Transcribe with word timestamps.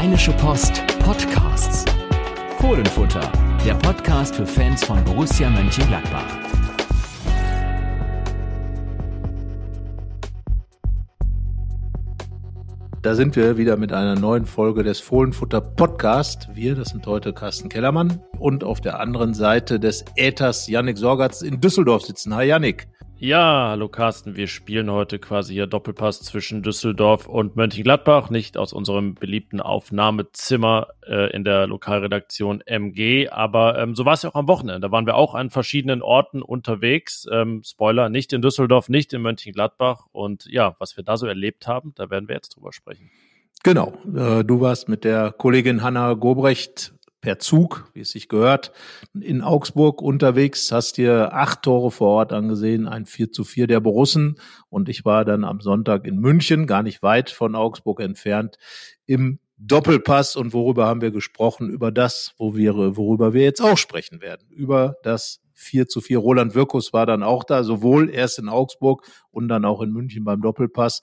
Rheinische 0.00 0.32
Post 0.32 0.82
Podcasts. 1.00 1.84
Fohlenfutter, 2.58 3.30
der 3.66 3.74
Podcast 3.74 4.34
für 4.34 4.46
Fans 4.46 4.82
von 4.82 5.04
Borussia 5.04 5.50
Mönchengladbach. 5.50 6.24
Da 13.02 13.14
sind 13.14 13.36
wir 13.36 13.58
wieder 13.58 13.76
mit 13.76 13.92
einer 13.92 14.14
neuen 14.14 14.46
Folge 14.46 14.84
des 14.84 15.00
Fohlenfutter 15.00 15.60
Podcast. 15.60 16.48
Wir, 16.54 16.76
das 16.76 16.88
sind 16.88 17.06
heute 17.06 17.34
Carsten 17.34 17.68
Kellermann 17.68 18.22
und 18.38 18.64
auf 18.64 18.80
der 18.80 19.00
anderen 19.00 19.34
Seite 19.34 19.78
des 19.78 20.06
Äthers 20.16 20.66
Yannick 20.66 20.96
Sorgatz 20.96 21.42
in 21.42 21.60
Düsseldorf 21.60 22.04
sitzen. 22.04 22.34
Hi 22.34 22.46
Yannick. 22.46 22.88
Ja, 23.22 23.68
hallo 23.68 23.90
Carsten, 23.90 24.34
wir 24.34 24.46
spielen 24.46 24.90
heute 24.90 25.18
quasi 25.18 25.52
hier 25.52 25.66
Doppelpass 25.66 26.22
zwischen 26.22 26.62
Düsseldorf 26.62 27.28
und 27.28 27.54
Mönchengladbach, 27.54 28.30
nicht 28.30 28.56
aus 28.56 28.72
unserem 28.72 29.14
beliebten 29.14 29.60
Aufnahmezimmer 29.60 30.86
äh, 31.06 31.30
in 31.36 31.44
der 31.44 31.66
Lokalredaktion 31.66 32.62
MG, 32.62 33.28
aber 33.28 33.78
ähm, 33.78 33.94
so 33.94 34.06
war 34.06 34.14
es 34.14 34.22
ja 34.22 34.30
auch 34.30 34.36
am 34.36 34.48
Wochenende. 34.48 34.80
Da 34.80 34.90
waren 34.90 35.04
wir 35.04 35.16
auch 35.16 35.34
an 35.34 35.50
verschiedenen 35.50 36.00
Orten 36.00 36.40
unterwegs. 36.40 37.26
Ähm, 37.30 37.60
Spoiler, 37.62 38.08
nicht 38.08 38.32
in 38.32 38.40
Düsseldorf, 38.40 38.88
nicht 38.88 39.12
in 39.12 39.20
Mönchengladbach 39.20 40.06
und 40.12 40.46
ja, 40.46 40.74
was 40.78 40.96
wir 40.96 41.04
da 41.04 41.18
so 41.18 41.26
erlebt 41.26 41.66
haben, 41.66 41.92
da 41.96 42.08
werden 42.08 42.26
wir 42.26 42.36
jetzt 42.36 42.56
drüber 42.56 42.72
sprechen. 42.72 43.10
Genau, 43.62 43.92
äh, 44.16 44.42
du 44.44 44.62
warst 44.62 44.88
mit 44.88 45.04
der 45.04 45.32
Kollegin 45.32 45.82
Hanna 45.82 46.14
Gobrecht 46.14 46.94
per 47.20 47.38
Zug, 47.38 47.90
wie 47.92 48.00
es 48.00 48.10
sich 48.10 48.28
gehört, 48.28 48.72
in 49.18 49.42
Augsburg 49.42 50.02
unterwegs, 50.02 50.72
hast 50.72 50.96
dir 50.96 51.32
acht 51.32 51.62
Tore 51.62 51.90
vor 51.90 52.08
Ort 52.08 52.32
angesehen, 52.32 52.88
ein 52.88 53.06
4 53.06 53.30
zu 53.32 53.44
4 53.44 53.66
der 53.66 53.80
Borussen. 53.80 54.36
Und 54.68 54.88
ich 54.88 55.04
war 55.04 55.24
dann 55.24 55.44
am 55.44 55.60
Sonntag 55.60 56.06
in 56.06 56.18
München, 56.18 56.66
gar 56.66 56.82
nicht 56.82 57.02
weit 57.02 57.30
von 57.30 57.54
Augsburg 57.54 58.00
entfernt, 58.00 58.56
im 59.06 59.38
Doppelpass. 59.56 60.36
Und 60.36 60.52
worüber 60.52 60.86
haben 60.86 61.02
wir 61.02 61.10
gesprochen? 61.10 61.68
Über 61.68 61.92
das, 61.92 62.34
worüber 62.38 63.34
wir 63.34 63.42
jetzt 63.42 63.60
auch 63.60 63.76
sprechen 63.76 64.20
werden, 64.20 64.48
über 64.50 64.96
das 65.02 65.40
4 65.60 65.88
zu 65.88 66.00
4. 66.00 66.18
Roland 66.18 66.54
Wirkus 66.54 66.92
war 66.92 67.06
dann 67.06 67.22
auch 67.22 67.44
da, 67.44 67.64
sowohl 67.64 68.10
erst 68.10 68.38
in 68.38 68.48
Augsburg 68.48 69.06
und 69.30 69.48
dann 69.48 69.64
auch 69.64 69.82
in 69.82 69.92
München 69.92 70.24
beim 70.24 70.40
Doppelpass. 70.40 71.02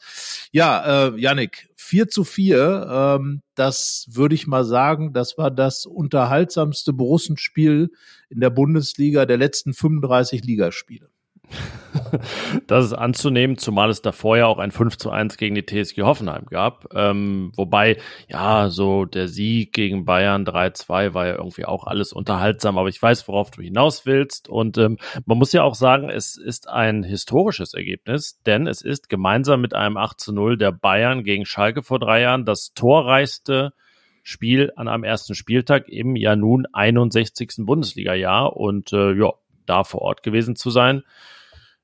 Ja, 0.52 1.08
äh, 1.08 1.20
Yannick, 1.20 1.70
4 1.76 2.08
zu 2.08 2.24
4, 2.24 2.88
ähm, 3.20 3.42
das 3.56 4.08
würde 4.12 4.36
ich 4.36 4.48
mal 4.48 4.66
sagen, 4.66 5.14
das 5.14 5.38
war 5.38 5.52
das 5.52 5.86
unterhaltsamste 5.86 6.94
Borussenspiel 6.94 7.92
in 8.30 8.40
der 8.40 8.50
Bundesliga 8.50 9.26
der 9.26 9.38
letzten 9.38 9.74
35 9.74 10.44
Ligaspiele. 10.44 11.10
das 12.68 12.86
ist 12.86 12.94
anzunehmen, 12.94 13.58
zumal 13.58 13.90
es 13.90 14.02
davor 14.02 14.38
ja 14.38 14.46
auch 14.46 14.60
ein 14.60 14.72
5 14.72 14.98
zu 14.98 15.10
1 15.10 15.38
gegen 15.38 15.56
die 15.56 15.66
TSG 15.66 16.02
Hoffenheim 16.02 16.46
gab. 16.46 16.94
Ähm, 16.94 17.52
wobei, 17.56 17.98
ja, 18.28 18.70
so 18.70 19.06
der 19.06 19.28
Sieg 19.28 19.74
gegen 19.74 20.06
Bayern 20.06 20.46
3-2 20.46 21.14
war 21.14 21.28
ja 21.28 21.36
irgendwie 21.36 21.66
auch 21.66 21.86
alles 21.86 22.14
unterhaltsam, 22.14 22.78
aber 22.78 22.90
ich 22.90 23.02
weiß, 23.02 23.28
worauf 23.28 23.52
du 23.52 23.62
hinaus 23.62 24.06
willst. 24.06 24.50
Und 24.50 24.78
ähm, 24.78 24.98
man 25.26 25.38
muss 25.38 25.54
ja 25.54 25.64
auch 25.64 25.76
sagen, 25.76 26.10
es 26.10 26.38
ist 26.38 26.70
ein 26.70 27.04
historisches 27.04 27.74
Ergebnis, 27.74 28.40
denn 28.46 28.68
es 28.68 28.82
ist 28.82 29.10
gemeinsam 29.10 29.62
mit 29.62 29.74
einem 29.74 29.98
8 29.98 30.20
zu 30.20 30.34
0 30.34 30.58
der 30.58 30.72
Bayern 30.72 31.24
gegen 31.24 31.46
Schalke 31.46 31.84
vor 31.84 32.00
drei 32.00 32.22
Jahren 32.22 32.46
das 32.46 32.74
torreichste 32.74 33.74
Spiel 34.24 34.74
an 34.76 34.90
einem 34.90 35.06
ersten 35.06 35.36
Spieltag 35.36 35.88
im 35.88 36.18
ja 36.18 36.36
nun 36.36 36.66
61. 36.74 37.66
Bundesliga-Jahr 37.66 38.58
und 38.58 38.92
äh, 38.92 39.14
ja, 39.14 39.32
da 39.66 39.84
vor 39.84 40.02
Ort 40.02 40.24
gewesen 40.24 40.56
zu 40.56 40.70
sein, 40.70 41.04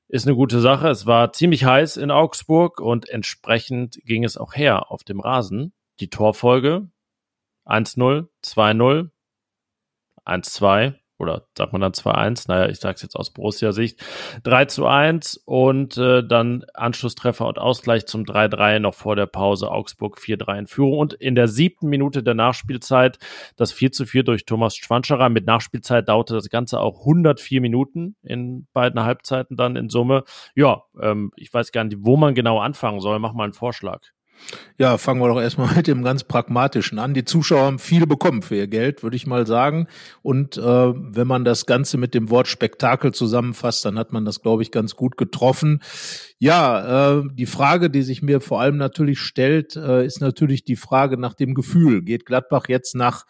ist 0.08 0.26
eine 0.26 0.36
gute 0.36 0.60
Sache. 0.60 0.88
Es 0.88 1.06
war 1.06 1.32
ziemlich 1.32 1.64
heiß 1.64 1.96
in 1.96 2.10
Augsburg 2.10 2.80
und 2.80 3.08
entsprechend 3.08 3.98
ging 4.04 4.24
es 4.24 4.36
auch 4.36 4.54
her 4.54 4.90
auf 4.90 5.04
dem 5.04 5.20
Rasen. 5.20 5.72
Die 6.00 6.10
Torfolge 6.10 6.90
1-0, 7.66 8.28
2-0, 8.44 9.10
1-2, 10.26 10.94
oder 11.24 11.46
sagt 11.56 11.72
man 11.72 11.80
dann 11.80 11.92
2-1, 11.92 12.44
naja, 12.48 12.68
ich 12.68 12.78
sage 12.78 12.94
es 12.94 13.02
jetzt 13.02 13.16
aus 13.16 13.30
Borussia-Sicht, 13.30 14.00
3 14.44 14.66
zu 14.66 14.86
1 14.86 15.42
und 15.44 15.96
äh, 15.96 16.22
dann 16.26 16.64
Anschlusstreffer 16.74 17.46
und 17.46 17.58
Ausgleich 17.58 18.06
zum 18.06 18.24
3-3 18.24 18.78
noch 18.78 18.94
vor 18.94 19.16
der 19.16 19.26
Pause, 19.26 19.70
Augsburg 19.70 20.18
4-3 20.18 20.58
in 20.60 20.66
Führung 20.66 20.98
und 20.98 21.14
in 21.14 21.34
der 21.34 21.48
siebten 21.48 21.88
Minute 21.88 22.22
der 22.22 22.34
Nachspielzeit 22.34 23.18
das 23.56 23.72
4 23.72 23.92
zu 23.92 24.06
4 24.06 24.22
durch 24.22 24.44
Thomas 24.46 24.76
Schwanscherer. 24.76 25.28
Mit 25.28 25.46
Nachspielzeit 25.46 26.08
dauerte 26.08 26.34
das 26.34 26.48
Ganze 26.50 26.80
auch 26.80 27.00
104 27.00 27.60
Minuten 27.60 28.16
in 28.22 28.66
beiden 28.72 29.02
Halbzeiten 29.02 29.56
dann 29.56 29.76
in 29.76 29.88
Summe. 29.88 30.24
Ja, 30.54 30.84
ähm, 31.00 31.32
ich 31.36 31.52
weiß 31.52 31.72
gar 31.72 31.84
nicht, 31.84 31.98
wo 32.00 32.16
man 32.16 32.34
genau 32.34 32.60
anfangen 32.60 33.00
soll. 33.00 33.18
Mach 33.18 33.32
mal 33.32 33.44
einen 33.44 33.52
Vorschlag. 33.52 34.02
Ja, 34.76 34.98
fangen 34.98 35.20
wir 35.20 35.28
doch 35.28 35.40
erstmal 35.40 35.74
mit 35.76 35.86
dem 35.86 36.02
ganz 36.02 36.24
Pragmatischen 36.24 36.98
an. 36.98 37.14
Die 37.14 37.24
Zuschauer 37.24 37.62
haben 37.62 37.78
viel 37.78 38.06
bekommen 38.06 38.42
für 38.42 38.56
ihr 38.56 38.66
Geld, 38.66 39.02
würde 39.02 39.16
ich 39.16 39.26
mal 39.26 39.46
sagen. 39.46 39.86
Und 40.22 40.56
äh, 40.56 40.62
wenn 40.62 41.26
man 41.26 41.44
das 41.44 41.66
Ganze 41.66 41.98
mit 41.98 42.14
dem 42.14 42.30
Wort 42.30 42.48
Spektakel 42.48 43.12
zusammenfasst, 43.12 43.84
dann 43.84 43.98
hat 43.98 44.12
man 44.12 44.24
das, 44.24 44.42
glaube 44.42 44.62
ich, 44.62 44.70
ganz 44.70 44.96
gut 44.96 45.16
getroffen. 45.16 45.80
Ja, 46.38 47.18
äh, 47.18 47.22
die 47.32 47.46
Frage, 47.46 47.90
die 47.90 48.02
sich 48.02 48.22
mir 48.22 48.40
vor 48.40 48.60
allem 48.60 48.76
natürlich 48.76 49.20
stellt, 49.20 49.76
äh, 49.76 50.04
ist 50.04 50.20
natürlich 50.20 50.64
die 50.64 50.76
Frage 50.76 51.16
nach 51.18 51.34
dem 51.34 51.54
Gefühl. 51.54 52.02
Geht 52.02 52.26
Gladbach 52.26 52.64
jetzt 52.68 52.94
nach 52.94 53.24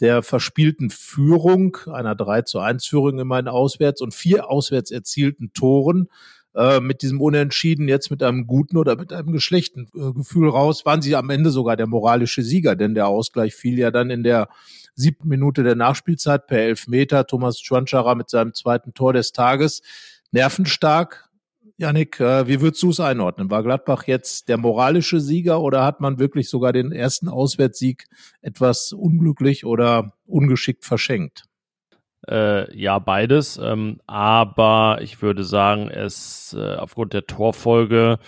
der 0.00 0.22
verspielten 0.22 0.90
Führung, 0.90 1.76
einer 1.86 2.14
3 2.14 2.42
zu 2.42 2.60
1 2.60 2.86
Führung 2.86 3.18
immerhin 3.18 3.48
auswärts 3.48 4.00
und 4.00 4.14
vier 4.14 4.48
auswärts 4.48 4.90
erzielten 4.90 5.52
Toren, 5.52 6.08
äh, 6.58 6.80
mit 6.80 7.02
diesem 7.02 7.20
Unentschieden 7.20 7.86
jetzt 7.86 8.10
mit 8.10 8.20
einem 8.20 8.48
guten 8.48 8.76
oder 8.76 8.96
mit 8.96 9.12
einem 9.12 9.32
geschlechten 9.32 9.88
äh, 9.94 10.12
Gefühl 10.12 10.48
raus, 10.48 10.84
waren 10.84 11.00
sie 11.00 11.14
am 11.14 11.30
Ende 11.30 11.50
sogar 11.50 11.76
der 11.76 11.86
moralische 11.86 12.42
Sieger, 12.42 12.74
denn 12.74 12.94
der 12.94 13.06
Ausgleich 13.06 13.54
fiel 13.54 13.78
ja 13.78 13.92
dann 13.92 14.10
in 14.10 14.24
der 14.24 14.48
siebten 14.96 15.28
Minute 15.28 15.62
der 15.62 15.76
Nachspielzeit 15.76 16.48
per 16.48 16.58
Elfmeter. 16.58 17.26
Thomas 17.28 17.60
Schwanschara 17.60 18.16
mit 18.16 18.28
seinem 18.28 18.54
zweiten 18.54 18.92
Tor 18.92 19.12
des 19.12 19.30
Tages. 19.30 19.82
Nervenstark. 20.32 21.30
Janik, 21.76 22.18
äh, 22.18 22.48
wie 22.48 22.60
würdest 22.60 22.82
du 22.82 22.90
es 22.90 22.98
einordnen? 22.98 23.52
War 23.52 23.62
Gladbach 23.62 24.08
jetzt 24.08 24.48
der 24.48 24.58
moralische 24.58 25.20
Sieger 25.20 25.60
oder 25.60 25.84
hat 25.84 26.00
man 26.00 26.18
wirklich 26.18 26.48
sogar 26.48 26.72
den 26.72 26.90
ersten 26.90 27.28
Auswärtssieg 27.28 28.06
etwas 28.42 28.92
unglücklich 28.92 29.64
oder 29.64 30.12
ungeschickt 30.26 30.84
verschenkt? 30.84 31.44
Äh, 32.26 32.76
ja, 32.76 32.98
beides. 32.98 33.58
Ähm, 33.62 34.00
aber 34.06 34.98
ich 35.02 35.22
würde 35.22 35.44
sagen, 35.44 35.88
es 35.88 36.54
äh, 36.58 36.74
aufgrund 36.74 37.12
der 37.12 37.26
Torfolge 37.26 38.18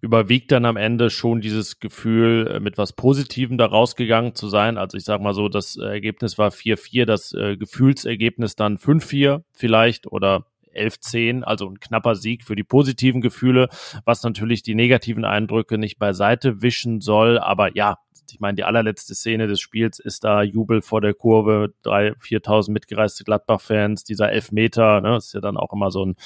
überwiegt 0.00 0.52
dann 0.52 0.64
am 0.64 0.76
Ende 0.76 1.10
schon 1.10 1.40
dieses 1.40 1.80
Gefühl, 1.80 2.46
äh, 2.46 2.60
mit 2.60 2.78
was 2.78 2.92
Positivem 2.92 3.58
da 3.58 3.66
rausgegangen 3.66 4.34
zu 4.34 4.48
sein. 4.48 4.78
Also 4.78 4.96
ich 4.96 5.04
sage 5.04 5.22
mal 5.22 5.34
so, 5.34 5.48
das 5.48 5.76
Ergebnis 5.76 6.38
war 6.38 6.50
4-4, 6.50 7.04
das 7.04 7.32
äh, 7.32 7.56
Gefühlsergebnis 7.56 8.54
dann 8.54 8.78
5-4 8.78 9.42
vielleicht 9.52 10.06
oder 10.06 10.46
11-10, 10.74 11.42
also 11.42 11.68
ein 11.68 11.80
knapper 11.80 12.14
Sieg 12.14 12.44
für 12.44 12.54
die 12.54 12.62
positiven 12.62 13.20
Gefühle, 13.20 13.68
was 14.04 14.22
natürlich 14.22 14.62
die 14.62 14.76
negativen 14.76 15.24
Eindrücke 15.24 15.78
nicht 15.78 15.98
beiseite 15.98 16.62
wischen 16.62 17.00
soll. 17.00 17.38
Aber 17.38 17.76
ja, 17.76 17.98
ich 18.32 18.40
meine, 18.40 18.56
die 18.56 18.64
allerletzte 18.64 19.14
Szene 19.14 19.46
des 19.46 19.60
Spiels 19.60 19.98
ist 19.98 20.24
da 20.24 20.42
Jubel 20.42 20.82
vor 20.82 21.00
der 21.00 21.14
Kurve, 21.14 21.72
drei, 21.82 22.12
4.000 22.12 22.70
mitgereiste 22.72 23.24
Gladbach-Fans, 23.24 24.04
dieser 24.04 24.30
Elfmeter, 24.30 25.00
ne, 25.00 25.16
ist 25.16 25.34
ja 25.34 25.40
dann 25.40 25.56
auch 25.56 25.72
immer 25.72 25.90
so 25.90 26.04
ein, 26.04 26.16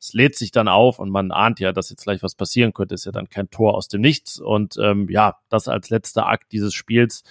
es 0.00 0.14
lädt 0.14 0.36
sich 0.36 0.50
dann 0.50 0.68
auf 0.68 0.98
und 0.98 1.10
man 1.10 1.30
ahnt 1.30 1.60
ja, 1.60 1.72
dass 1.72 1.90
jetzt 1.90 2.04
gleich 2.04 2.22
was 2.22 2.34
passieren 2.34 2.72
könnte, 2.72 2.94
ist 2.94 3.04
ja 3.04 3.12
dann 3.12 3.28
kein 3.28 3.50
Tor 3.50 3.74
aus 3.74 3.88
dem 3.88 4.00
Nichts. 4.00 4.40
Und 4.40 4.78
ähm, 4.80 5.08
ja, 5.10 5.38
das 5.50 5.68
als 5.68 5.90
letzter 5.90 6.26
Akt 6.26 6.52
dieses 6.52 6.72
Spiels 6.72 7.22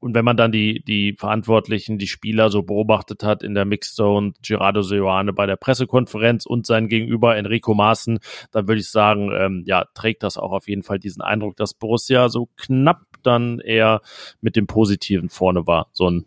und 0.00 0.14
wenn 0.14 0.24
man 0.24 0.36
dann 0.36 0.50
die, 0.50 0.82
die 0.82 1.14
Verantwortlichen, 1.16 1.98
die 1.98 2.06
Spieler 2.06 2.50
so 2.50 2.62
beobachtet 2.62 3.22
hat 3.22 3.42
in 3.42 3.54
der 3.54 3.66
Mixzone, 3.66 4.32
Gerardo 4.42 4.80
Seoane 4.80 5.32
bei 5.34 5.44
der 5.46 5.56
Pressekonferenz 5.56 6.46
und 6.46 6.66
sein 6.66 6.88
Gegenüber 6.88 7.36
Enrico 7.36 7.74
Maaßen, 7.74 8.18
dann 8.50 8.66
würde 8.66 8.80
ich 8.80 8.90
sagen, 8.90 9.30
ähm, 9.34 9.62
ja, 9.66 9.84
trägt 9.94 10.22
das 10.22 10.38
auch 10.38 10.52
auf 10.52 10.68
jeden 10.68 10.82
Fall 10.82 10.98
diesen 10.98 11.20
Eindruck, 11.20 11.56
dass 11.56 11.74
Borussia 11.74 12.30
so 12.30 12.48
knapp 12.56 13.02
dann 13.22 13.60
eher 13.60 14.00
mit 14.40 14.56
dem 14.56 14.66
Positiven 14.66 15.28
vorne 15.28 15.66
war. 15.66 15.88
So 15.92 16.08
ein, 16.10 16.24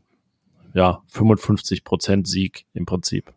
ja, 0.75 1.01
55 1.07 1.83
Prozent 1.83 2.27
Sieg 2.27 2.65
im 2.73 2.85
Prinzip. 2.85 3.33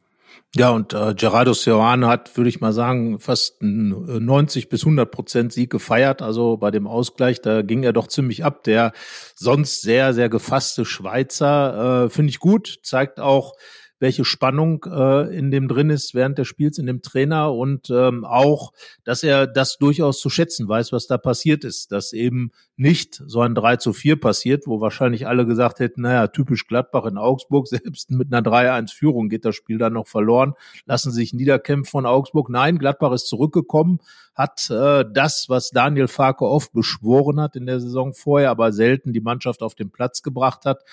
Ja, 0.55 0.71
und 0.71 0.95
äh, 0.95 1.15
Gerardo 1.15 1.53
Serrano 1.53 2.09
hat, 2.09 2.37
würde 2.37 2.49
ich 2.49 2.61
mal 2.61 2.73
sagen, 2.73 3.19
fast 3.19 3.63
90 3.63 4.65
äh, 4.65 4.69
bis 4.69 4.83
100 4.83 5.11
Prozent 5.11 5.53
Sieg 5.53 5.71
gefeiert. 5.71 6.23
Also 6.23 6.57
bei 6.57 6.71
dem 6.71 6.87
Ausgleich, 6.87 7.43
da 7.43 7.63
ging 7.63 7.83
er 7.83 7.93
doch 7.93 8.09
ziemlich 8.09 8.45
ab. 8.45 8.65
Der 8.65 8.93
sonst 9.35 9.83
sehr, 9.83 10.15
sehr 10.15 10.29
gefasste 10.29 10.85
Schweizer, 10.85 12.07
äh, 12.07 12.11
finde 12.11 12.31
ich 12.31 12.39
gut, 12.39 12.79
zeigt 12.83 13.21
auch, 13.21 13.53
welche 13.99 14.25
Spannung 14.25 14.85
äh, 14.85 15.37
in 15.37 15.51
dem 15.51 15.69
drin 15.69 15.91
ist 15.91 16.15
während 16.15 16.39
des 16.39 16.49
Spiels 16.49 16.79
in 16.79 16.87
dem 16.87 17.03
Trainer 17.03 17.53
und 17.53 17.91
ähm, 17.91 18.25
auch, 18.25 18.73
dass 19.05 19.23
er 19.23 19.47
das 19.47 19.79
durchaus 19.79 20.21
zu 20.21 20.29
schätzen 20.29 20.69
weiß, 20.69 20.93
was 20.93 21.07
da 21.07 21.19
passiert 21.19 21.65
ist, 21.65 21.93
dass 21.93 22.13
eben 22.13 22.51
nicht 22.77 23.23
so 23.27 23.41
ein 23.41 23.55
3 23.55 23.77
zu 23.77 23.93
4 23.93 24.21
passiert, 24.21 24.67
wo 24.67 24.81
wahrscheinlich 24.81 25.27
alle 25.27 25.47
gesagt 25.47 25.81
hätten, 25.81 26.03
naja, 26.03 26.27
typisch 26.29 26.67
Gladbach 26.67 27.07
in 27.07 27.17
Augsburg, 27.17 27.69
selbst 27.69 28.11
mit 28.11 28.33
einer 28.33 28.47
3-1-Führung 28.47 29.29
geht 29.29 29.45
das 29.45 29.55
Spiel 29.55 29.79
dann 29.79 29.95
noch 29.95 30.07
verloren, 30.07 30.55
lassen 30.85 31.11
sich 31.11 31.33
niederkämpfen 31.33 31.91
von 31.91 32.07
Augsburg. 32.07 32.51
Nein, 32.51 32.79
Gladbach 32.79 33.13
ist 33.13 33.29
zurückgekommen, 33.29 34.01
hat 34.35 34.69
äh, 34.71 35.05
das, 35.11 35.47
was 35.49 35.71
Daniel 35.71 36.09
Farke 36.09 36.45
oft 36.45 36.73
beschworen 36.73 37.41
hat 37.41 37.57
in 37.57 37.65
der 37.65 37.81
Saison 37.81 38.13
vorher, 38.13 38.51
aber 38.51 38.73
selten 38.73 39.15
die 39.15 39.21
Mannschaft 39.21 39.63
auf 39.63 39.75
den 39.75 39.91
Platz 39.91 40.23
gebracht 40.23 40.67
hat, 40.67 40.85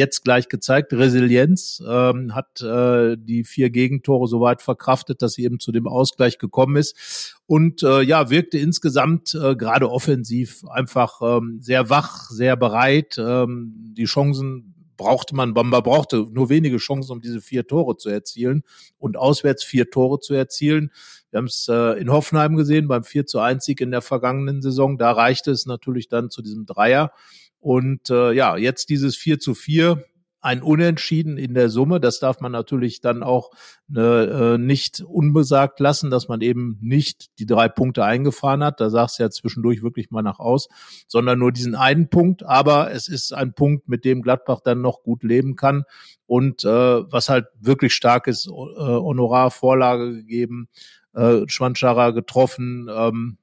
jetzt 0.00 0.24
gleich 0.24 0.48
gezeigt. 0.48 0.92
Resilienz 0.92 1.82
ähm, 1.86 2.34
hat 2.34 2.60
äh, 2.62 3.16
die 3.18 3.44
vier 3.44 3.70
Gegentore 3.70 4.26
so 4.26 4.40
weit 4.40 4.62
verkraftet, 4.62 5.22
dass 5.22 5.34
sie 5.34 5.44
eben 5.44 5.60
zu 5.60 5.70
dem 5.70 5.86
Ausgleich 5.86 6.38
gekommen 6.38 6.76
ist 6.76 7.36
und 7.46 7.82
äh, 7.82 8.00
ja 8.00 8.30
wirkte 8.30 8.58
insgesamt 8.58 9.34
äh, 9.34 9.54
gerade 9.54 9.90
offensiv 9.90 10.64
einfach 10.68 11.20
ähm, 11.22 11.58
sehr 11.60 11.90
wach, 11.90 12.30
sehr 12.30 12.56
bereit. 12.56 13.16
Ähm, 13.18 13.74
die 13.96 14.06
Chancen 14.06 14.74
brauchte 14.96 15.34
man, 15.34 15.54
Bamba 15.54 15.80
brauchte 15.80 16.26
nur 16.30 16.48
wenige 16.48 16.76
Chancen, 16.78 17.12
um 17.12 17.20
diese 17.20 17.40
vier 17.40 17.66
Tore 17.66 17.96
zu 17.96 18.08
erzielen 18.08 18.64
und 18.98 19.16
auswärts 19.16 19.64
vier 19.64 19.90
Tore 19.90 20.20
zu 20.20 20.34
erzielen. 20.34 20.90
Wir 21.30 21.38
haben 21.38 21.46
es 21.46 21.68
äh, 21.68 21.98
in 22.00 22.10
Hoffenheim 22.10 22.56
gesehen 22.56 22.88
beim 22.88 23.04
4 23.04 23.26
zu 23.26 23.38
1 23.38 23.64
Sieg 23.64 23.80
in 23.80 23.92
der 23.92 24.02
vergangenen 24.02 24.62
Saison. 24.62 24.98
Da 24.98 25.12
reichte 25.12 25.52
es 25.52 25.64
natürlich 25.64 26.08
dann 26.08 26.30
zu 26.30 26.42
diesem 26.42 26.66
Dreier. 26.66 27.12
Und 27.60 28.10
äh, 28.10 28.32
ja, 28.32 28.56
jetzt 28.56 28.88
dieses 28.88 29.16
4 29.16 29.38
zu 29.38 29.54
4 29.54 30.04
ein 30.42 30.62
Unentschieden 30.62 31.36
in 31.36 31.54
der 31.54 31.68
Summe. 31.68 32.00
Das 32.00 32.18
darf 32.18 32.40
man 32.40 32.52
natürlich 32.52 33.00
dann 33.00 33.22
auch 33.22 33.50
äh, 33.94 34.56
nicht 34.56 35.00
unbesagt 35.02 35.80
lassen, 35.80 36.10
dass 36.10 36.28
man 36.28 36.40
eben 36.40 36.78
nicht 36.80 37.38
die 37.38 37.46
drei 37.46 37.68
Punkte 37.68 38.04
eingefahren 38.04 38.64
hat. 38.64 38.80
Da 38.80 38.88
sagst 38.88 39.18
du 39.18 39.24
ja 39.24 39.30
zwischendurch 39.30 39.82
wirklich 39.82 40.10
mal 40.10 40.22
nach 40.22 40.38
aus, 40.38 40.68
sondern 41.06 41.38
nur 41.38 41.52
diesen 41.52 41.74
einen 41.74 42.08
Punkt. 42.08 42.42
Aber 42.42 42.90
es 42.90 43.08
ist 43.08 43.34
ein 43.34 43.52
Punkt, 43.52 43.88
mit 43.88 44.04
dem 44.04 44.22
Gladbach 44.22 44.60
dann 44.64 44.80
noch 44.80 45.02
gut 45.02 45.22
leben 45.24 45.56
kann. 45.56 45.84
Und 46.26 46.64
äh, 46.64 46.68
was 46.68 47.28
halt 47.28 47.46
wirklich 47.60 47.92
stark 47.92 48.26
ist, 48.26 48.46
äh, 48.46 48.50
Honorar 48.50 49.50
Vorlage 49.50 50.14
gegeben, 50.14 50.68
äh, 51.12 51.42
Schwanschara 51.48 52.10
getroffen. 52.10 52.88
Ähm, 52.90 53.36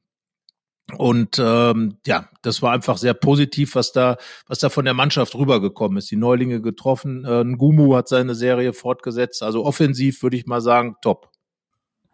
und 0.95 1.37
ähm, 1.37 1.97
ja, 2.05 2.29
das 2.41 2.61
war 2.61 2.71
einfach 2.71 2.97
sehr 2.97 3.13
positiv, 3.13 3.75
was 3.75 3.91
da, 3.91 4.17
was 4.47 4.59
da 4.59 4.69
von 4.69 4.85
der 4.85 4.93
Mannschaft 4.93 5.35
rübergekommen 5.35 5.97
ist. 5.97 6.09
Die 6.11 6.15
Neulinge 6.15 6.61
getroffen, 6.61 7.25
äh, 7.25 7.43
Ngumu 7.43 7.95
hat 7.95 8.07
seine 8.07 8.35
Serie 8.35 8.71
fortgesetzt. 8.71 9.43
Also 9.43 9.65
offensiv 9.65 10.23
würde 10.23 10.37
ich 10.37 10.45
mal 10.45 10.61
sagen, 10.61 10.95
top. 11.01 11.29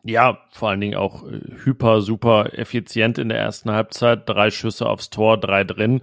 Ja, 0.03 0.39
vor 0.51 0.69
allen 0.69 0.81
Dingen 0.81 0.95
auch 0.95 1.23
äh, 1.23 1.39
hyper, 1.63 2.01
super 2.01 2.57
effizient 2.57 3.19
in 3.19 3.29
der 3.29 3.37
ersten 3.37 3.71
Halbzeit. 3.71 4.27
Drei 4.27 4.49
Schüsse 4.49 4.87
aufs 4.87 5.11
Tor, 5.11 5.39
drei 5.39 5.63
drin 5.63 6.01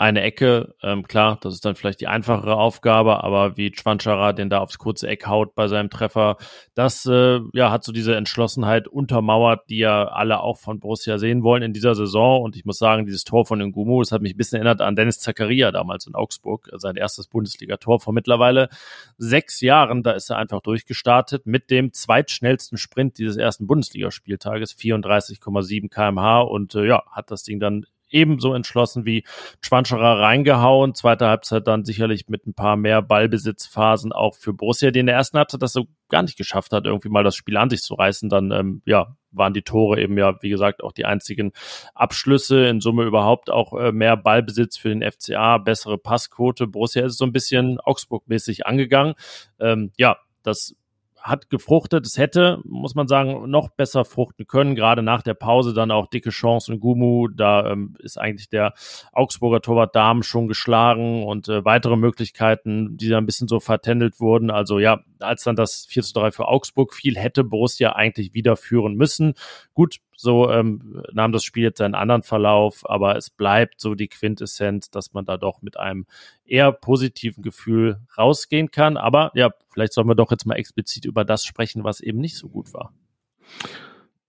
eine 0.00 0.22
Ecke. 0.22 0.74
Ähm, 0.82 1.06
klar, 1.06 1.38
das 1.42 1.52
ist 1.52 1.64
dann 1.66 1.74
vielleicht 1.74 2.00
die 2.00 2.06
einfachere 2.06 2.56
Aufgabe, 2.56 3.22
aber 3.22 3.58
wie 3.58 3.70
Chwanchara 3.70 4.32
den 4.32 4.48
da 4.48 4.60
aufs 4.60 4.78
kurze 4.78 5.06
Eck 5.06 5.26
haut 5.26 5.54
bei 5.54 5.68
seinem 5.68 5.90
Treffer, 5.90 6.38
das 6.74 7.04
äh, 7.04 7.40
ja 7.52 7.70
hat 7.70 7.84
so 7.84 7.92
diese 7.92 8.16
Entschlossenheit 8.16 8.88
untermauert, 8.88 9.68
die 9.68 9.76
ja 9.76 10.08
alle 10.08 10.40
auch 10.40 10.56
von 10.56 10.80
Borussia 10.80 11.18
sehen 11.18 11.42
wollen 11.42 11.62
in 11.62 11.74
dieser 11.74 11.94
Saison. 11.94 12.42
Und 12.42 12.56
ich 12.56 12.64
muss 12.64 12.78
sagen, 12.78 13.04
dieses 13.04 13.24
Tor 13.24 13.44
von 13.44 13.60
Ngumu, 13.60 14.00
das 14.00 14.10
hat 14.10 14.22
mich 14.22 14.32
ein 14.34 14.38
bisschen 14.38 14.56
erinnert 14.56 14.80
an 14.80 14.96
Dennis 14.96 15.18
Zakaria 15.18 15.70
damals 15.70 16.06
in 16.06 16.14
Augsburg, 16.14 16.70
sein 16.76 16.96
erstes 16.96 17.26
Bundesliga-Tor 17.26 18.00
vor 18.00 18.14
mittlerweile 18.14 18.70
sechs 19.18 19.60
Jahren. 19.60 20.02
Da 20.02 20.12
ist 20.12 20.30
er 20.30 20.38
einfach 20.38 20.62
durchgestartet 20.62 21.44
mit 21.44 21.70
dem 21.70 21.92
zweitschnellsten 21.92 22.78
Sprint 22.78 23.18
dieses 23.18 23.36
ersten 23.36 23.66
Bundesligaspieltages, 23.66 24.74
34,7 24.78 25.90
kmh 25.90 26.40
und 26.40 26.74
äh, 26.74 26.86
ja, 26.86 27.04
hat 27.10 27.30
das 27.30 27.42
Ding 27.42 27.60
dann 27.60 27.84
ebenso 28.10 28.54
entschlossen 28.54 29.04
wie 29.04 29.24
Schwanscherer 29.60 30.20
reingehauen. 30.20 30.94
Zweite 30.94 31.26
Halbzeit 31.26 31.66
dann 31.66 31.84
sicherlich 31.84 32.28
mit 32.28 32.46
ein 32.46 32.54
paar 32.54 32.76
mehr 32.76 33.02
Ballbesitzphasen 33.02 34.12
auch 34.12 34.34
für 34.34 34.52
Borussia, 34.52 34.90
die 34.90 35.00
in 35.00 35.06
der 35.06 35.16
ersten 35.16 35.38
Halbzeit 35.38 35.62
das 35.62 35.72
so 35.72 35.86
gar 36.08 36.22
nicht 36.22 36.36
geschafft 36.36 36.72
hat, 36.72 36.86
irgendwie 36.86 37.08
mal 37.08 37.24
das 37.24 37.36
Spiel 37.36 37.56
an 37.56 37.70
sich 37.70 37.82
zu 37.82 37.94
reißen. 37.94 38.28
Dann, 38.28 38.50
ähm, 38.50 38.82
ja, 38.84 39.16
waren 39.32 39.54
die 39.54 39.62
Tore 39.62 40.00
eben 40.00 40.18
ja, 40.18 40.34
wie 40.42 40.50
gesagt, 40.50 40.82
auch 40.82 40.92
die 40.92 41.04
einzigen 41.04 41.52
Abschlüsse. 41.94 42.66
In 42.66 42.80
Summe 42.80 43.04
überhaupt 43.04 43.50
auch 43.50 43.72
äh, 43.72 43.92
mehr 43.92 44.16
Ballbesitz 44.16 44.76
für 44.76 44.88
den 44.88 45.08
FCA, 45.08 45.58
bessere 45.58 45.98
Passquote. 45.98 46.66
Borussia 46.66 47.04
ist 47.04 47.18
so 47.18 47.24
ein 47.24 47.32
bisschen 47.32 47.78
Augsburg-mäßig 47.80 48.66
angegangen. 48.66 49.14
Ähm, 49.60 49.92
ja, 49.96 50.16
das 50.42 50.74
hat 51.22 51.50
gefruchtet. 51.50 52.06
Es 52.06 52.18
hätte, 52.18 52.60
muss 52.64 52.94
man 52.94 53.08
sagen, 53.08 53.50
noch 53.50 53.68
besser 53.68 54.04
fruchten 54.04 54.46
können. 54.46 54.74
Gerade 54.74 55.02
nach 55.02 55.22
der 55.22 55.34
Pause 55.34 55.74
dann 55.74 55.90
auch 55.90 56.06
dicke 56.06 56.30
Chancen. 56.30 56.80
Gumu, 56.80 57.28
da 57.28 57.70
ähm, 57.70 57.96
ist 57.98 58.18
eigentlich 58.18 58.48
der 58.48 58.74
Augsburger 59.12 59.60
Torwart 59.60 59.94
Damen 59.94 60.22
schon 60.22 60.48
geschlagen 60.48 61.24
und 61.24 61.48
äh, 61.48 61.64
weitere 61.64 61.96
Möglichkeiten, 61.96 62.96
die 62.96 63.08
da 63.08 63.18
ein 63.18 63.26
bisschen 63.26 63.48
so 63.48 63.60
vertändelt 63.60 64.20
wurden. 64.20 64.50
Also 64.50 64.78
ja, 64.78 65.00
als 65.18 65.44
dann 65.44 65.56
das 65.56 65.86
4 65.88 66.02
zu 66.02 66.14
3 66.14 66.30
für 66.30 66.48
Augsburg 66.48 66.94
fiel, 66.94 67.16
hätte 67.16 67.44
Borussia 67.44 67.92
eigentlich 67.92 68.34
wieder 68.34 68.56
führen 68.56 68.94
müssen. 68.94 69.34
Gut, 69.74 69.98
so 70.20 70.50
ähm, 70.50 71.02
nahm 71.12 71.32
das 71.32 71.44
Spiel 71.44 71.62
jetzt 71.62 71.80
einen 71.80 71.94
anderen 71.94 72.22
Verlauf, 72.22 72.88
aber 72.88 73.16
es 73.16 73.30
bleibt 73.30 73.80
so 73.80 73.94
die 73.94 74.08
Quintessenz, 74.08 74.90
dass 74.90 75.14
man 75.14 75.24
da 75.24 75.38
doch 75.38 75.62
mit 75.62 75.78
einem 75.78 76.06
eher 76.44 76.72
positiven 76.72 77.42
Gefühl 77.42 78.00
rausgehen 78.18 78.70
kann. 78.70 78.98
Aber 78.98 79.30
ja, 79.34 79.50
vielleicht 79.72 79.94
sollen 79.94 80.08
wir 80.08 80.14
doch 80.14 80.30
jetzt 80.30 80.44
mal 80.44 80.56
explizit 80.56 81.06
über 81.06 81.24
das 81.24 81.44
sprechen, 81.44 81.84
was 81.84 82.00
eben 82.00 82.18
nicht 82.18 82.36
so 82.36 82.48
gut 82.48 82.74
war. 82.74 82.92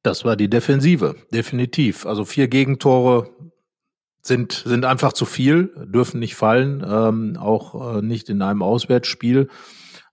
Das 0.02 0.24
war 0.24 0.38
die 0.38 0.50
Defensive, 0.50 1.16
definitiv. 1.34 2.06
Also 2.06 2.24
vier 2.24 2.48
Gegentore 2.48 3.30
sind, 4.22 4.54
sind 4.54 4.86
einfach 4.86 5.12
zu 5.12 5.26
viel, 5.26 5.74
dürfen 5.86 6.20
nicht 6.20 6.36
fallen, 6.36 6.86
ähm, 6.88 7.38
auch 7.38 7.98
äh, 7.98 8.02
nicht 8.02 8.30
in 8.30 8.42
einem 8.42 8.62
Auswärtsspiel. 8.62 9.50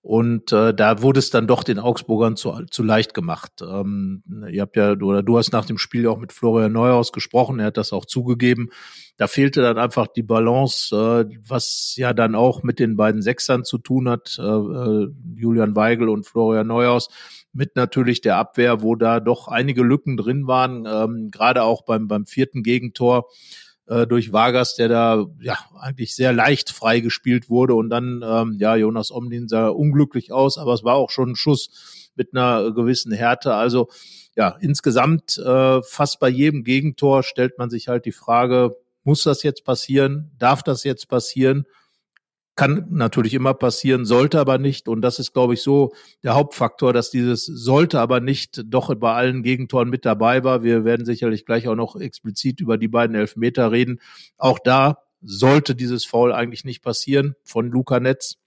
Und 0.00 0.52
äh, 0.52 0.72
da 0.72 1.02
wurde 1.02 1.18
es 1.18 1.30
dann 1.30 1.48
doch 1.48 1.64
den 1.64 1.78
Augsburgern 1.78 2.36
zu, 2.36 2.64
zu 2.70 2.82
leicht 2.82 3.14
gemacht. 3.14 3.52
Ähm, 3.62 4.22
ihr 4.50 4.62
habt 4.62 4.76
ja, 4.76 4.92
oder 4.92 5.22
du 5.22 5.38
hast 5.38 5.52
nach 5.52 5.64
dem 5.64 5.76
Spiel 5.76 6.06
auch 6.06 6.18
mit 6.18 6.32
Florian 6.32 6.72
Neuhaus 6.72 7.12
gesprochen, 7.12 7.58
er 7.58 7.66
hat 7.66 7.76
das 7.76 7.92
auch 7.92 8.06
zugegeben. 8.06 8.70
Da 9.16 9.26
fehlte 9.26 9.60
dann 9.60 9.76
einfach 9.76 10.06
die 10.06 10.22
Balance, 10.22 10.94
äh, 10.94 11.36
was 11.44 11.94
ja 11.96 12.12
dann 12.12 12.36
auch 12.36 12.62
mit 12.62 12.78
den 12.78 12.96
beiden 12.96 13.22
Sechsern 13.22 13.64
zu 13.64 13.78
tun 13.78 14.08
hat, 14.08 14.38
äh, 14.38 14.42
äh, 14.42 15.08
Julian 15.34 15.74
Weigel 15.74 16.08
und 16.08 16.26
Florian 16.26 16.68
Neuhaus, 16.68 17.08
mit 17.52 17.74
natürlich 17.74 18.20
der 18.20 18.36
Abwehr, 18.36 18.82
wo 18.82 18.94
da 18.94 19.18
doch 19.18 19.48
einige 19.48 19.82
Lücken 19.82 20.16
drin 20.16 20.46
waren, 20.46 20.86
ähm, 20.86 21.30
gerade 21.32 21.64
auch 21.64 21.82
beim, 21.82 22.06
beim 22.06 22.24
vierten 22.24 22.62
Gegentor 22.62 23.28
äh, 23.88 24.06
durch 24.06 24.32
Vargas, 24.32 24.76
der 24.76 24.88
da 24.88 25.26
ja 25.40 25.58
eigentlich 25.80 26.14
sehr 26.14 26.32
leicht 26.32 26.70
freigespielt 26.70 27.48
wurde 27.48 27.74
und 27.74 27.90
dann 27.90 28.22
ähm, 28.24 28.56
ja 28.58 28.76
Jonas 28.76 29.10
Omlin 29.10 29.48
sah 29.48 29.68
unglücklich 29.68 30.32
aus, 30.32 30.58
aber 30.58 30.74
es 30.74 30.84
war 30.84 30.94
auch 30.94 31.10
schon 31.10 31.30
ein 31.30 31.36
Schuss 31.36 32.10
mit 32.14 32.34
einer 32.34 32.72
gewissen 32.72 33.12
Härte. 33.12 33.54
Also 33.54 33.88
ja, 34.36 34.56
insgesamt 34.60 35.38
äh, 35.38 35.82
fast 35.82 36.20
bei 36.20 36.28
jedem 36.28 36.64
Gegentor 36.64 37.22
stellt 37.22 37.58
man 37.58 37.70
sich 37.70 37.88
halt 37.88 38.04
die 38.04 38.12
Frage, 38.12 38.76
muss 39.04 39.22
das 39.22 39.42
jetzt 39.42 39.64
passieren? 39.64 40.30
Darf 40.38 40.62
das 40.62 40.84
jetzt 40.84 41.08
passieren? 41.08 41.66
Kann 42.58 42.86
natürlich 42.90 43.34
immer 43.34 43.54
passieren, 43.54 44.04
sollte 44.04 44.40
aber 44.40 44.58
nicht. 44.58 44.88
Und 44.88 45.00
das 45.02 45.20
ist, 45.20 45.32
glaube 45.32 45.54
ich, 45.54 45.62
so 45.62 45.92
der 46.24 46.34
Hauptfaktor, 46.34 46.92
dass 46.92 47.08
dieses 47.08 47.44
sollte 47.46 48.00
aber 48.00 48.18
nicht 48.18 48.64
doch 48.66 48.92
bei 48.96 49.14
allen 49.14 49.44
Gegentoren 49.44 49.88
mit 49.88 50.04
dabei 50.04 50.42
war. 50.42 50.64
Wir 50.64 50.84
werden 50.84 51.06
sicherlich 51.06 51.46
gleich 51.46 51.68
auch 51.68 51.76
noch 51.76 51.94
explizit 51.94 52.60
über 52.60 52.76
die 52.76 52.88
beiden 52.88 53.14
Elfmeter 53.14 53.70
reden. 53.70 54.00
Auch 54.38 54.58
da 54.58 55.04
sollte 55.22 55.76
dieses 55.76 56.04
Foul 56.04 56.32
eigentlich 56.32 56.64
nicht 56.64 56.82
passieren 56.82 57.36
von 57.44 57.70
Luca 57.70 58.00
Netz 58.00 58.38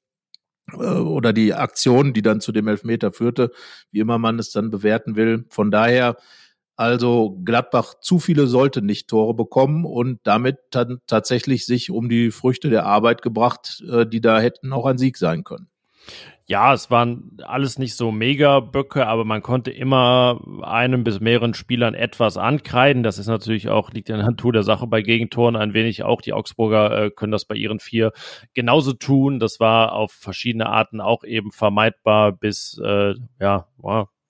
äh, 0.73 0.75
oder 0.75 1.31
die 1.31 1.53
Aktion, 1.53 2.11
die 2.11 2.21
dann 2.21 2.41
zu 2.41 2.51
dem 2.51 2.67
Elfmeter 2.67 3.13
führte, 3.13 3.53
wie 3.91 3.99
immer 3.99 4.17
man 4.17 4.39
es 4.39 4.51
dann 4.51 4.71
bewerten 4.71 5.15
will. 5.15 5.45
Von 5.47 5.71
daher 5.71 6.17
also 6.75 7.37
Gladbach 7.43 7.95
zu 8.01 8.19
viele 8.19 8.47
sollte 8.47 8.81
nicht 8.81 9.07
Tore 9.07 9.33
bekommen 9.33 9.85
und 9.85 10.19
damit 10.23 10.57
dann 10.71 10.99
tatsächlich 11.07 11.65
sich 11.65 11.91
um 11.91 12.09
die 12.09 12.31
Früchte 12.31 12.69
der 12.69 12.85
Arbeit 12.85 13.21
gebracht, 13.21 13.83
äh, 13.89 14.05
die 14.05 14.21
da 14.21 14.39
hätten 14.39 14.73
auch 14.73 14.85
ein 14.85 14.97
Sieg 14.97 15.17
sein 15.17 15.43
können. 15.43 15.67
Ja, 16.47 16.73
es 16.73 16.91
waren 16.91 17.37
alles 17.43 17.77
nicht 17.79 17.95
so 17.95 18.11
mega 18.11 18.59
Böcke, 18.59 19.07
aber 19.07 19.23
man 19.23 19.41
konnte 19.41 19.71
immer 19.71 20.41
einem 20.63 21.03
bis 21.03 21.21
mehreren 21.21 21.53
Spielern 21.53 21.93
etwas 21.93 22.35
ankreiden. 22.35 23.03
Das 23.03 23.19
ist 23.19 23.27
natürlich 23.27 23.69
auch, 23.69 23.91
liegt 23.91 24.09
in 24.09 24.17
der 24.17 24.25
Natur 24.25 24.51
der 24.51 24.63
Sache 24.63 24.87
bei 24.87 25.01
Gegentoren 25.01 25.55
ein 25.55 25.73
wenig. 25.73 26.03
Auch 26.03 26.19
die 26.19 26.33
Augsburger 26.33 27.05
äh, 27.05 27.11
können 27.11 27.31
das 27.31 27.45
bei 27.45 27.55
ihren 27.55 27.79
vier 27.79 28.11
genauso 28.53 28.91
tun. 28.93 29.39
Das 29.39 29.59
war 29.59 29.93
auf 29.93 30.11
verschiedene 30.11 30.65
Arten 30.67 30.99
auch 30.99 31.23
eben 31.23 31.51
vermeidbar 31.51 32.33
bis, 32.33 32.77
äh, 32.83 33.13
ja, 33.39 33.67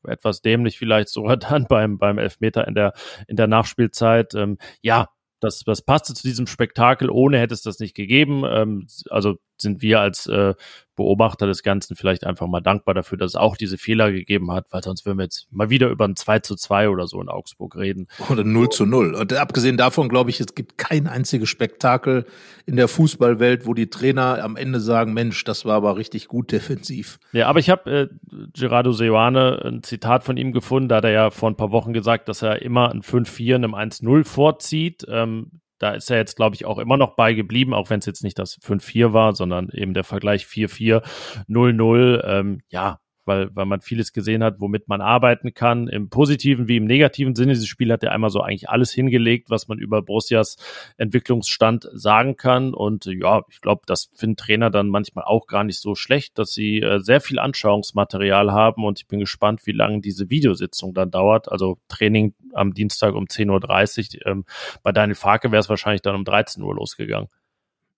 etwas 0.08 0.42
dämlich 0.42 0.78
vielleicht 0.78 1.10
sogar 1.10 1.38
dann 1.38 1.66
beim, 1.68 1.98
beim 1.98 2.18
Elfmeter 2.18 2.68
in 2.68 2.76
der, 2.76 2.94
in 3.28 3.36
der 3.36 3.48
Nachspielzeit. 3.48 4.34
Ähm, 4.36 4.58
ja, 4.82 5.10
das, 5.40 5.64
das 5.66 5.82
passte 5.82 6.14
zu 6.14 6.28
diesem 6.28 6.48
Spektakel. 6.48 7.10
Ohne 7.10 7.40
hätte 7.40 7.54
es 7.54 7.64
das 7.64 7.80
nicht 7.80 7.96
gegeben. 7.96 8.44
Ähm, 8.46 8.88
also 9.10 9.38
sind 9.62 9.82
wir 9.82 10.00
als 10.00 10.28
äh, 10.28 10.54
Beobachter 10.96 11.48
des 11.48 11.64
Ganzen 11.64 11.96
vielleicht 11.96 12.26
einfach 12.26 12.48
mal 12.48 12.62
dankbar 12.62 12.94
dafür, 12.94 13.18
dass 13.18 13.32
es 13.32 13.36
auch 13.36 13.56
diese 13.56 13.78
Fehler 13.78 14.12
gegeben 14.12 14.52
hat, 14.52 14.68
weil 14.72 14.84
sonst 14.84 15.06
würden 15.06 15.18
wir 15.18 15.24
jetzt 15.24 15.48
mal 15.52 15.70
wieder 15.70 15.90
über 15.90 16.06
ein 16.06 16.16
2 16.16 16.40
zu 16.40 16.56
2 16.56 16.90
oder 16.90 17.08
so 17.08 17.22
in 17.22 17.30
Augsburg 17.30 17.76
reden. 17.76 18.08
Oder 18.30 18.44
0 18.44 18.70
zu 18.70 18.86
0. 18.86 19.16
Und 19.16 19.34
abgesehen 19.34 19.78
davon 19.78 20.10
glaube 20.10 20.30
ich, 20.30 20.40
es 20.40 20.54
gibt 20.54 20.78
kein 20.78 21.08
einziges 21.08 21.50
Spektakel 21.50 22.26
in 22.66 22.76
der 22.76 22.88
Fußballwelt, 22.88 23.66
wo 23.66 23.74
die 23.74 23.90
Trainer 23.90 24.44
am 24.44 24.56
Ende 24.56 24.80
sagen, 24.80 25.14
Mensch, 25.14 25.44
das 25.44 25.66
war 25.66 25.76
aber 25.76 25.98
richtig 25.98 26.28
gut 26.28 26.52
defensiv. 26.52 27.20
Ja, 27.32 27.48
aber 27.48 27.60
ich 27.60 27.70
habe 27.70 27.92
äh, 27.92 28.08
Gerardo 28.54 28.92
Seoane 28.92 29.62
ein 29.66 29.84
Zitat 29.84 30.24
von 30.24 30.38
ihm 30.38 30.52
gefunden, 30.52 30.90
da 30.90 30.98
hat 30.98 31.06
er 31.06 31.12
ja 31.12 31.30
vor 31.30 31.50
ein 31.50 31.58
paar 31.58 31.72
Wochen 31.72 31.94
gesagt, 31.94 32.28
dass 32.28 32.42
er 32.42 32.62
immer 32.62 32.92
ein 32.92 33.02
5-4 33.02 33.56
einem 33.56 33.76
1-0 33.76 34.24
vorzieht. 34.26 35.06
Ähm, 35.08 35.61
da 35.82 35.92
ist 35.92 36.10
er 36.10 36.18
jetzt, 36.18 36.36
glaube 36.36 36.56
ich, 36.56 36.66
auch 36.66 36.78
immer 36.78 36.96
noch 36.96 37.16
bei 37.16 37.34
geblieben, 37.34 37.74
auch 37.74 37.90
wenn 37.90 38.00
es 38.00 38.06
jetzt 38.06 38.24
nicht 38.24 38.40
das 38.40 38.60
5-4 38.62 39.14
war, 39.14 39.36
sondern 39.36 39.70
eben 39.74 39.94
der 39.94 40.04
Vergleich 40.04 40.46
4-4, 40.46 41.04
0-0. 41.50 42.24
Ähm, 42.24 42.62
ja, 42.70 43.01
weil, 43.26 43.56
weil 43.56 43.66
man 43.66 43.82
vieles 43.82 44.14
gesehen 44.14 44.44
hat, 44.44 44.60
womit 44.60 44.88
man 44.88 45.02
arbeiten 45.02 45.54
kann. 45.54 45.88
Im 45.88 46.10
positiven 46.10 46.68
wie 46.68 46.78
im 46.78 46.86
negativen 46.86 47.36
Sinne. 47.36 47.54
Dieses 47.54 47.68
Spiel 47.68 47.92
hat 47.92 48.04
ja 48.04 48.12
einmal 48.12 48.30
so 48.30 48.42
eigentlich 48.42 48.70
alles 48.70 48.92
hingelegt, 48.92 49.50
was 49.50 49.68
man 49.68 49.80
über 49.80 50.02
Borussias 50.02 50.58
Entwicklungsstand 50.98 51.90
sagen 51.94 52.38
kann. 52.38 52.74
Und 52.74 53.06
ja, 53.06 53.44
ich 53.50 53.62
glaube, 53.62 53.82
das 53.86 54.10
finden 54.14 54.38
Trainer 54.38 54.70
dann 54.70 54.88
manchmal 54.88 55.26
auch 55.26 55.48
gar 55.48 55.64
nicht 55.64 55.80
so 55.80 55.96
schlecht, 55.96 56.38
dass 56.38 56.54
sie 56.54 56.82
äh, 56.82 57.00
sehr 57.00 57.22
viel 57.22 57.40
Anschauungsmaterial 57.40 58.52
haben. 58.52 58.86
Und 58.86 59.00
ich 59.00 59.08
bin 59.08 59.20
gespannt, 59.20 59.66
wie 59.66 59.72
lange 59.72 60.02
diese 60.02 60.30
Videositzung 60.30 60.94
dann 60.94 61.12
dauert. 61.12 61.52
Also 61.52 61.78
Training 61.88 62.34
am 62.54 62.74
Dienstag 62.74 63.16
um 63.16 63.26
10.30 63.26 64.18
Uhr. 64.18 64.28
Ähm, 64.28 64.46
bei 64.84 64.92
Daniel 64.92 65.16
Farke 65.16 65.52
wäre 65.52 65.60
es 65.60 65.70
wahrscheinlich 65.70 66.02
dann 66.02 66.16
um 66.16 66.26
13 66.26 66.64
Uhr 66.64 66.76
losgegangen. 66.76 67.30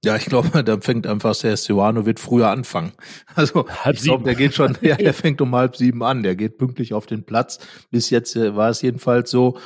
Ja, 0.03 0.17
ich 0.17 0.25
glaube, 0.25 0.63
da 0.63 0.79
fängt 0.79 1.07
einfach 1.07 1.35
der 1.37 1.57
Serrano 1.57 2.05
wird 2.05 2.19
früher 2.19 2.49
anfangen. 2.49 2.91
Also 3.35 3.67
halb 3.67 3.95
ich 3.95 4.03
glaube, 4.03 4.25
der 4.25 4.35
geht 4.35 4.53
schon, 4.53 4.77
ja, 4.81 4.95
der 4.95 5.13
fängt 5.13 5.41
um 5.41 5.55
halb 5.55 5.75
sieben 5.75 6.03
an, 6.03 6.23
der 6.23 6.35
geht 6.35 6.57
pünktlich 6.57 6.93
auf 6.93 7.05
den 7.05 7.25
Platz. 7.25 7.59
Bis 7.89 8.09
jetzt 8.09 8.35
äh, 8.35 8.55
war 8.55 8.69
es 8.69 8.81
jedenfalls 8.81 9.31
so. 9.31 9.57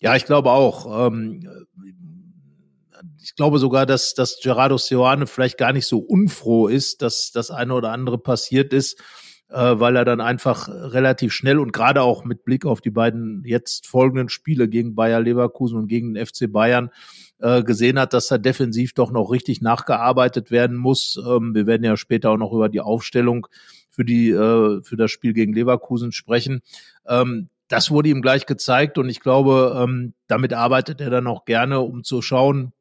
Ja, 0.00 0.14
ich 0.14 0.26
glaube 0.26 0.50
auch. 0.50 1.06
Ähm, 1.06 1.48
ich 3.22 3.34
glaube 3.34 3.58
sogar, 3.58 3.86
dass, 3.86 4.14
dass 4.14 4.38
Gerardo 4.40 4.78
Seoane 4.78 5.26
vielleicht 5.26 5.58
gar 5.58 5.72
nicht 5.72 5.86
so 5.86 5.98
unfroh 5.98 6.68
ist, 6.68 7.02
dass 7.02 7.32
das 7.32 7.50
eine 7.50 7.74
oder 7.74 7.90
andere 7.90 8.18
passiert 8.18 8.72
ist, 8.72 9.00
äh, 9.48 9.56
weil 9.56 9.96
er 9.96 10.04
dann 10.04 10.20
einfach 10.20 10.68
relativ 10.68 11.32
schnell 11.32 11.58
und 11.58 11.72
gerade 11.72 12.02
auch 12.02 12.24
mit 12.24 12.44
Blick 12.44 12.64
auf 12.64 12.80
die 12.80 12.90
beiden 12.90 13.42
jetzt 13.44 13.88
folgenden 13.88 14.28
Spiele 14.28 14.68
gegen 14.68 14.94
Bayer 14.94 15.20
Leverkusen 15.20 15.76
und 15.76 15.88
gegen 15.88 16.14
den 16.14 16.24
FC 16.24 16.52
Bayern 16.52 16.90
äh, 17.38 17.62
gesehen 17.62 17.98
hat, 17.98 18.12
dass 18.12 18.28
da 18.28 18.38
defensiv 18.38 18.94
doch 18.94 19.10
noch 19.10 19.30
richtig 19.30 19.60
nachgearbeitet 19.60 20.50
werden 20.50 20.76
muss. 20.76 21.18
Ähm, 21.26 21.54
wir 21.54 21.66
werden 21.66 21.84
ja 21.84 21.96
später 21.96 22.30
auch 22.30 22.38
noch 22.38 22.52
über 22.52 22.68
die 22.68 22.80
Aufstellung 22.80 23.46
für 23.90 24.04
die 24.04 24.30
äh, 24.30 24.82
für 24.82 24.96
das 24.96 25.10
Spiel 25.10 25.32
gegen 25.32 25.52
Leverkusen 25.52 26.12
sprechen. 26.12 26.60
Ähm, 27.06 27.48
das 27.68 27.90
wurde 27.90 28.10
ihm 28.10 28.22
gleich 28.22 28.46
gezeigt 28.46 28.96
und 28.98 29.08
ich 29.08 29.20
glaube, 29.20 29.76
ähm, 29.82 30.14
damit 30.28 30.52
arbeitet 30.52 31.00
er 31.00 31.10
dann 31.10 31.26
auch 31.26 31.44
gerne, 31.44 31.80
um 31.80 32.04
zu 32.04 32.22
schauen, 32.22 32.72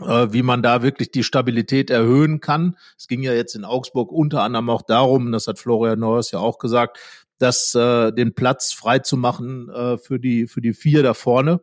äh, 0.00 0.28
wie 0.30 0.42
man 0.42 0.62
da 0.62 0.82
wirklich 0.82 1.10
die 1.10 1.24
Stabilität 1.24 1.90
erhöhen 1.90 2.40
kann. 2.40 2.76
Es 2.96 3.08
ging 3.08 3.22
ja 3.22 3.32
jetzt 3.32 3.56
in 3.56 3.64
Augsburg 3.64 4.12
unter 4.12 4.42
anderem 4.42 4.70
auch 4.70 4.82
darum, 4.82 5.32
das 5.32 5.48
hat 5.48 5.58
Florian 5.58 5.98
Neuers 5.98 6.30
ja 6.30 6.38
auch 6.38 6.58
gesagt, 6.58 6.98
dass 7.38 7.74
äh, 7.74 8.12
den 8.12 8.34
Platz 8.34 8.72
frei 8.72 9.00
zu 9.00 9.16
machen 9.16 9.68
äh, 9.70 9.98
für 9.98 10.18
die 10.18 10.46
für 10.46 10.60
die 10.60 10.72
vier 10.72 11.02
da 11.02 11.12
vorne. 11.14 11.60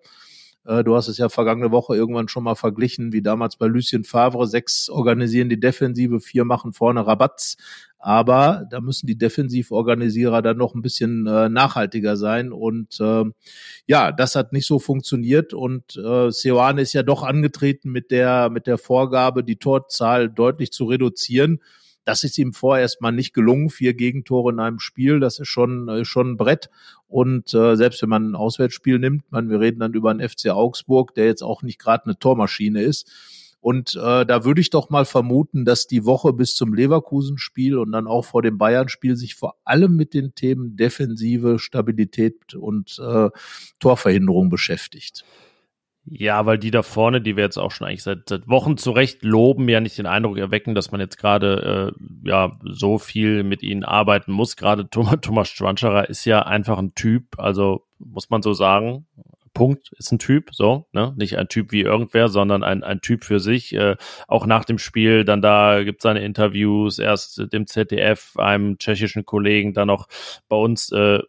Äh, 0.65 0.84
du 0.84 0.96
hast 0.96 1.08
es 1.08 1.17
ja 1.17 1.29
vergangene 1.29 1.72
Woche 1.72 1.96
irgendwann 1.96 2.27
schon 2.27 2.43
mal 2.43 2.55
verglichen, 2.55 3.12
wie 3.13 3.22
damals 3.22 3.58
bei 3.58 3.67
Lucien 3.67 4.03
Favre. 4.03 4.48
Sechs 4.48 4.89
organisieren 4.89 5.50
die 5.50 5.60
Defensive, 5.60 6.20
vier 6.20 6.46
machen 6.46 6.74
vorne 6.74 7.05
Rabatz. 7.05 7.58
Aber 8.00 8.65
da 8.70 8.82
müssen 8.82 9.08
die 9.08 9.17
Defensivorganisierer 9.17 10.41
dann 10.41 10.58
noch 10.58 10.75
ein 10.75 10.82
bisschen 10.82 11.25
äh, 11.25 11.48
nachhaltiger 11.48 12.17
sein. 12.17 12.51
Und 12.51 13.00
äh, 13.00 13.24
ja, 13.88 14.12
das 14.12 14.36
hat 14.36 14.51
nicht 14.51 14.67
so 14.67 14.79
funktioniert. 14.79 15.53
Und 15.53 15.96
äh, 15.96 16.29
Seoane 16.29 16.82
ist 16.82 16.93
ja 16.93 17.03
doch 17.03 17.24
angetreten 17.24 17.91
mit 17.91 18.12
der, 18.12 18.50
mit 18.50 18.67
der 18.67 18.77
Vorgabe, 18.77 19.43
die 19.43 19.55
Torzahl 19.55 20.29
deutlich 20.29 20.72
zu 20.72 20.86
reduzieren. 20.86 21.60
Das 22.05 22.24
ist 22.24 22.38
ihm 22.38 22.53
vorerst 22.53 23.01
mal 23.01 23.12
nicht 23.12 23.33
gelungen. 23.33 23.69
Vier 23.69 23.93
Gegentore 23.93 24.51
in 24.51 24.60
einem 24.60 24.79
Spiel, 24.79 25.19
das 25.19 25.39
ist 25.39 25.48
schon, 25.48 25.88
äh, 25.89 26.05
schon 26.05 26.31
ein 26.31 26.38
Brett. 26.38 26.69
Und 27.07 27.53
äh, 27.53 27.75
selbst 27.75 28.01
wenn 28.01 28.10
man 28.10 28.31
ein 28.31 28.36
Auswärtsspiel 28.36 29.00
nimmt, 29.00 29.31
man, 29.31 29.50
wir 29.50 29.60
reden 29.60 29.79
dann 29.79 29.93
über 29.93 30.12
einen 30.12 30.27
FC 30.27 30.50
Augsburg, 30.50 31.13
der 31.15 31.25
jetzt 31.25 31.43
auch 31.43 31.62
nicht 31.62 31.79
gerade 31.79 32.05
eine 32.05 32.17
Tormaschine 32.19 32.81
ist. 32.81 33.10
Und 33.63 33.95
äh, 33.95 34.25
da 34.25 34.43
würde 34.43 34.60
ich 34.60 34.72
doch 34.72 34.89
mal 34.89 35.05
vermuten, 35.05 35.63
dass 35.63 35.88
die 35.88 36.03
Woche 36.03 36.33
bis 36.33 36.53
zum 36.53 36.74
Leverkusen-Spiel 36.74 37.77
und 37.77 37.93
dann 37.93 38.07
auch 38.07 38.25
vor 38.25 38.41
dem 38.41 38.57
Bayern-Spiel 38.57 39.15
sich 39.15 39.36
vor 39.36 39.55
allem 39.63 39.95
mit 39.95 40.13
den 40.13 40.36
Themen 40.36 40.75
Defensive, 40.75 41.60
Stabilität 41.60 42.55
und 42.55 43.00
äh, 43.00 43.29
Torverhinderung 43.79 44.50
beschäftigt. 44.50 45.24
Ja, 46.05 46.45
weil 46.45 46.57
die 46.57 46.72
da 46.72 46.83
vorne, 46.83 47.22
die 47.22 47.38
wir 47.38 47.45
jetzt 47.45 47.57
auch 47.57 47.72
schon 47.72 47.88
eigentlich 47.88 48.03
seit, 48.03 48.27
seit 48.27 48.50
Wochen 48.50 48.75
zurecht 48.75 49.24
loben, 49.24 49.69
ja 49.69 49.79
nicht 49.79 49.98
den 49.98 50.05
Eindruck 50.05 50.38
erwecken, 50.38 50.75
dass 50.75 50.91
man 50.91 51.00
jetzt 51.00 51.17
gerade 51.17 51.93
äh, 51.95 52.27
ja 52.27 52.57
so 52.63 52.98
viel 52.98 53.43
mit 53.43 53.63
ihnen 53.63 53.86
arbeiten 53.86 54.33
muss. 54.33 54.57
Gerade 54.57 54.89
Thomas, 54.89 55.19
Thomas 55.22 55.50
Schwanscherer 55.50 56.10
ist 56.10 56.25
ja 56.25 56.41
einfach 56.41 56.77
ein 56.77 56.93
Typ, 56.93 57.39
also 57.39 57.86
muss 58.00 58.29
man 58.29 58.41
so 58.41 58.53
sagen. 58.53 59.05
Punkt 59.53 59.91
ist 59.98 60.12
ein 60.12 60.19
Typ, 60.19 60.50
so, 60.51 60.88
ne? 60.93 61.13
Nicht 61.15 61.38
ein 61.38 61.48
Typ 61.48 61.72
wie 61.72 61.81
irgendwer, 61.81 62.27
sondern 62.27 62.63
ein, 62.63 62.83
ein 62.83 63.01
Typ 63.01 63.24
für 63.24 63.39
sich. 63.39 63.74
Äh, 63.74 63.95
auch 64.27 64.45
nach 64.45 64.65
dem 64.65 64.79
Spiel, 64.79 65.25
dann 65.25 65.41
da 65.41 65.83
gibt 65.83 66.01
seine 66.01 66.24
Interviews, 66.24 67.00
erst 67.00 67.53
dem 67.53 67.67
ZDF, 67.67 68.36
einem 68.38 68.77
tschechischen 68.79 69.25
Kollegen, 69.25 69.74
dann 69.74 69.88
noch 69.88 70.07
bei 70.50 70.55
uns 70.55 70.91
äh, 70.91 71.19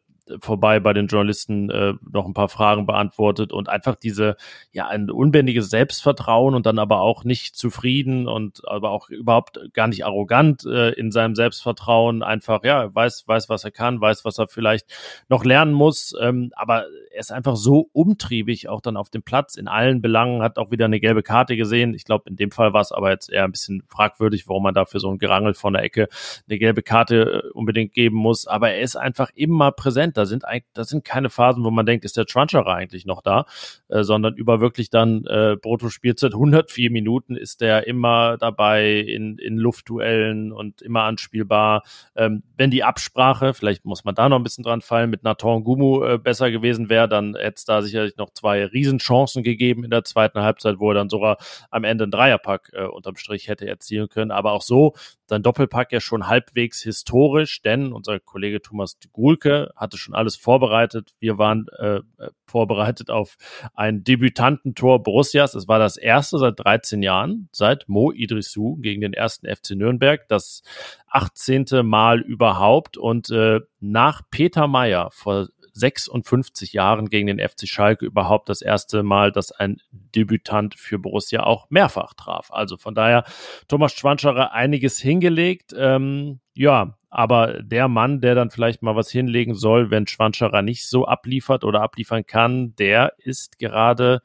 vorbei 0.41 0.81
bei 0.81 0.93
den 0.93 1.07
Journalisten 1.07 1.71
äh, 1.71 1.95
noch 2.11 2.27
ein 2.27 2.35
paar 2.35 2.49
Fragen 2.49 2.87
beantwortet 2.87 3.53
und 3.53 3.69
einfach 3.69 3.95
diese, 3.95 4.37
ja, 4.73 4.87
ein 4.89 5.11
unbändiges 5.11 5.71
Selbstvertrauen 5.71 6.55
und 6.55 6.67
dann 6.67 6.79
aber 6.79 7.01
auch 7.01 7.25
nicht 7.25 7.57
zufrieden 7.57 8.27
und 8.27 8.67
aber 8.67 8.91
auch 8.91 9.11
überhaupt 9.11 9.61
gar 9.75 9.87
nicht 9.89 10.05
arrogant 10.05 10.65
äh, 10.65 10.91
in 10.93 11.11
seinem 11.11 11.35
Selbstvertrauen, 11.35 12.23
einfach, 12.23 12.65
ja, 12.65 12.95
weiß, 12.95 13.25
weiß, 13.27 13.49
was 13.49 13.65
er 13.65 13.71
kann, 13.71 14.01
weiß, 14.01 14.25
was 14.25 14.39
er 14.39 14.49
vielleicht 14.49 14.87
noch 15.29 15.45
lernen 15.45 15.75
muss, 15.75 16.15
ähm, 16.21 16.53
aber 16.55 16.87
er 17.11 17.21
ist 17.21 17.33
einfach 17.33 17.57
so 17.57 17.91
umtriebig 17.93 18.69
auch 18.69 18.81
dann 18.81 18.97
auf 18.97 19.11
dem 19.11 19.23
Platz 19.23 19.57
in 19.57 19.69
allen 19.69 20.01
Belangen, 20.01 20.43
hat 20.43 20.59
auch 20.59 20.71
wieder 20.71 20.87
eine 20.87 21.01
gelbe 21.01 21.23
Karte 21.23 21.57
gesehen. 21.57 21.95
Ich 21.95 22.05
glaube, 22.05 22.29
in 22.29 22.37
dem 22.37 22.51
Fall 22.51 22.73
war 22.73 22.81
es 22.81 22.93
aber 22.93 23.11
jetzt 23.11 23.31
eher 23.31 23.45
ein 23.45 23.53
bisschen 23.53 23.83
fragwürdig, 23.89 24.49
warum 24.49 24.65
man 24.65 24.75
dafür 24.75 25.01
so 25.01 25.11
ein 25.11 25.19
Gerangel 25.19 25.55
von 25.55 25.75
der 25.75 25.83
Ecke 25.83 26.09
eine 26.49 26.59
gelbe 26.59 26.83
Karte 26.83 27.45
äh, 27.45 27.51
unbedingt 27.53 27.93
geben 27.93 28.17
muss, 28.17 28.47
aber 28.47 28.71
er 28.71 28.81
ist 28.81 28.97
einfach 28.97 29.31
immer 29.35 29.71
präsent 29.71 30.14
da 30.17 30.27
sind 30.27 30.45
das 30.75 30.89
sind 30.89 31.05
keine 31.05 31.31
Phasen, 31.31 31.65
wo 31.65 31.71
man 31.71 31.87
denkt, 31.87 32.05
ist 32.05 32.17
der 32.17 32.27
Truncherer 32.27 32.75
eigentlich 32.75 33.07
noch 33.07 33.23
da, 33.23 33.47
äh, 33.89 34.03
sondern 34.03 34.35
über 34.35 34.61
wirklich 34.61 34.91
dann 34.91 35.25
äh, 35.27 35.57
Brutto-Spielzeit 35.61 36.33
104 36.33 36.91
Minuten 36.91 37.37
ist 37.37 37.61
der 37.61 37.87
immer 37.87 38.37
dabei 38.39 38.99
in, 38.99 39.39
in 39.39 39.57
Luftduellen 39.57 40.53
und 40.53 40.83
immer 40.83 41.03
anspielbar. 41.03 41.83
Ähm, 42.17 42.43
wenn 42.57 42.71
die 42.71 42.85
Absprache, 42.85 43.55
vielleicht 43.55 43.85
muss 43.85 44.05
man 44.05 44.15
da 44.15 44.29
noch 44.29 44.39
ein 44.39 44.43
bisschen 44.43 44.65
dran 44.65 44.81
fallen, 44.81 45.11
mit 45.11 45.23
Nathan 45.23 45.65
Gumu 45.65 46.05
äh, 46.05 46.19
besser 46.19 46.51
gewesen 46.51 46.89
wäre, 46.89 47.09
dann 47.09 47.35
hätte 47.35 47.55
es 47.57 47.65
da 47.65 47.83
sicherlich 47.83 48.17
noch 48.17 48.31
zwei 48.31 48.65
Riesenchancen 48.65 49.43
gegeben 49.43 49.85
in 49.85 49.91
der 49.91 50.05
zweiten 50.05 50.41
Halbzeit, 50.41 50.79
wo 50.79 50.91
er 50.91 50.95
dann 50.95 51.09
sogar 51.09 51.39
am 51.71 51.85
Ende 51.85 52.05
einen 52.05 52.13
Dreierpack 52.13 52.71
äh, 52.75 52.85
unterm 52.85 53.17
Strich 53.17 53.49
hätte 53.49 53.67
erzielen 53.67 54.09
können. 54.09 54.31
Aber 54.31 54.53
auch 54.53 54.63
so 54.63 54.95
sein 55.27 55.43
Doppelpack 55.43 55.93
ja 55.93 56.01
schon 56.01 56.27
halbwegs 56.27 56.83
historisch, 56.83 57.63
denn 57.63 57.93
unser 57.93 58.21
Kollege 58.21 58.61
Thomas 58.61 58.99
Gulke 59.13 59.73
hatte 59.75 59.97
schon 59.97 60.04
alles 60.13 60.37
vorbereitet. 60.37 61.15
Wir 61.21 61.39
waren 61.39 61.67
äh, 61.79 62.01
vorbereitet 62.47 63.11
auf 63.11 63.37
ein 63.73 64.05
Debütantentor 64.05 65.03
Borussias. 65.03 65.55
Es 65.55 65.69
war 65.69 65.79
das 65.79 65.97
erste 65.97 66.39
seit 66.39 66.59
13 66.59 67.03
Jahren, 67.03 67.49
seit 67.53 67.89
Mo 67.89 68.13
Idrissou 68.13 68.77
gegen 68.77 69.01
den 69.01 69.15
ersten 69.15 69.47
FC 69.47 69.71
Nürnberg, 69.71 70.29
das 70.29 70.63
18. 71.09 71.67
Mal 71.85 72.21
überhaupt. 72.21 72.99
Und 72.99 73.31
äh, 73.31 73.61
nach 73.81 74.23
Peter 74.31 74.67
Meyer 74.67 75.11
vor 75.13 75.49
56 75.75 76.73
Jahren 76.73 77.09
gegen 77.11 77.27
den 77.27 77.41
FC 77.41 77.67
Schalke 77.69 78.07
überhaupt 78.07 78.49
das 78.49 78.63
erste 78.63 79.03
Mal, 79.03 79.33
dass 79.33 79.51
ein 79.51 79.79
Debütant 79.91 80.77
für 80.77 80.99
Borussia 80.99 81.43
auch 81.43 81.69
mehrfach 81.69 82.15
traf. 82.15 82.51
Also 82.51 82.77
von 82.77 82.95
daher 82.95 83.25
Thomas 83.69 83.93
Schwanscherer 83.93 84.53
einiges 84.53 84.99
hingelegt. 84.99 85.75
Ähm, 85.77 86.41
ja, 86.55 86.97
aber 87.11 87.63
der 87.63 87.89
Mann, 87.89 88.21
der 88.21 88.35
dann 88.35 88.51
vielleicht 88.51 88.83
mal 88.83 88.97
was 88.97 89.11
hinlegen 89.11 89.55
soll, 89.55 89.91
wenn 89.91 90.07
Schwanscherer 90.07 90.63
nicht 90.63 90.89
so 90.89 91.07
abliefert 91.07 91.65
oder 91.65 91.83
abliefern 91.83 92.27
kann, 92.27 92.75
der 92.77 93.15
ist 93.19 93.59
gerade 93.59 94.21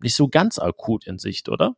nicht 0.00 0.14
so 0.14 0.28
ganz 0.28 0.58
akut 0.58 1.06
in 1.06 1.18
Sicht, 1.18 1.48
oder? 1.48 1.76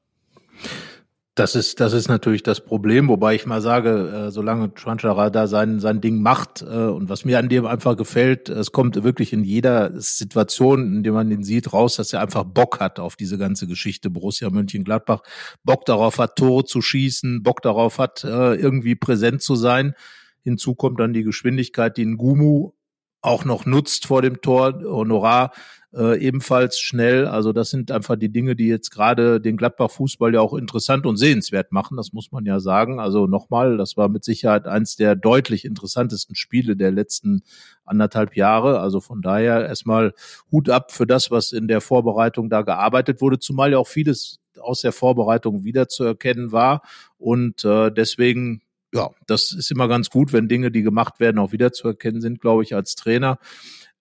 Das 1.38 1.54
ist, 1.54 1.78
das 1.78 1.92
ist 1.92 2.08
natürlich 2.08 2.42
das 2.42 2.60
Problem, 2.60 3.06
wobei 3.06 3.36
ich 3.36 3.46
mal 3.46 3.60
sage, 3.60 4.26
äh, 4.26 4.30
solange 4.32 4.72
Schwanschara 4.74 5.30
da 5.30 5.46
sein, 5.46 5.78
sein 5.78 6.00
Ding 6.00 6.20
macht, 6.20 6.62
äh, 6.62 6.64
und 6.64 7.08
was 7.08 7.24
mir 7.24 7.38
an 7.38 7.48
dem 7.48 7.64
einfach 7.64 7.96
gefällt, 7.96 8.48
es 8.48 8.72
kommt 8.72 9.00
wirklich 9.04 9.32
in 9.32 9.44
jeder 9.44 9.92
Situation, 10.00 10.96
in 10.96 11.02
der 11.04 11.12
man 11.12 11.30
ihn 11.30 11.44
sieht, 11.44 11.72
raus, 11.72 11.94
dass 11.94 12.12
er 12.12 12.22
einfach 12.22 12.42
Bock 12.42 12.80
hat 12.80 12.98
auf 12.98 13.14
diese 13.14 13.38
ganze 13.38 13.68
Geschichte 13.68 14.10
Borussia 14.10 14.50
Mönchengladbach, 14.50 15.20
Bock 15.62 15.84
darauf 15.84 16.18
hat, 16.18 16.34
Tore 16.34 16.64
zu 16.64 16.82
schießen, 16.82 17.44
Bock 17.44 17.62
darauf 17.62 18.00
hat, 18.00 18.24
äh, 18.24 18.56
irgendwie 18.56 18.96
präsent 18.96 19.40
zu 19.40 19.54
sein. 19.54 19.94
Hinzu 20.42 20.74
kommt 20.74 20.98
dann 20.98 21.12
die 21.12 21.22
Geschwindigkeit, 21.22 21.96
die 21.98 22.06
Ngumu 22.06 22.72
auch 23.20 23.44
noch 23.44 23.66
nutzt 23.66 24.06
vor 24.06 24.22
dem 24.22 24.40
Tor. 24.40 24.80
Honorar 24.84 25.52
äh, 25.94 26.18
ebenfalls 26.20 26.78
schnell. 26.78 27.26
Also 27.26 27.52
das 27.52 27.70
sind 27.70 27.90
einfach 27.90 28.16
die 28.16 28.30
Dinge, 28.30 28.54
die 28.54 28.68
jetzt 28.68 28.90
gerade 28.90 29.40
den 29.40 29.56
Gladbach-Fußball 29.56 30.34
ja 30.34 30.40
auch 30.40 30.54
interessant 30.54 31.06
und 31.06 31.16
sehenswert 31.16 31.72
machen. 31.72 31.96
Das 31.96 32.12
muss 32.12 32.30
man 32.30 32.44
ja 32.44 32.60
sagen. 32.60 33.00
Also 33.00 33.26
nochmal, 33.26 33.78
das 33.78 33.96
war 33.96 34.08
mit 34.08 34.24
Sicherheit 34.24 34.66
eins 34.66 34.96
der 34.96 35.16
deutlich 35.16 35.64
interessantesten 35.64 36.34
Spiele 36.34 36.76
der 36.76 36.90
letzten 36.90 37.42
anderthalb 37.84 38.36
Jahre. 38.36 38.80
Also 38.80 39.00
von 39.00 39.22
daher 39.22 39.66
erstmal 39.66 40.12
Hut 40.52 40.68
ab 40.68 40.92
für 40.92 41.06
das, 41.06 41.30
was 41.30 41.52
in 41.52 41.68
der 41.68 41.80
Vorbereitung 41.80 42.50
da 42.50 42.62
gearbeitet 42.62 43.20
wurde, 43.22 43.38
zumal 43.38 43.72
ja 43.72 43.78
auch 43.78 43.88
vieles 43.88 44.40
aus 44.60 44.82
der 44.82 44.92
Vorbereitung 44.92 45.64
wiederzuerkennen 45.64 46.52
war. 46.52 46.82
Und 47.16 47.64
äh, 47.64 47.90
deswegen 47.90 48.60
ja, 48.92 49.10
das 49.26 49.52
ist 49.52 49.70
immer 49.70 49.88
ganz 49.88 50.10
gut, 50.10 50.32
wenn 50.32 50.48
Dinge, 50.48 50.70
die 50.70 50.82
gemacht 50.82 51.20
werden, 51.20 51.38
auch 51.38 51.52
wiederzuerkennen 51.52 52.20
sind, 52.20 52.40
glaube 52.40 52.62
ich, 52.62 52.74
als 52.74 52.94
Trainer. 52.94 53.38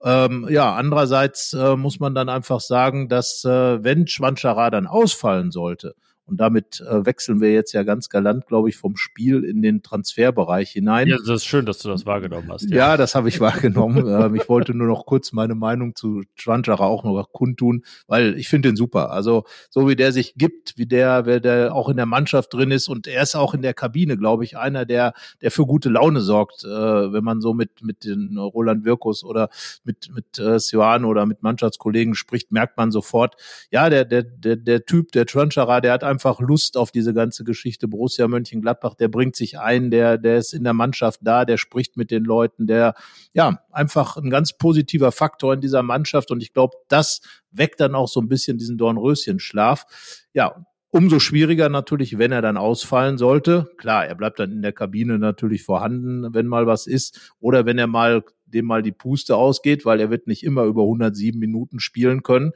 Ähm, 0.03 0.47
ja, 0.49 0.75
andererseits 0.75 1.53
äh, 1.53 1.75
muss 1.75 1.99
man 1.99 2.13
dann 2.13 2.29
einfach 2.29 2.59
sagen, 2.59 3.09
dass 3.09 3.43
äh, 3.43 3.83
wenn 3.83 4.07
Schwanschara 4.07 4.69
dann 4.69 4.87
ausfallen 4.87 5.51
sollte, 5.51 5.95
und 6.27 6.37
damit 6.37 6.81
äh, 6.81 7.05
wechseln 7.05 7.39
wir 7.39 7.53
jetzt 7.53 7.71
ja 7.71 7.83
ganz 7.83 8.09
galant, 8.09 8.47
glaube 8.47 8.67
ich, 8.67 8.75
vom 8.75 8.97
Spiel 8.97 9.45
in 9.45 9.61
den 9.61 9.81
Transferbereich 9.81 10.71
hinein. 10.71 11.07
Ja, 11.07 11.17
das 11.17 11.29
ist 11.29 11.45
schön, 11.45 11.65
dass 11.65 11.79
du 11.79 11.87
das 11.87 12.05
wahrgenommen 12.05 12.51
hast. 12.51 12.69
Ja, 12.69 12.75
ja 12.75 12.97
das 12.97 13.15
habe 13.15 13.29
ich 13.29 13.39
wahrgenommen. 13.39 14.05
ähm, 14.07 14.35
ich 14.35 14.49
wollte 14.49 14.73
nur 14.73 14.87
noch 14.87 15.05
kurz 15.05 15.31
meine 15.31 15.55
Meinung 15.55 15.95
zu 15.95 16.23
Schwanschara 16.35 16.85
auch 16.85 17.05
noch 17.05 17.31
kundtun, 17.31 17.83
weil 18.07 18.37
ich 18.37 18.49
finde 18.49 18.69
den 18.69 18.75
super. 18.75 19.11
Also 19.11 19.45
so 19.69 19.87
wie 19.87 19.95
der 19.95 20.11
sich 20.11 20.35
gibt, 20.35 20.77
wie 20.77 20.85
der, 20.85 21.25
wer 21.25 21.39
der 21.39 21.73
auch 21.73 21.87
in 21.87 21.95
der 21.95 22.05
Mannschaft 22.05 22.53
drin 22.53 22.71
ist 22.71 22.89
und 22.89 23.07
er 23.07 23.23
ist 23.23 23.35
auch 23.35 23.53
in 23.53 23.61
der 23.61 23.73
Kabine, 23.73 24.17
glaube 24.17 24.43
ich, 24.43 24.57
einer, 24.57 24.85
der, 24.85 25.13
der 25.41 25.49
für 25.51 25.65
gute 25.65 25.87
Laune 25.87 26.19
sorgt, 26.19 26.65
äh, 26.65 26.67
wenn 26.67 27.23
man 27.23 27.39
so 27.39 27.53
mit 27.53 27.81
mit 27.81 28.03
den 28.03 28.37
Roland 28.37 28.83
Wirkus 28.83 29.23
oder 29.23 29.49
mit 29.85 30.09
mit 30.13 30.39
äh, 30.39 30.59
Sioane 30.59 31.07
oder 31.07 31.25
mit 31.25 31.41
Mannschaftskollegen 31.41 32.15
spricht, 32.15 32.51
merkt 32.51 32.75
man 32.75 32.91
sofort, 32.91 33.35
ja, 33.71 33.89
der 33.89 34.03
der 34.03 34.23
der 34.23 34.57
der 34.57 34.85
Typ, 34.85 35.13
der 35.13 35.25
Schwanschara, 35.25 35.79
der 35.79 35.93
hat 35.93 36.03
einfach 36.03 36.16
einfach 36.17 36.39
Lust 36.39 36.77
auf 36.77 36.91
diese 36.91 37.13
ganze 37.13 37.43
Geschichte. 37.43 37.87
Borussia 37.87 38.27
Mönchengladbach, 38.27 38.95
der 38.95 39.07
bringt 39.07 39.35
sich 39.35 39.59
ein, 39.59 39.91
der, 39.91 40.17
der 40.17 40.37
ist 40.37 40.51
in 40.51 40.63
der 40.63 40.73
Mannschaft 40.73 41.19
da, 41.21 41.45
der 41.45 41.57
spricht 41.57 41.95
mit 41.95 42.09
den 42.09 42.23
Leuten, 42.23 42.65
der, 42.65 42.95
ja, 43.33 43.61
einfach 43.71 44.17
ein 44.17 44.31
ganz 44.31 44.57
positiver 44.57 45.11
Faktor 45.11 45.53
in 45.53 45.61
dieser 45.61 45.83
Mannschaft. 45.83 46.31
Und 46.31 46.41
ich 46.41 46.53
glaube, 46.53 46.75
das 46.87 47.21
weckt 47.51 47.79
dann 47.79 47.93
auch 47.93 48.07
so 48.07 48.19
ein 48.19 48.27
bisschen 48.27 48.57
diesen 48.57 48.79
Dornröschenschlaf. 48.79 49.85
Ja, 50.33 50.65
Umso 50.89 51.19
schwieriger 51.19 51.67
natürlich, 51.67 52.17
wenn 52.17 52.31
er 52.31 52.41
dann 52.41 52.55
ausfallen 52.55 53.17
sollte. 53.17 53.69
Klar, 53.77 54.07
er 54.07 54.15
bleibt 54.15 54.39
dann 54.39 54.53
in 54.53 54.61
der 54.61 54.71
Kabine 54.71 55.19
natürlich 55.19 55.61
vorhanden, 55.61 56.33
wenn 56.33 56.47
mal 56.47 56.65
was 56.65 56.87
ist. 56.87 57.33
Oder 57.39 57.65
wenn 57.65 57.77
er 57.77 57.87
mal, 57.87 58.23
dem 58.45 58.65
mal 58.65 58.81
die 58.81 58.93
Puste 58.93 59.35
ausgeht, 59.35 59.85
weil 59.85 59.99
er 59.99 60.09
wird 60.09 60.27
nicht 60.27 60.43
immer 60.43 60.63
über 60.63 60.83
107 60.83 61.37
Minuten 61.37 61.81
spielen 61.81 62.23
können 62.23 62.53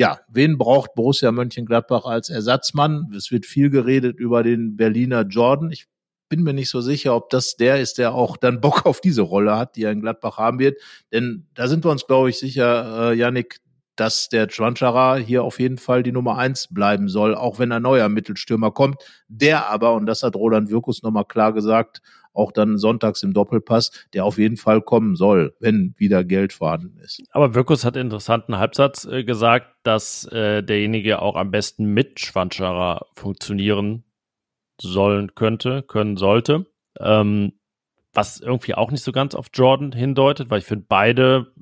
ja, 0.00 0.18
wen 0.28 0.56
braucht 0.56 0.94
Borussia 0.94 1.30
Mönchengladbach 1.30 2.06
als 2.06 2.30
Ersatzmann? 2.30 3.12
Es 3.14 3.30
wird 3.30 3.44
viel 3.44 3.68
geredet 3.68 4.18
über 4.18 4.42
den 4.42 4.74
Berliner 4.74 5.26
Jordan. 5.26 5.70
Ich 5.70 5.88
bin 6.30 6.42
mir 6.42 6.54
nicht 6.54 6.70
so 6.70 6.80
sicher, 6.80 7.14
ob 7.14 7.28
das 7.28 7.56
der 7.56 7.82
ist, 7.82 7.98
der 7.98 8.14
auch 8.14 8.38
dann 8.38 8.62
Bock 8.62 8.86
auf 8.86 9.02
diese 9.02 9.20
Rolle 9.20 9.58
hat, 9.58 9.76
die 9.76 9.82
er 9.82 9.92
in 9.92 10.00
Gladbach 10.00 10.38
haben 10.38 10.58
wird. 10.58 10.80
Denn 11.12 11.48
da 11.52 11.68
sind 11.68 11.84
wir 11.84 11.90
uns, 11.90 12.06
glaube 12.06 12.30
ich, 12.30 12.38
sicher, 12.38 13.10
äh, 13.10 13.14
Yannick, 13.14 13.58
dass 14.00 14.30
der 14.30 14.46
Chwanchara 14.46 15.16
hier 15.16 15.44
auf 15.44 15.60
jeden 15.60 15.76
Fall 15.76 16.02
die 16.02 16.10
Nummer 16.10 16.38
eins 16.38 16.68
bleiben 16.72 17.08
soll, 17.08 17.34
auch 17.34 17.58
wenn 17.58 17.70
ein 17.70 17.82
neuer 17.82 18.08
Mittelstürmer 18.08 18.70
kommt. 18.70 18.96
Der 19.28 19.68
aber, 19.68 19.92
und 19.92 20.06
das 20.06 20.22
hat 20.22 20.36
Roland 20.36 20.70
Wirkus 20.70 21.02
nochmal 21.02 21.26
klar 21.26 21.52
gesagt, 21.52 22.00
auch 22.32 22.50
dann 22.50 22.78
sonntags 22.78 23.22
im 23.22 23.34
Doppelpass, 23.34 23.90
der 24.14 24.24
auf 24.24 24.38
jeden 24.38 24.56
Fall 24.56 24.80
kommen 24.80 25.16
soll, 25.16 25.54
wenn 25.60 25.94
wieder 25.98 26.24
Geld 26.24 26.54
vorhanden 26.54 26.98
ist. 26.98 27.22
Aber 27.32 27.54
Wirkus 27.54 27.84
hat 27.84 27.94
einen 27.96 28.06
interessanten 28.06 28.56
Halbsatz 28.56 29.04
äh, 29.04 29.22
gesagt, 29.22 29.66
dass 29.82 30.24
äh, 30.32 30.62
derjenige 30.62 31.20
auch 31.20 31.36
am 31.36 31.50
besten 31.50 31.84
mit 31.92 32.20
Schwanscherer 32.20 33.06
funktionieren 33.12 34.04
sollen 34.80 35.34
könnte, 35.34 35.82
können 35.82 36.16
sollte. 36.16 36.64
Ähm, 36.98 37.52
was 38.14 38.40
irgendwie 38.40 38.74
auch 38.74 38.90
nicht 38.90 39.04
so 39.04 39.12
ganz 39.12 39.34
auf 39.34 39.48
Jordan 39.52 39.92
hindeutet, 39.92 40.48
weil 40.50 40.60
ich 40.60 40.64
finde, 40.64 40.86
beide, 40.88 41.52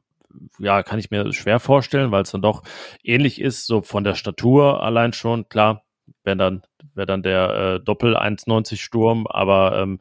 ja, 0.59 0.83
kann 0.83 0.99
ich 0.99 1.11
mir 1.11 1.33
schwer 1.33 1.61
vorstellen, 1.61 2.11
weil 2.11 2.23
es 2.23 2.31
dann 2.31 2.43
doch 2.43 2.63
ähnlich 3.03 3.41
ist, 3.41 3.67
so 3.67 3.83
von 3.83 4.05
der 4.05 4.15
Statur 4.15 4.83
allein 4.83 5.13
schon. 5.13 5.49
Klar, 5.49 5.85
wäre 6.25 6.37
dann, 6.37 6.63
wäre 6.95 7.07
dann 7.07 7.23
der 7.23 7.55
äh, 7.55 7.81
Doppel 7.85 8.17
1,90 8.17 8.77
Sturm, 8.77 9.27
aber 9.27 9.79
ähm, 9.79 10.01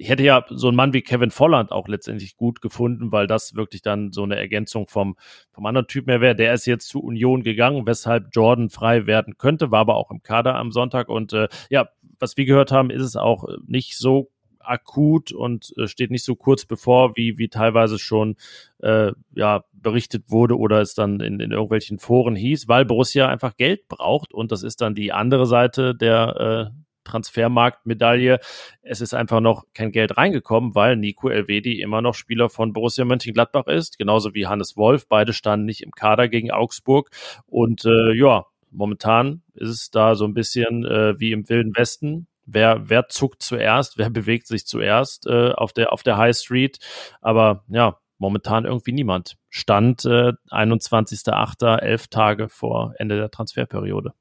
ich 0.00 0.08
hätte 0.08 0.22
ja 0.22 0.46
so 0.48 0.68
einen 0.68 0.76
Mann 0.76 0.94
wie 0.94 1.02
Kevin 1.02 1.30
Volland 1.30 1.72
auch 1.72 1.86
letztendlich 1.86 2.36
gut 2.36 2.62
gefunden, 2.62 3.12
weil 3.12 3.26
das 3.26 3.54
wirklich 3.54 3.82
dann 3.82 4.12
so 4.12 4.22
eine 4.22 4.36
Ergänzung 4.36 4.86
vom, 4.86 5.16
vom 5.52 5.66
anderen 5.66 5.88
Typ 5.88 6.06
mehr 6.06 6.22
wäre. 6.22 6.34
Der 6.34 6.54
ist 6.54 6.64
jetzt 6.64 6.88
zu 6.88 7.02
Union 7.02 7.42
gegangen, 7.42 7.86
weshalb 7.86 8.28
Jordan 8.32 8.70
frei 8.70 9.06
werden 9.06 9.36
könnte, 9.36 9.70
war 9.70 9.80
aber 9.80 9.96
auch 9.96 10.10
im 10.10 10.22
Kader 10.22 10.54
am 10.54 10.72
Sonntag. 10.72 11.10
Und 11.10 11.34
äh, 11.34 11.48
ja, 11.68 11.90
was 12.18 12.38
wir 12.38 12.46
gehört 12.46 12.72
haben, 12.72 12.88
ist 12.88 13.02
es 13.02 13.16
auch 13.16 13.44
nicht 13.66 13.98
so 13.98 14.30
akut 14.60 15.32
und 15.32 15.72
äh, 15.76 15.86
steht 15.86 16.10
nicht 16.10 16.24
so 16.24 16.36
kurz 16.36 16.64
bevor, 16.64 17.16
wie, 17.16 17.38
wie 17.38 17.48
teilweise 17.48 17.98
schon 17.98 18.36
äh, 18.80 19.12
ja, 19.34 19.64
berichtet 19.72 20.30
wurde 20.30 20.58
oder 20.58 20.80
es 20.80 20.94
dann 20.94 21.20
in, 21.20 21.40
in 21.40 21.50
irgendwelchen 21.50 21.98
Foren 21.98 22.36
hieß, 22.36 22.68
weil 22.68 22.84
Borussia 22.84 23.28
einfach 23.28 23.56
Geld 23.56 23.88
braucht 23.88 24.32
und 24.32 24.52
das 24.52 24.62
ist 24.62 24.80
dann 24.80 24.94
die 24.94 25.12
andere 25.12 25.46
Seite 25.46 25.94
der, 25.94 26.70
äh, 26.72 26.80
Transfermarktmedaille. 27.04 28.40
Es 28.82 29.00
ist 29.00 29.14
einfach 29.14 29.40
noch 29.40 29.64
kein 29.74 29.92
Geld 29.92 30.16
reingekommen, 30.16 30.74
weil 30.74 30.96
Nico 30.96 31.28
Elvedi 31.28 31.80
immer 31.80 32.02
noch 32.02 32.14
Spieler 32.14 32.48
von 32.48 32.72
Borussia 32.72 33.04
Mönchengladbach 33.04 33.66
ist, 33.66 33.98
genauso 33.98 34.34
wie 34.34 34.46
Hannes 34.46 34.76
Wolf. 34.76 35.08
Beide 35.08 35.32
standen 35.32 35.66
nicht 35.66 35.82
im 35.82 35.90
Kader 35.90 36.28
gegen 36.28 36.50
Augsburg. 36.50 37.10
Und 37.46 37.84
äh, 37.84 38.12
ja, 38.14 38.46
momentan 38.70 39.42
ist 39.54 39.70
es 39.70 39.90
da 39.90 40.14
so 40.14 40.24
ein 40.24 40.34
bisschen 40.34 40.84
äh, 40.84 41.18
wie 41.18 41.32
im 41.32 41.48
Wilden 41.48 41.74
Westen. 41.76 42.26
Wer, 42.46 42.88
wer 42.88 43.08
zuckt 43.08 43.42
zuerst, 43.42 43.98
wer 43.98 44.10
bewegt 44.10 44.46
sich 44.46 44.66
zuerst 44.66 45.26
äh, 45.26 45.52
auf, 45.52 45.72
der, 45.72 45.92
auf 45.92 46.02
der 46.02 46.16
High 46.16 46.36
Street. 46.36 46.78
Aber 47.20 47.64
ja, 47.68 47.98
momentan 48.18 48.64
irgendwie 48.64 48.92
niemand. 48.92 49.36
Stand 49.48 50.04
äh, 50.04 50.32
21.08., 50.50 51.78
elf 51.78 52.08
Tage 52.08 52.48
vor 52.48 52.94
Ende 52.98 53.16
der 53.16 53.30
Transferperiode. 53.30 54.12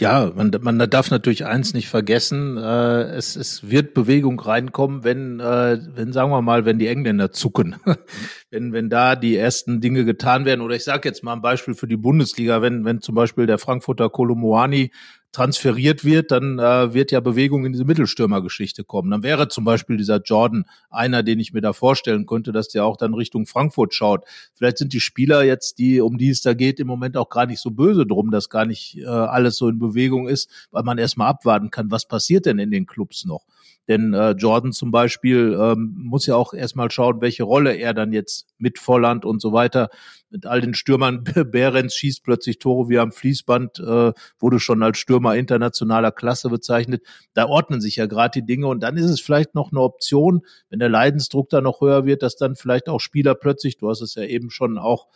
Ja, 0.00 0.30
man, 0.32 0.52
man 0.60 0.78
darf 0.90 1.10
natürlich 1.10 1.44
eins 1.44 1.74
nicht 1.74 1.88
vergessen, 1.88 2.56
äh, 2.56 3.02
es, 3.16 3.34
es 3.34 3.68
wird 3.68 3.94
Bewegung 3.94 4.38
reinkommen, 4.38 5.02
wenn, 5.02 5.40
äh, 5.40 5.78
wenn, 5.92 6.12
sagen 6.12 6.30
wir 6.30 6.40
mal, 6.40 6.64
wenn 6.64 6.78
die 6.78 6.86
Engländer 6.86 7.32
zucken. 7.32 7.74
wenn, 8.50 8.72
wenn 8.72 8.90
da 8.90 9.16
die 9.16 9.36
ersten 9.36 9.80
Dinge 9.80 10.04
getan 10.04 10.44
werden, 10.44 10.60
oder 10.60 10.76
ich 10.76 10.84
sage 10.84 11.08
jetzt 11.08 11.24
mal 11.24 11.32
ein 11.32 11.42
Beispiel 11.42 11.74
für 11.74 11.88
die 11.88 11.96
Bundesliga, 11.96 12.62
wenn, 12.62 12.84
wenn 12.84 13.00
zum 13.00 13.16
Beispiel 13.16 13.46
der 13.46 13.58
Frankfurter 13.58 14.08
Kolomoani 14.08 14.92
transferiert 15.32 16.04
wird, 16.04 16.30
dann 16.30 16.58
äh, 16.58 16.94
wird 16.94 17.12
ja 17.12 17.20
Bewegung 17.20 17.66
in 17.66 17.72
diese 17.72 17.84
Mittelstürmergeschichte 17.84 18.84
kommen. 18.84 19.10
Dann 19.10 19.22
wäre 19.22 19.48
zum 19.48 19.64
Beispiel 19.64 19.96
dieser 19.96 20.20
Jordan 20.22 20.64
einer, 20.90 21.22
den 21.22 21.38
ich 21.38 21.52
mir 21.52 21.60
da 21.60 21.72
vorstellen 21.72 22.26
könnte, 22.26 22.52
dass 22.52 22.68
der 22.68 22.84
auch 22.84 22.96
dann 22.96 23.14
Richtung 23.14 23.46
Frankfurt 23.46 23.94
schaut. 23.94 24.24
Vielleicht 24.54 24.78
sind 24.78 24.92
die 24.92 25.00
Spieler 25.00 25.42
jetzt, 25.42 25.78
die 25.78 26.00
um 26.00 26.16
die 26.16 26.30
es 26.30 26.40
da 26.40 26.54
geht, 26.54 26.80
im 26.80 26.86
Moment 26.86 27.16
auch 27.16 27.28
gar 27.28 27.46
nicht 27.46 27.60
so 27.60 27.70
böse 27.70 28.06
drum, 28.06 28.30
dass 28.30 28.48
gar 28.48 28.64
nicht 28.64 28.98
äh, 28.98 29.06
alles 29.06 29.56
so 29.56 29.68
in 29.68 29.78
Bewegung 29.78 30.28
ist, 30.28 30.50
weil 30.70 30.82
man 30.82 30.98
erstmal 30.98 31.28
abwarten 31.28 31.70
kann, 31.70 31.90
was 31.90 32.08
passiert 32.08 32.46
denn 32.46 32.58
in 32.58 32.70
den 32.70 32.86
Clubs 32.86 33.24
noch. 33.24 33.44
Denn 33.88 34.12
äh, 34.12 34.32
Jordan 34.32 34.72
zum 34.72 34.90
Beispiel 34.90 35.58
ähm, 35.58 35.94
muss 35.96 36.26
ja 36.26 36.36
auch 36.36 36.52
erstmal 36.52 36.90
schauen, 36.90 37.22
welche 37.22 37.44
Rolle 37.44 37.74
er 37.74 37.94
dann 37.94 38.12
jetzt 38.12 38.46
mit 38.58 38.78
Volland 38.78 39.24
und 39.24 39.40
so 39.40 39.54
weiter 39.54 39.88
mit 40.30 40.44
all 40.44 40.60
den 40.60 40.74
Stürmern. 40.74 41.24
Behrens 41.50 41.94
schießt 41.94 42.22
plötzlich 42.22 42.58
Tore 42.58 42.90
wie 42.90 42.98
am 42.98 43.12
Fließband, 43.12 43.78
äh, 43.80 44.12
wurde 44.38 44.60
schon 44.60 44.82
als 44.82 44.98
Stürmer 44.98 45.17
internationaler 45.26 46.12
Klasse 46.12 46.48
bezeichnet. 46.48 47.02
Da 47.34 47.46
ordnen 47.46 47.80
sich 47.80 47.96
ja 47.96 48.06
gerade 48.06 48.40
die 48.40 48.46
Dinge 48.46 48.66
und 48.66 48.82
dann 48.82 48.96
ist 48.96 49.10
es 49.10 49.20
vielleicht 49.20 49.54
noch 49.54 49.72
eine 49.72 49.80
Option, 49.80 50.42
wenn 50.70 50.78
der 50.78 50.88
Leidensdruck 50.88 51.48
da 51.48 51.60
noch 51.60 51.80
höher 51.80 52.06
wird, 52.06 52.22
dass 52.22 52.36
dann 52.36 52.56
vielleicht 52.56 52.88
auch 52.88 53.00
Spieler 53.00 53.34
plötzlich, 53.34 53.78
du 53.78 53.88
hast 53.88 54.00
es 54.00 54.14
ja 54.14 54.24
eben 54.24 54.50
schon 54.50 54.78
auch 54.78 55.06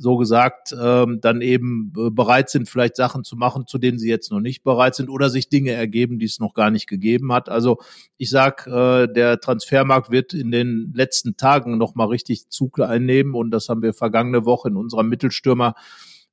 so 0.00 0.16
gesagt, 0.16 0.74
ähm, 0.80 1.18
dann 1.20 1.42
eben 1.42 1.92
äh, 1.96 2.10
bereit 2.10 2.48
sind, 2.48 2.70
vielleicht 2.70 2.96
Sachen 2.96 3.22
zu 3.22 3.36
machen, 3.36 3.66
zu 3.66 3.76
denen 3.76 3.98
sie 3.98 4.08
jetzt 4.08 4.32
noch 4.32 4.40
nicht 4.40 4.62
bereit 4.62 4.94
sind 4.94 5.10
oder 5.10 5.28
sich 5.28 5.50
Dinge 5.50 5.72
ergeben, 5.72 6.18
die 6.18 6.24
es 6.24 6.40
noch 6.40 6.54
gar 6.54 6.70
nicht 6.70 6.86
gegeben 6.86 7.34
hat. 7.34 7.50
Also 7.50 7.78
ich 8.16 8.30
sag, 8.30 8.66
äh, 8.66 9.08
der 9.08 9.40
Transfermarkt 9.40 10.10
wird 10.10 10.32
in 10.32 10.50
den 10.50 10.92
letzten 10.94 11.36
Tagen 11.36 11.76
noch 11.76 11.94
mal 11.94 12.06
richtig 12.06 12.48
Zug 12.48 12.80
einnehmen 12.80 13.34
und 13.34 13.50
das 13.50 13.68
haben 13.68 13.82
wir 13.82 13.92
vergangene 13.92 14.46
Woche 14.46 14.70
in 14.70 14.76
unserer 14.76 15.02
Mittelstürmer 15.02 15.74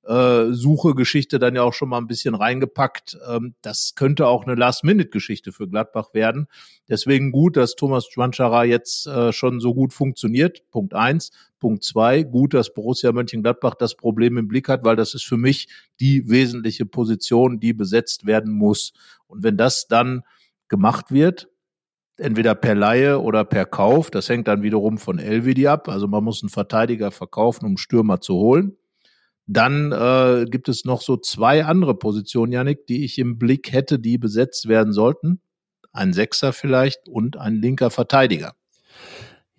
äh, 0.07 0.53
Suche-Geschichte 0.53 1.37
dann 1.37 1.55
ja 1.55 1.63
auch 1.63 1.73
schon 1.73 1.89
mal 1.89 1.97
ein 1.97 2.07
bisschen 2.07 2.33
reingepackt. 2.33 3.17
Ähm, 3.27 3.55
das 3.61 3.93
könnte 3.95 4.27
auch 4.27 4.45
eine 4.45 4.55
Last-Minute-Geschichte 4.55 5.51
für 5.51 5.67
Gladbach 5.67 6.13
werden. 6.13 6.47
Deswegen 6.87 7.31
gut, 7.31 7.57
dass 7.57 7.75
Thomas 7.75 8.07
Schwanschara 8.07 8.63
jetzt 8.63 9.05
äh, 9.07 9.33
schon 9.33 9.59
so 9.59 9.73
gut 9.73 9.93
funktioniert. 9.93 10.69
Punkt 10.71 10.93
eins. 10.93 11.31
Punkt 11.59 11.83
zwei, 11.83 12.23
gut, 12.23 12.53
dass 12.53 12.73
Borussia 12.73 13.11
Mönchengladbach 13.11 13.73
das 13.73 13.95
Problem 13.95 14.37
im 14.37 14.47
Blick 14.47 14.69
hat, 14.69 14.83
weil 14.83 14.95
das 14.95 15.15
ist 15.15 15.25
für 15.25 15.37
mich 15.37 15.67
die 15.99 16.29
wesentliche 16.29 16.85
Position, 16.85 17.59
die 17.59 17.73
besetzt 17.73 18.27
werden 18.27 18.53
muss. 18.53 18.93
Und 19.25 19.43
wenn 19.43 19.57
das 19.57 19.87
dann 19.87 20.21
gemacht 20.67 21.11
wird, 21.11 21.49
entweder 22.17 22.55
per 22.55 22.75
Laie 22.75 23.19
oder 23.19 23.43
per 23.43 23.65
Kauf, 23.65 24.11
das 24.11 24.29
hängt 24.29 24.47
dann 24.47 24.61
wiederum 24.61 24.97
von 24.97 25.19
Elvedi 25.19 25.67
ab. 25.67 25.89
Also 25.89 26.07
man 26.07 26.23
muss 26.23 26.43
einen 26.43 26.49
Verteidiger 26.49 27.11
verkaufen, 27.11 27.65
um 27.65 27.77
Stürmer 27.77 28.21
zu 28.21 28.35
holen. 28.35 28.77
Dann 29.47 29.93
äh, 29.93 30.45
gibt 30.49 30.67
es 30.67 30.83
noch 30.83 31.01
so 31.01 31.15
zwei 31.15 31.63
andere 31.63 31.97
Positionen, 31.97 32.51
Janik, 32.51 32.85
die 32.85 33.05
ich 33.05 33.17
im 33.17 33.37
Blick 33.37 33.71
hätte, 33.71 33.97
die 33.97 34.17
besetzt 34.17 34.67
werden 34.67 34.91
sollten. 34.91 35.39
Ein 35.93 36.11
Sechser 36.11 36.51
vielleicht 36.51 37.07
und 37.07 37.37
ein 37.37 37.55
linker 37.55 37.89
Verteidiger. 37.89 38.56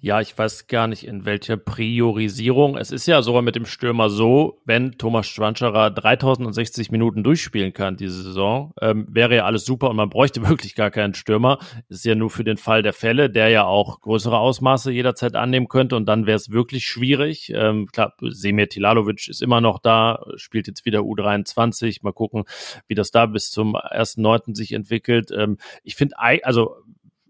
Ja, 0.01 0.21
ich 0.21 0.39
weiß 0.39 0.69
gar 0.69 0.87
nicht, 0.87 1.05
in 1.05 1.25
welcher 1.25 1.57
Priorisierung. 1.57 2.77
Es 2.77 2.93
ist 2.93 3.09
ja 3.09 3.21
sogar 3.21 3.43
mit 3.43 3.57
dem 3.57 3.67
Stürmer 3.67 4.11
so, 4.11 4.61
wenn 4.65 4.93
Thomas 4.93 5.27
Schwanscherer 5.27 5.91
3060 5.91 6.93
Minuten 6.93 7.25
durchspielen 7.25 7.73
kann 7.73 7.97
diese 7.97 8.23
Saison, 8.23 8.73
ähm, 8.81 9.09
wäre 9.11 9.35
ja 9.35 9.45
alles 9.45 9.65
super 9.65 9.91
und 9.91 9.97
man 9.97 10.09
bräuchte 10.09 10.41
wirklich 10.49 10.77
gar 10.77 10.93
keinen 10.93 11.15
Stürmer. 11.15 11.59
ist 11.89 12.05
ja 12.05 12.15
nur 12.15 12.31
für 12.31 12.45
den 12.45 12.59
Fall 12.59 12.85
der 12.85 12.93
Fälle, 12.93 13.29
der 13.29 13.49
ja 13.49 13.65
auch 13.65 14.01
größere 14.01 14.39
Ausmaße 14.39 14.93
jederzeit 14.93 15.35
annehmen 15.35 15.67
könnte 15.67 15.97
und 15.97 16.07
dann 16.07 16.27
wäre 16.27 16.37
es 16.37 16.53
wirklich 16.53 16.87
schwierig. 16.87 17.53
Ähm, 17.53 17.89
klar, 17.89 18.15
Semir 18.21 18.69
Tilalovic 18.69 19.27
ist 19.27 19.43
immer 19.43 19.61
noch 19.61 19.81
da, 19.81 20.25
spielt 20.37 20.69
jetzt 20.69 20.85
wieder 20.85 21.01
U23. 21.01 21.99
Mal 22.03 22.13
gucken, 22.13 22.45
wie 22.87 22.95
das 22.95 23.11
da 23.11 23.27
bis 23.27 23.51
zum 23.51 23.75
1.9. 23.75 24.55
sich 24.55 24.75
entwickelt. 24.75 25.33
Ähm, 25.37 25.59
ich 25.83 25.97
finde, 25.97 26.15
also 26.45 26.77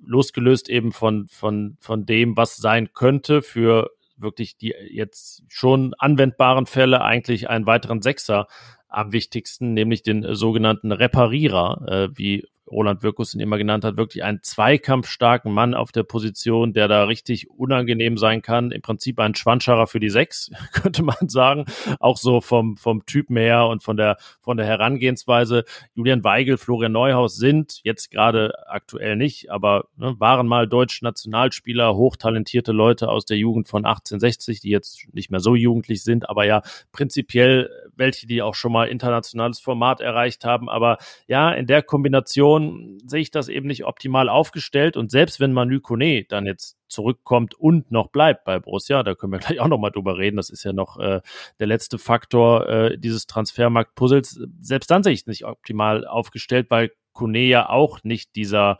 losgelöst 0.08 0.68
eben 0.68 0.92
von, 0.92 1.28
von, 1.28 1.76
von 1.80 2.06
dem, 2.06 2.36
was 2.36 2.56
sein 2.56 2.92
könnte 2.94 3.42
für 3.42 3.90
wirklich 4.16 4.56
die 4.56 4.74
jetzt 4.90 5.44
schon 5.48 5.94
anwendbaren 5.98 6.66
Fälle 6.66 7.02
eigentlich 7.02 7.48
einen 7.48 7.66
weiteren 7.66 8.02
Sechser 8.02 8.48
am 8.88 9.12
wichtigsten, 9.12 9.74
nämlich 9.74 10.02
den 10.02 10.34
sogenannten 10.34 10.92
Reparierer, 10.92 11.86
äh, 11.86 12.08
wie 12.18 12.46
Roland 12.70 13.02
Wirkus 13.02 13.34
ihn 13.34 13.40
immer 13.40 13.58
genannt 13.58 13.84
hat, 13.84 13.96
wirklich 13.96 14.24
einen 14.24 14.42
zweikampfstarken 14.42 15.52
Mann 15.52 15.74
auf 15.74 15.92
der 15.92 16.02
Position, 16.02 16.72
der 16.72 16.88
da 16.88 17.04
richtig 17.04 17.50
unangenehm 17.50 18.18
sein 18.18 18.42
kann. 18.42 18.70
Im 18.70 18.82
Prinzip 18.82 19.18
ein 19.18 19.34
Schwanscherer 19.34 19.86
für 19.86 20.00
die 20.00 20.10
Sechs, 20.10 20.50
könnte 20.72 21.02
man 21.02 21.28
sagen. 21.28 21.64
Auch 22.00 22.16
so 22.16 22.40
vom, 22.40 22.76
vom 22.76 23.06
Typen 23.06 23.36
her 23.36 23.66
und 23.66 23.82
von 23.82 23.96
der, 23.96 24.16
von 24.40 24.56
der 24.56 24.66
Herangehensweise. 24.66 25.64
Julian 25.94 26.24
Weigel, 26.24 26.58
Florian 26.58 26.92
Neuhaus 26.92 27.36
sind 27.36 27.80
jetzt 27.84 28.10
gerade 28.10 28.52
aktuell 28.68 29.16
nicht, 29.16 29.50
aber 29.50 29.88
ne, 29.96 30.14
waren 30.18 30.46
mal 30.46 30.68
deutsche 30.68 31.04
Nationalspieler, 31.04 31.94
hochtalentierte 31.94 32.72
Leute 32.72 33.08
aus 33.08 33.24
der 33.24 33.36
Jugend 33.36 33.68
von 33.68 33.84
1860, 33.84 34.60
die 34.60 34.70
jetzt 34.70 35.06
nicht 35.12 35.30
mehr 35.30 35.40
so 35.40 35.54
jugendlich 35.54 36.02
sind, 36.02 36.28
aber 36.28 36.44
ja 36.44 36.62
prinzipiell 36.92 37.70
welche, 37.98 38.26
die 38.26 38.42
auch 38.42 38.54
schon 38.54 38.72
mal 38.72 38.88
internationales 38.88 39.60
Format 39.60 40.00
erreicht 40.00 40.44
haben. 40.44 40.68
Aber 40.68 40.98
ja, 41.26 41.52
in 41.52 41.66
der 41.66 41.82
Kombination 41.82 42.57
Position 42.58 42.98
sehe 43.06 43.20
ich 43.20 43.30
das 43.30 43.48
eben 43.48 43.66
nicht 43.66 43.84
optimal 43.84 44.28
aufgestellt. 44.28 44.96
Und 44.96 45.10
selbst 45.10 45.40
wenn 45.40 45.52
Manu 45.52 45.80
Kone 45.80 46.24
dann 46.24 46.46
jetzt 46.46 46.76
zurückkommt 46.88 47.54
und 47.54 47.90
noch 47.90 48.08
bleibt 48.08 48.44
bei 48.44 48.58
Borussia, 48.58 49.02
da 49.02 49.14
können 49.14 49.32
wir 49.32 49.38
gleich 49.46 49.60
auch 49.60 49.68
noch 49.68 49.78
mal 49.78 49.90
drüber 49.90 50.18
reden. 50.18 50.36
Das 50.36 50.50
ist 50.50 50.64
ja 50.64 50.72
noch 50.72 50.98
äh, 50.98 51.20
der 51.58 51.66
letzte 51.66 51.98
Faktor 51.98 52.68
äh, 52.68 52.98
dieses 52.98 53.26
Transfermarkt-Puzzles. 53.26 54.40
Selbst 54.60 54.90
dann 54.90 55.02
sehe 55.02 55.12
ich 55.12 55.20
es 55.20 55.26
nicht 55.26 55.44
optimal 55.44 56.06
aufgestellt, 56.06 56.66
weil 56.70 56.90
Kone 57.12 57.40
ja 57.40 57.68
auch 57.68 58.04
nicht 58.04 58.36
dieser 58.36 58.78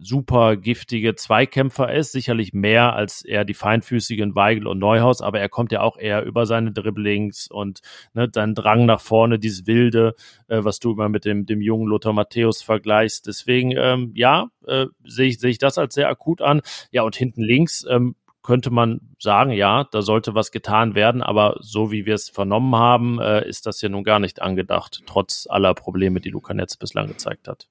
super 0.00 0.56
giftige 0.56 1.14
Zweikämpfer 1.14 1.92
ist, 1.92 2.12
sicherlich 2.12 2.52
mehr 2.52 2.94
als 2.94 3.24
eher 3.24 3.44
die 3.44 3.54
feinfüßigen 3.54 4.34
Weigel 4.34 4.66
und 4.66 4.78
Neuhaus, 4.78 5.22
aber 5.22 5.40
er 5.40 5.48
kommt 5.48 5.72
ja 5.72 5.80
auch 5.80 5.96
eher 5.98 6.24
über 6.24 6.46
seine 6.46 6.72
Dribblings 6.72 7.48
und 7.48 7.80
ne, 8.14 8.28
dann 8.28 8.54
Drang 8.54 8.86
nach 8.86 9.00
vorne, 9.00 9.38
dieses 9.38 9.66
Wilde, 9.66 10.14
äh, 10.48 10.64
was 10.64 10.78
du 10.78 10.92
immer 10.92 11.08
mit 11.08 11.24
dem, 11.24 11.46
dem 11.46 11.60
jungen 11.60 11.88
Lothar 11.88 12.12
Matthäus 12.12 12.62
vergleichst. 12.62 13.26
Deswegen, 13.26 13.72
ähm, 13.76 14.12
ja, 14.14 14.48
äh, 14.66 14.86
sehe 15.04 15.28
ich, 15.28 15.38
sehe 15.38 15.50
ich 15.50 15.58
das 15.58 15.78
als 15.78 15.94
sehr 15.94 16.08
akut 16.08 16.42
an. 16.42 16.60
Ja, 16.90 17.02
und 17.02 17.16
hinten 17.16 17.42
links, 17.42 17.84
ähm, 17.88 18.16
könnte 18.46 18.70
man 18.70 19.00
sagen, 19.18 19.50
ja, 19.50 19.84
da 19.90 20.02
sollte 20.02 20.36
was 20.36 20.52
getan 20.52 20.94
werden, 20.94 21.20
aber 21.20 21.56
so 21.60 21.90
wie 21.90 22.06
wir 22.06 22.14
es 22.14 22.30
vernommen 22.30 22.76
haben, 22.76 23.20
äh, 23.20 23.46
ist 23.46 23.66
das 23.66 23.82
ja 23.82 23.88
nun 23.88 24.04
gar 24.04 24.20
nicht 24.20 24.40
angedacht, 24.40 25.02
trotz 25.04 25.48
aller 25.50 25.74
Probleme, 25.74 26.20
die 26.20 26.30
Luca 26.30 26.54
Netz 26.54 26.76
bislang 26.76 27.08
gezeigt 27.08 27.48
hat. 27.48 27.66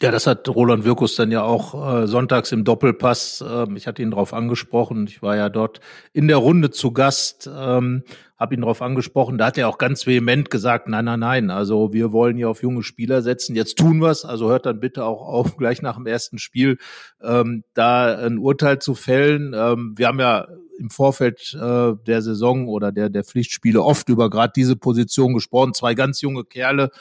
Ja, 0.00 0.12
das 0.12 0.28
hat 0.28 0.48
Roland 0.48 0.84
Wirkus 0.84 1.16
dann 1.16 1.32
ja 1.32 1.42
auch 1.42 2.02
äh, 2.02 2.06
sonntags 2.06 2.52
im 2.52 2.62
Doppelpass. 2.62 3.44
Äh, 3.44 3.66
ich 3.74 3.88
hatte 3.88 4.00
ihn 4.00 4.12
darauf 4.12 4.32
angesprochen. 4.32 5.08
Ich 5.08 5.22
war 5.22 5.34
ja 5.34 5.48
dort 5.48 5.80
in 6.12 6.28
der 6.28 6.36
Runde 6.36 6.70
zu 6.70 6.92
Gast, 6.92 7.50
ähm, 7.52 8.04
habe 8.38 8.54
ihn 8.54 8.60
darauf 8.60 8.80
angesprochen. 8.80 9.38
Da 9.38 9.46
hat 9.46 9.58
er 9.58 9.68
auch 9.68 9.76
ganz 9.76 10.06
vehement 10.06 10.50
gesagt, 10.50 10.86
nein, 10.86 11.04
nein, 11.04 11.18
nein. 11.18 11.50
Also 11.50 11.92
wir 11.92 12.12
wollen 12.12 12.36
hier 12.36 12.48
auf 12.48 12.62
junge 12.62 12.84
Spieler 12.84 13.22
setzen. 13.22 13.56
Jetzt 13.56 13.76
tun 13.76 14.00
wir's. 14.00 14.24
Also 14.24 14.48
hört 14.48 14.66
dann 14.66 14.78
bitte 14.78 15.04
auch 15.04 15.20
auf, 15.20 15.56
gleich 15.58 15.82
nach 15.82 15.96
dem 15.96 16.06
ersten 16.06 16.38
Spiel 16.38 16.78
ähm, 17.20 17.64
da 17.74 18.18
ein 18.18 18.38
Urteil 18.38 18.78
zu 18.78 18.94
fällen. 18.94 19.52
Ähm, 19.52 19.94
wir 19.96 20.06
haben 20.06 20.20
ja 20.20 20.46
im 20.78 20.90
Vorfeld 20.90 21.58
äh, 21.60 21.94
der 22.06 22.22
Saison 22.22 22.68
oder 22.68 22.92
der 22.92 23.08
der 23.08 23.24
Pflichtspiele 23.24 23.82
oft 23.82 24.08
über 24.08 24.30
gerade 24.30 24.52
diese 24.54 24.76
Position 24.76 25.34
gesprochen. 25.34 25.74
Zwei 25.74 25.94
ganz 25.94 26.20
junge 26.20 26.44
Kerle 26.44 26.92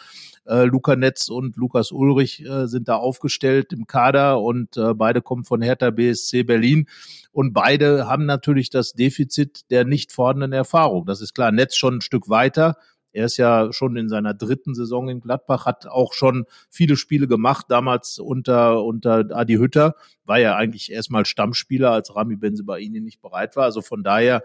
äh, 0.47 0.63
Luca 0.63 0.95
Netz 0.95 1.29
und 1.29 1.57
Lukas 1.57 1.91
Ulrich 1.91 2.45
äh, 2.45 2.67
sind 2.67 2.87
da 2.87 2.95
aufgestellt 2.95 3.73
im 3.73 3.85
Kader 3.85 4.41
und 4.41 4.77
äh, 4.77 4.93
beide 4.93 5.21
kommen 5.21 5.43
von 5.43 5.61
Hertha 5.61 5.89
BSC 5.91 6.43
Berlin. 6.43 6.87
Und 7.31 7.53
beide 7.53 8.07
haben 8.07 8.25
natürlich 8.25 8.69
das 8.69 8.93
Defizit 8.93 9.69
der 9.69 9.85
nicht 9.85 10.11
vorhandenen 10.11 10.53
Erfahrung. 10.53 11.05
Das 11.05 11.21
ist 11.21 11.33
klar. 11.35 11.51
Netz 11.51 11.75
schon 11.75 11.97
ein 11.97 12.01
Stück 12.01 12.29
weiter. 12.29 12.77
Er 13.11 13.25
ist 13.25 13.37
ja 13.37 13.73
schon 13.73 13.97
in 13.97 14.09
seiner 14.09 14.33
dritten 14.33 14.75
Saison 14.75 15.09
in 15.09 15.21
Gladbach, 15.21 15.65
hat 15.65 15.87
auch 15.87 16.13
schon 16.13 16.45
viele 16.69 16.95
Spiele 16.97 17.27
gemacht, 17.27 17.65
damals 17.69 18.19
unter, 18.19 18.83
unter 18.83 19.25
Adi 19.31 19.55
Hütter, 19.55 19.95
war 20.25 20.39
ja 20.39 20.55
eigentlich 20.55 20.91
erstmal 20.91 21.25
Stammspieler, 21.25 21.91
als 21.91 22.15
Rami 22.15 22.35
Benzebaini 22.35 22.99
nicht 22.99 23.21
bereit 23.21 23.55
war. 23.55 23.63
Also 23.63 23.81
von 23.81 24.03
daher, 24.03 24.43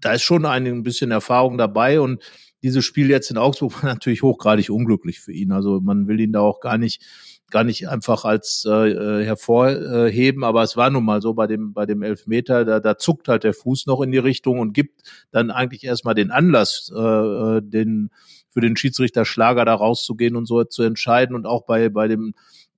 da 0.00 0.12
ist 0.12 0.22
schon 0.22 0.44
ein 0.44 0.82
bisschen 0.84 1.10
Erfahrung 1.10 1.58
dabei 1.58 2.00
und 2.00 2.22
dieses 2.66 2.84
Spiel 2.84 3.10
jetzt 3.10 3.30
in 3.30 3.38
Augsburg 3.38 3.82
war 3.82 3.88
natürlich 3.88 4.22
hochgradig 4.22 4.70
unglücklich 4.70 5.20
für 5.20 5.32
ihn. 5.32 5.52
Also 5.52 5.80
man 5.80 6.08
will 6.08 6.20
ihn 6.20 6.32
da 6.32 6.40
auch 6.40 6.60
gar 6.60 6.78
nicht 6.78 7.02
gar 7.48 7.62
nicht 7.62 7.88
einfach 7.88 8.24
als 8.24 8.66
äh, 8.68 8.88
äh, 8.90 9.24
hervorheben, 9.24 10.42
aber 10.42 10.64
es 10.64 10.76
war 10.76 10.90
nun 10.90 11.04
mal 11.04 11.22
so 11.22 11.32
bei 11.32 11.46
dem 11.46 11.72
bei 11.72 11.86
dem 11.86 12.02
Elfmeter, 12.02 12.64
da, 12.64 12.80
da 12.80 12.98
zuckt 12.98 13.28
halt 13.28 13.44
der 13.44 13.54
Fuß 13.54 13.86
noch 13.86 14.00
in 14.00 14.10
die 14.10 14.18
Richtung 14.18 14.58
und 14.58 14.72
gibt 14.72 15.02
dann 15.30 15.52
eigentlich 15.52 15.84
erstmal 15.84 16.16
den 16.16 16.32
Anlass, 16.32 16.92
äh, 16.92 16.98
äh 16.98 17.62
den 17.62 18.10
für 18.50 18.60
den 18.60 18.76
Schiedsrichter 18.76 19.24
Schlager 19.24 19.64
da 19.64 19.74
rauszugehen 19.74 20.34
und 20.34 20.46
so 20.46 20.64
zu 20.64 20.82
entscheiden 20.82 21.36
und 21.36 21.46
auch 21.46 21.66
bei 21.66 21.88
bei 21.88 22.08
dem 22.08 22.34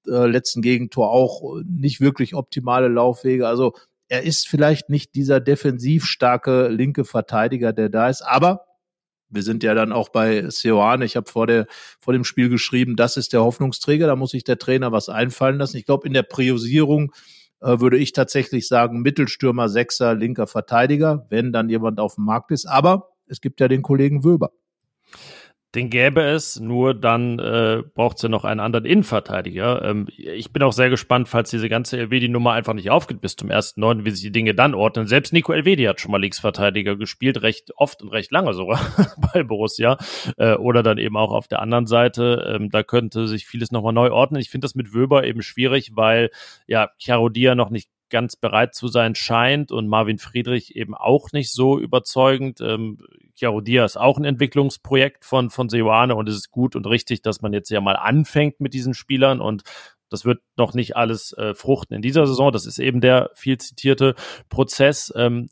äh, 0.07 0.27
letzten 0.27 0.61
Gegentor 0.61 1.11
auch 1.11 1.63
nicht 1.65 2.03
wirklich 2.03 2.35
optimale 2.35 2.89
Laufwege. 2.89 3.49
Also 3.49 3.73
er 4.09 4.23
ist 4.25 4.49
vielleicht 4.49 4.91
nicht 4.91 5.15
dieser 5.15 5.41
defensiv 5.41 6.05
starke 6.05 6.69
linke 6.69 7.07
Verteidiger, 7.07 7.73
der 7.73 7.89
da 7.89 8.11
ist, 8.11 8.21
aber 8.21 8.68
wir 9.31 9.43
sind 9.43 9.63
ja 9.63 9.75
dann 9.75 9.93
auch 9.93 10.09
bei 10.09 10.49
Seoane. 10.49 11.05
Ich 11.05 11.17
habe 11.17 11.31
vor, 11.31 11.47
der, 11.47 11.67
vor 12.01 12.13
dem 12.13 12.25
Spiel 12.25 12.49
geschrieben, 12.49 12.97
das 12.97 13.17
ist 13.17 13.33
der 13.33 13.43
Hoffnungsträger, 13.43 14.07
da 14.07 14.17
muss 14.17 14.31
sich 14.31 14.45
der 14.45 14.59
Trainer 14.59 14.93
was 14.93 15.09
einfallen 15.09 15.59
lassen. 15.59 15.77
Ich 15.77 15.87
glaube, 15.87 16.07
in 16.07 16.15
der 16.15 16.23
Priorisierung 16.23 17.13
äh, 17.61 17.81
würde 17.81 17.99
ich 17.99 18.13
tatsächlich 18.13 18.69
sagen, 18.69 19.03
Mittelstürmer, 19.03 19.69
Sechser, 19.69 20.15
linker 20.15 20.47
Verteidiger, 20.47 21.27
wenn 21.31 21.53
dann 21.53 21.69
jemand 21.69 22.01
auf 22.01 22.15
dem 22.15 22.25
Markt 22.25 22.51
ist. 22.51 22.67
Aber 22.67 23.11
es 23.27 23.41
gibt 23.41 23.61
ja 23.61 23.69
den 23.69 23.83
Kollegen 23.83 24.25
Wöber. 24.25 24.53
Den 25.75 25.91
gäbe 25.91 26.23
es, 26.23 26.59
nur 26.59 26.95
dann 26.95 27.39
äh, 27.39 27.83
braucht 27.95 28.17
es 28.17 28.23
ja 28.23 28.31
noch 28.31 28.45
einen 28.45 28.61
anderen 28.61 28.87
Innenverteidiger. 28.87 29.85
Ähm, 29.85 30.09
ich 30.17 30.51
bin 30.51 30.63
auch 30.63 30.73
sehr 30.73 30.89
gespannt, 30.89 31.29
falls 31.29 31.51
diese 31.51 31.69
ganze 31.69 31.99
Elvedi-Nummer 31.99 32.53
einfach 32.53 32.73
nicht 32.73 32.91
aufgeht 32.91 33.21
bis 33.21 33.37
zum 33.37 33.51
1.9., 33.51 34.07
wie 34.07 34.11
sich 34.11 34.23
die 34.23 34.33
Dinge 34.33 34.55
dann 34.55 34.75
ordnen. 34.75 35.07
Selbst 35.07 35.35
Nico 35.35 35.53
Elvedi 35.53 35.85
hat 35.85 36.01
schon 36.01 36.11
mal 36.11 36.23
Linksverteidiger 36.23 36.97
gespielt, 36.97 37.43
recht 37.43 37.73
oft 37.77 38.01
und 38.03 38.09
recht 38.09 38.33
lange 38.33 38.55
sogar 38.55 38.81
bei 39.35 39.43
Borussia. 39.43 39.99
Äh, 40.39 40.55
oder 40.55 40.83
dann 40.83 40.97
eben 40.97 41.19
auch 41.19 41.33
auf 41.33 41.49
der 41.49 41.61
anderen 41.61 41.87
Seite. 41.87 42.57
Ähm, 42.57 42.71
da 42.71 42.83
könnte 42.83 43.29
sich 43.29 43.47
vieles 43.47 43.71
nochmal 43.71 43.93
neu 43.93 44.11
ordnen. 44.11 44.41
Ich 44.41 44.49
finde 44.49 44.65
das 44.65 44.75
mit 44.75 44.95
Wöber 44.95 45.25
eben 45.25 45.43
schwierig, 45.43 45.91
weil 45.95 46.31
ja 46.67 46.89
Chiarodia 46.99 47.55
noch 47.55 47.69
nicht 47.69 47.91
ganz 48.11 48.37
bereit 48.37 48.75
zu 48.75 48.89
sein 48.89 49.15
scheint 49.15 49.73
und 49.73 49.89
Marvin 49.89 50.19
Friedrich 50.19 50.77
eben 50.77 50.95
auch 50.95 51.33
nicht 51.33 51.53
so 51.53 51.79
überzeugend. 51.79 52.61
Ähm, 52.61 52.99
Chiarodia 53.35 53.85
ist 53.85 53.97
auch 53.97 54.19
ein 54.19 54.25
Entwicklungsprojekt 54.25 55.25
von, 55.25 55.51
von 55.51 55.69
Seoane 55.69 56.15
und 56.15 56.29
es 56.29 56.35
ist 56.35 56.51
gut 56.51 56.75
und 56.77 56.87
richtig, 56.87 57.23
dass 57.23 57.43
man 57.43 57.53
jetzt 57.53 57.71
ja 57.71 57.81
mal 57.81 57.97
anfängt 57.97 58.61
mit 58.61 58.75
diesen 58.75 58.95
Spielern 58.95 59.41
und 59.41 59.63
das 60.11 60.25
wird 60.25 60.41
noch 60.57 60.75
nicht 60.75 60.97
alles 60.97 61.33
äh, 61.35 61.55
fruchten 61.55 61.97
in 61.97 62.03
dieser 62.03 62.27
Saison. 62.27 62.53
Das 62.53 62.67
ist 62.67 62.79
eben 62.79 63.01
der 63.01 63.31
viel 63.35 63.59
zitierte 63.59 64.15
Prozess. 64.49 65.13
Ähm, 65.17 65.49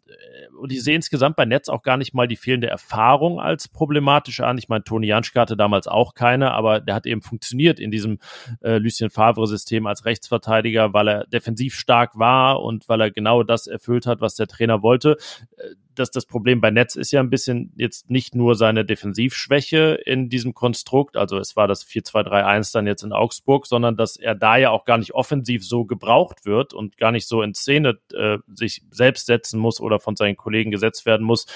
und 0.58 0.72
ich 0.72 0.82
sehe 0.82 0.96
insgesamt 0.96 1.36
bei 1.36 1.44
Netz 1.44 1.68
auch 1.68 1.82
gar 1.82 1.96
nicht 1.96 2.14
mal 2.14 2.26
die 2.26 2.36
fehlende 2.36 2.68
Erfahrung 2.68 3.40
als 3.40 3.68
problematisch 3.68 4.40
an. 4.40 4.58
Ich 4.58 4.68
meine, 4.68 4.84
Toni 4.84 5.06
Janschke 5.06 5.40
hatte 5.40 5.56
damals 5.56 5.86
auch 5.86 6.14
keine, 6.14 6.52
aber 6.52 6.80
der 6.80 6.94
hat 6.94 7.06
eben 7.06 7.22
funktioniert 7.22 7.78
in 7.78 7.90
diesem 7.90 8.18
äh, 8.62 8.78
Lucien 8.78 9.10
Favre-System 9.10 9.86
als 9.86 10.04
Rechtsverteidiger, 10.04 10.92
weil 10.92 11.08
er 11.08 11.26
defensiv 11.26 11.74
stark 11.74 12.18
war 12.18 12.62
und 12.62 12.88
weil 12.88 13.00
er 13.00 13.10
genau 13.10 13.42
das 13.42 13.66
erfüllt 13.66 14.06
hat, 14.06 14.20
was 14.20 14.34
der 14.34 14.46
Trainer 14.46 14.82
wollte. 14.82 15.16
Äh, 15.56 15.74
dass 15.98 16.10
das 16.10 16.26
Problem 16.26 16.60
bei 16.60 16.70
Netz 16.70 16.96
ist 16.96 17.12
ja 17.12 17.20
ein 17.20 17.30
bisschen 17.30 17.72
jetzt 17.76 18.10
nicht 18.10 18.34
nur 18.34 18.54
seine 18.54 18.84
Defensivschwäche 18.84 19.98
in 20.04 20.28
diesem 20.28 20.54
Konstrukt, 20.54 21.16
also 21.16 21.38
es 21.38 21.56
war 21.56 21.68
das 21.68 21.86
4-2-3-1 21.86 22.72
dann 22.72 22.86
jetzt 22.86 23.02
in 23.02 23.12
Augsburg, 23.12 23.66
sondern 23.66 23.96
dass 23.96 24.16
er 24.16 24.34
da 24.34 24.56
ja 24.56 24.70
auch 24.70 24.84
gar 24.84 24.98
nicht 24.98 25.14
offensiv 25.14 25.66
so 25.66 25.84
gebraucht 25.84 26.46
wird 26.46 26.74
und 26.74 26.96
gar 26.98 27.12
nicht 27.12 27.26
so 27.26 27.42
in 27.42 27.54
Szene 27.54 27.98
äh, 28.14 28.38
sich 28.54 28.82
selbst 28.90 29.26
setzen 29.26 29.58
muss 29.58 29.80
oder 29.80 30.00
von 30.00 30.16
seinen 30.16 30.36
Kollegen 30.36 30.70
gesetzt 30.70 31.06
werden 31.06 31.26
muss, 31.26 31.46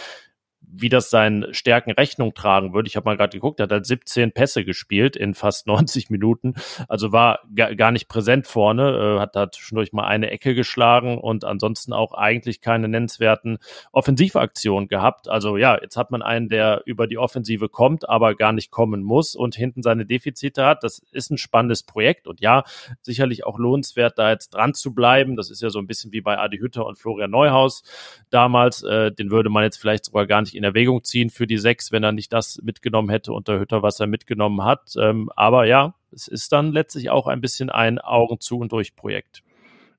wie 0.73 0.89
das 0.89 1.11
seinen 1.11 1.53
Stärken 1.53 1.91
Rechnung 1.91 2.35
tragen 2.35 2.73
würde. 2.73 2.87
Ich 2.87 2.97
habe 2.97 3.05
mal 3.05 3.17
gerade 3.17 3.37
geguckt, 3.37 3.61
er 3.61 3.65
hat 3.65 3.73
halt 3.73 3.87
17 3.87 4.33
Pässe 4.33 4.65
gespielt 4.65 5.17
in 5.17 5.35
fast 5.35 5.67
90 5.67 6.11
Minuten, 6.11 6.55
also 6.89 7.13
war 7.13 7.41
gar 7.77 7.91
nicht 7.91 8.09
präsent 8.09 8.47
vorne, 8.47 9.17
äh, 9.17 9.21
hat 9.21 9.37
da 9.37 9.51
zwischendurch 9.51 9.93
mal 9.93 10.07
eine 10.07 10.31
Ecke 10.31 10.55
geschlagen 10.55 11.19
und 11.19 11.45
ansonsten 11.45 11.93
auch 11.93 12.13
eigentlich 12.13 12.61
keine 12.61 12.89
nennenswerten 12.89 13.59
Offensivaktionen 13.93 14.89
gehabt. 14.89 15.29
Also 15.29 15.57
ja, 15.57 15.79
jetzt 15.81 15.97
hat 15.97 16.11
man 16.11 16.23
einen, 16.23 16.49
der 16.49 16.83
über 16.87 17.07
die 17.07 17.19
Offensive 17.19 17.69
kommt, 17.69 18.09
aber 18.09 18.35
gar 18.35 18.53
nicht 18.53 18.71
kommen 18.71 19.03
muss 19.03 19.35
und 19.35 19.55
hinten 19.55 19.83
seine 19.83 20.07
Defizite 20.07 20.65
hat. 20.65 20.85
Das 20.85 21.03
ist 21.13 21.31
ein 21.31 21.39
spannendes 21.39 21.83
Projekt 21.83 22.27
und 22.27 22.41
ja, 22.41 22.65
sicherlich 23.03 23.45
auch 23.45 23.59
lohnenswert, 23.59 24.19
da 24.19 24.31
jetzt 24.31 24.51
dran 24.51 24.75
zu 24.75 24.95
bleiben. 24.95 25.37
Das 25.37 25.51
ist 25.51 25.63
ja 25.63 25.71
so 25.71 25.79
ein 25.79 25.87
bisschen 25.87 26.13
wie 26.13 26.21
bei 26.21 26.39
Adi 26.39 26.59
Hütter 26.59 26.87
und 26.87 26.99
Florian 26.99 27.31
Neuhaus 27.31 27.83
damals. 28.31 28.83
Äh, 28.83 29.13
den 29.13 29.31
würde 29.31 29.51
man 29.51 29.65
jetzt 29.65 29.79
vielleicht 29.79 30.05
sogar 30.05 30.27
gar 30.27 30.41
nicht 30.41 30.55
in 30.61 30.65
Erwägung 30.65 31.03
ziehen 31.03 31.31
für 31.31 31.47
die 31.47 31.57
sechs, 31.57 31.91
wenn 31.91 32.05
er 32.05 32.13
nicht 32.13 32.33
das 32.33 32.61
mitgenommen 32.63 33.09
hätte 33.09 33.33
unter 33.33 33.59
Hütter, 33.59 33.83
was 33.83 33.99
er 33.99 34.07
mitgenommen 34.07 34.63
hat. 34.63 34.95
Ähm, 35.01 35.31
aber 35.35 35.65
ja, 35.65 35.95
es 36.13 36.29
ist 36.29 36.53
dann 36.53 36.73
letztlich 36.73 37.09
auch 37.09 37.27
ein 37.27 37.41
bisschen 37.41 37.71
ein 37.71 37.99
Augen 37.99 38.41
zu 38.41 38.59
und 38.59 38.71
durch 38.71 38.95
Projekt. 38.95 39.43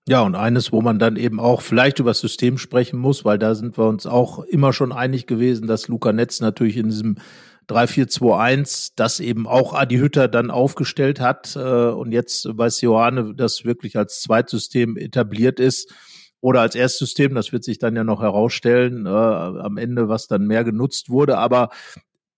Ja, 0.08 0.21
und 0.21 0.36
eines, 0.36 0.71
wo 0.71 0.82
man 0.82 1.00
dann 1.00 1.15
eben 1.15 1.39
auch 1.39 1.62
vielleicht 1.62 2.00
über 2.00 2.12
das 2.12 2.19
System 2.19 2.58
sprechen 2.58 3.00
muss, 3.00 3.26
weil 3.26 3.39
da 3.39 3.56
sind 3.56 3.78
wir 3.78 3.86
uns 3.86 4.06
auch 4.06 4.39
immer 4.39 4.71
schon 4.71 4.91
einig 4.91 5.26
gewesen, 5.26 5.67
dass 5.67 5.88
Luca 5.88 6.13
Netz 6.13 6.41
natürlich 6.41 6.78
in 6.78 6.89
diesem 6.89 7.17
3-4-2-1, 7.69 8.93
das 8.95 9.19
eben 9.19 9.47
auch 9.47 9.74
Adi 9.74 9.97
Hütter 9.97 10.28
dann 10.28 10.52
aufgestellt 10.52 11.19
hat 11.19 11.56
äh, 11.56 11.60
und 11.60 12.12
jetzt 12.12 12.47
bei 12.56 12.69
Sioane 12.69 13.34
das 13.36 13.65
wirklich 13.65 13.97
als 13.97 14.21
Zweitsystem 14.21 14.97
etabliert 14.97 15.60
ist 15.60 15.91
oder 16.41 16.62
als 16.62 16.75
Erstsystem, 16.75 17.36
das 17.36 17.54
wird 17.54 17.63
sich 17.63 17.80
dann 17.80 17.95
ja 17.95 18.04
noch 18.04 18.21
herausstellen, 18.21 19.06
äh, 19.06 19.10
am 19.10 19.77
Ende, 19.77 20.10
was 20.10 20.27
dann 20.27 20.47
mehr 20.47 20.63
genutzt 20.63 21.10
wurde. 21.10 21.38
Aber 21.38 21.69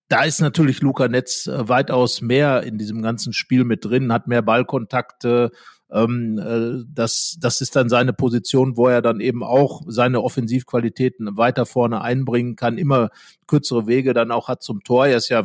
da 0.10 0.24
ist 0.24 0.42
natürlich 0.42 0.82
Luca 0.82 1.08
Netz 1.08 1.48
äh, 1.48 1.70
weitaus 1.70 2.22
mehr 2.22 2.64
in 2.64 2.78
diesem 2.78 3.02
ganzen 3.02 3.34
Spiel 3.34 3.64
mit 3.64 3.86
drin, 3.86 4.12
hat 4.12 4.28
mehr 4.28 4.42
Ballkontakte. 4.42 5.52
Ähm, 5.90 6.38
äh, 6.38 6.84
das, 6.94 7.38
das 7.40 7.62
ist 7.62 7.76
dann 7.78 7.88
seine 7.88 8.12
Position, 8.14 8.76
wo 8.76 8.88
er 8.88 9.02
dann 9.02 9.22
eben 9.22 9.42
auch 9.42 9.82
seine 9.88 10.22
Offensivqualitäten 10.22 11.38
weiter 11.38 11.66
vorne 11.66 12.02
einbringen 12.02 12.58
kann, 12.58 12.78
immer 12.78 13.10
kürzere 13.48 13.88
Wege 13.88 14.14
dann 14.14 14.32
auch 14.32 14.50
hat 14.50 14.64
zum 14.64 14.84
Tor. 14.84 15.08
Er 15.08 15.18
ist 15.18 15.30
ja 15.30 15.44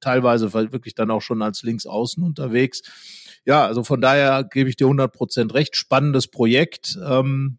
teilweise 0.00 0.54
wirklich 0.54 0.94
dann 0.94 1.10
auch 1.10 1.22
schon 1.22 1.42
als 1.42 1.62
Linksaußen 1.62 2.22
unterwegs. 2.22 2.82
Ja, 3.44 3.66
also 3.66 3.84
von 3.84 4.00
daher 4.00 4.44
gebe 4.44 4.70
ich 4.70 4.76
dir 4.76 4.86
100 4.86 5.12
Prozent 5.12 5.54
recht. 5.54 5.76
Spannendes 5.76 6.28
Projekt. 6.28 6.98
Ähm, 7.06 7.58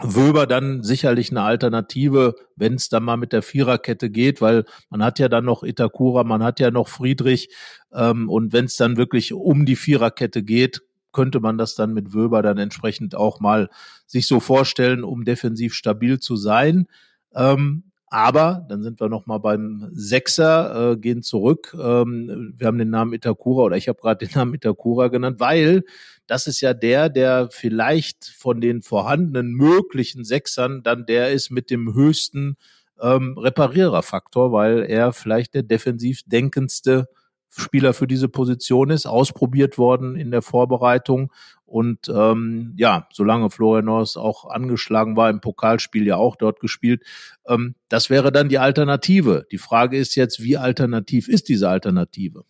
Wöber 0.00 0.46
dann 0.46 0.82
sicherlich 0.82 1.30
eine 1.30 1.42
Alternative, 1.42 2.34
wenn 2.56 2.74
es 2.74 2.88
dann 2.88 3.04
mal 3.04 3.18
mit 3.18 3.32
der 3.32 3.42
Viererkette 3.42 4.08
geht, 4.08 4.40
weil 4.40 4.64
man 4.88 5.04
hat 5.04 5.18
ja 5.18 5.28
dann 5.28 5.44
noch 5.44 5.62
Itakura, 5.62 6.24
man 6.24 6.42
hat 6.42 6.60
ja 6.60 6.70
noch 6.70 6.88
Friedrich 6.88 7.50
ähm, 7.92 8.30
und 8.30 8.54
wenn 8.54 8.64
es 8.64 8.76
dann 8.76 8.96
wirklich 8.96 9.34
um 9.34 9.66
die 9.66 9.76
Viererkette 9.76 10.42
geht, 10.42 10.80
könnte 11.12 11.40
man 11.40 11.58
das 11.58 11.74
dann 11.74 11.92
mit 11.92 12.14
Wöber 12.14 12.40
dann 12.40 12.56
entsprechend 12.56 13.14
auch 13.14 13.38
mal 13.38 13.68
sich 14.06 14.26
so 14.26 14.40
vorstellen, 14.40 15.04
um 15.04 15.24
defensiv 15.24 15.74
stabil 15.74 16.18
zu 16.18 16.36
sein. 16.36 16.86
Ähm, 17.34 17.84
aber 18.06 18.66
dann 18.68 18.82
sind 18.82 19.00
wir 19.00 19.08
noch 19.08 19.26
mal 19.26 19.38
beim 19.38 19.88
Sechser, 19.92 20.92
äh, 20.92 20.96
gehen 20.98 21.22
zurück. 21.22 21.74
Ähm, 21.74 22.54
wir 22.56 22.66
haben 22.66 22.78
den 22.78 22.90
Namen 22.90 23.14
Itakura 23.14 23.64
oder 23.64 23.76
ich 23.76 23.88
habe 23.88 24.00
gerade 24.00 24.26
den 24.26 24.34
Namen 24.34 24.54
Itakura 24.54 25.08
genannt, 25.08 25.40
weil 25.40 25.84
das 26.32 26.46
ist 26.46 26.62
ja 26.62 26.72
der, 26.72 27.10
der 27.10 27.50
vielleicht 27.50 28.24
von 28.24 28.62
den 28.62 28.80
vorhandenen 28.80 29.52
möglichen 29.52 30.24
Sechsern 30.24 30.82
dann 30.82 31.04
der 31.04 31.30
ist 31.30 31.50
mit 31.50 31.68
dem 31.68 31.92
höchsten 31.92 32.56
ähm, 33.02 33.36
Repariererfaktor, 33.36 34.50
weil 34.50 34.82
er 34.82 35.12
vielleicht 35.12 35.52
der 35.52 35.62
defensiv 35.62 36.22
denkendste 36.24 37.06
Spieler 37.50 37.92
für 37.92 38.06
diese 38.06 38.30
Position 38.30 38.88
ist, 38.88 39.04
ausprobiert 39.04 39.76
worden 39.76 40.16
in 40.16 40.30
der 40.30 40.40
Vorbereitung. 40.40 41.30
Und 41.66 42.08
ähm, 42.08 42.72
ja, 42.78 43.08
solange 43.12 43.50
Florian 43.50 43.84
Norris 43.84 44.16
auch 44.16 44.46
angeschlagen 44.46 45.18
war, 45.18 45.28
im 45.28 45.42
Pokalspiel 45.42 46.06
ja 46.06 46.16
auch 46.16 46.36
dort 46.36 46.60
gespielt, 46.60 47.02
ähm, 47.46 47.74
das 47.90 48.08
wäre 48.08 48.32
dann 48.32 48.48
die 48.48 48.58
Alternative. 48.58 49.46
Die 49.52 49.58
Frage 49.58 49.98
ist 49.98 50.14
jetzt, 50.14 50.42
wie 50.42 50.56
alternativ 50.56 51.28
ist 51.28 51.50
diese 51.50 51.68
Alternative? 51.68 52.44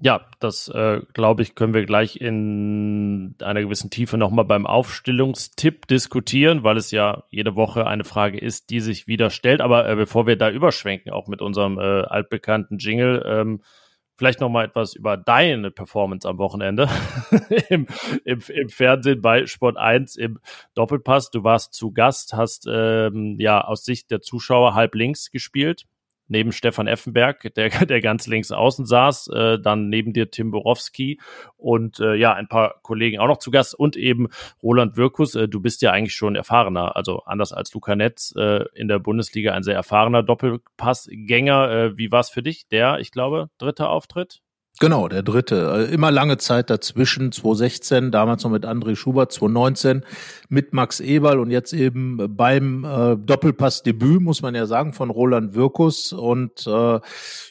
Ja, 0.00 0.26
das 0.40 0.68
äh, 0.68 1.02
glaube 1.12 1.42
ich, 1.42 1.54
können 1.54 1.72
wir 1.72 1.86
gleich 1.86 2.20
in 2.20 3.36
einer 3.40 3.62
gewissen 3.62 3.90
Tiefe 3.90 4.18
nochmal 4.18 4.44
beim 4.44 4.66
Aufstellungstipp 4.66 5.86
diskutieren, 5.86 6.64
weil 6.64 6.76
es 6.76 6.90
ja 6.90 7.22
jede 7.30 7.54
Woche 7.54 7.86
eine 7.86 8.02
Frage 8.02 8.38
ist, 8.38 8.70
die 8.70 8.80
sich 8.80 9.06
wieder 9.06 9.30
stellt. 9.30 9.60
Aber 9.60 9.88
äh, 9.88 9.94
bevor 9.94 10.26
wir 10.26 10.36
da 10.36 10.50
überschwenken, 10.50 11.12
auch 11.12 11.28
mit 11.28 11.40
unserem 11.40 11.78
äh, 11.78 11.82
altbekannten 11.82 12.78
Jingle, 12.78 13.24
ähm, 13.24 13.62
vielleicht 14.16 14.40
nochmal 14.40 14.66
etwas 14.66 14.94
über 14.94 15.16
deine 15.16 15.70
Performance 15.70 16.28
am 16.28 16.38
Wochenende 16.38 16.88
Im, 17.68 17.86
im, 18.24 18.40
im 18.48 18.68
Fernsehen 18.68 19.20
bei 19.20 19.46
Sport 19.46 19.76
1 19.76 20.16
im 20.16 20.40
Doppelpass. 20.74 21.30
Du 21.30 21.44
warst 21.44 21.72
zu 21.72 21.92
Gast, 21.92 22.34
hast 22.34 22.66
ähm, 22.68 23.36
ja 23.38 23.60
aus 23.60 23.84
Sicht 23.84 24.10
der 24.10 24.20
Zuschauer 24.20 24.74
halb 24.74 24.96
links 24.96 25.30
gespielt 25.30 25.86
neben 26.28 26.52
Stefan 26.52 26.86
Effenberg, 26.86 27.54
der, 27.54 27.68
der 27.86 28.00
ganz 28.00 28.26
links 28.26 28.52
außen 28.52 28.86
saß, 28.86 29.28
äh, 29.28 29.58
dann 29.58 29.88
neben 29.88 30.12
dir 30.12 30.30
Tim 30.30 30.50
Borowski 30.50 31.20
und 31.56 32.00
äh, 32.00 32.14
ja, 32.14 32.32
ein 32.32 32.48
paar 32.48 32.80
Kollegen 32.82 33.18
auch 33.18 33.28
noch 33.28 33.38
zu 33.38 33.50
Gast 33.50 33.74
und 33.74 33.96
eben 33.96 34.28
Roland 34.62 34.96
Wirkus. 34.96 35.34
Äh, 35.34 35.48
du 35.48 35.60
bist 35.60 35.82
ja 35.82 35.92
eigentlich 35.92 36.14
schon 36.14 36.36
erfahrener, 36.36 36.96
also 36.96 37.22
anders 37.24 37.52
als 37.52 37.72
Luca 37.74 37.96
Netz 37.96 38.34
äh, 38.36 38.64
in 38.74 38.88
der 38.88 38.98
Bundesliga 38.98 39.52
ein 39.52 39.62
sehr 39.62 39.74
erfahrener 39.74 40.22
Doppelpassgänger. 40.22 41.70
Äh, 41.70 41.98
wie 41.98 42.10
war 42.10 42.20
es 42.20 42.30
für 42.30 42.42
dich? 42.42 42.68
Der, 42.68 42.98
ich 42.98 43.10
glaube, 43.10 43.50
dritte 43.58 43.88
Auftritt? 43.88 44.40
Genau, 44.80 45.06
der 45.06 45.22
dritte. 45.22 45.86
Äh, 45.88 45.94
immer 45.94 46.10
lange 46.10 46.36
Zeit 46.36 46.68
dazwischen, 46.68 47.30
2016, 47.30 48.10
damals 48.10 48.42
noch 48.42 48.50
mit 48.50 48.66
André 48.66 48.96
Schubert, 48.96 49.30
2019 49.30 50.04
mit 50.48 50.72
Max 50.72 50.98
Eberl 50.98 51.38
und 51.38 51.52
jetzt 51.52 51.72
eben 51.72 52.36
beim 52.36 52.84
äh, 52.84 53.16
Doppelpass-Debüt, 53.16 54.20
muss 54.20 54.42
man 54.42 54.56
ja 54.56 54.66
sagen, 54.66 54.92
von 54.92 55.10
Roland 55.10 55.54
Wirkus. 55.54 56.12
Und 56.12 56.66
äh, 56.66 57.00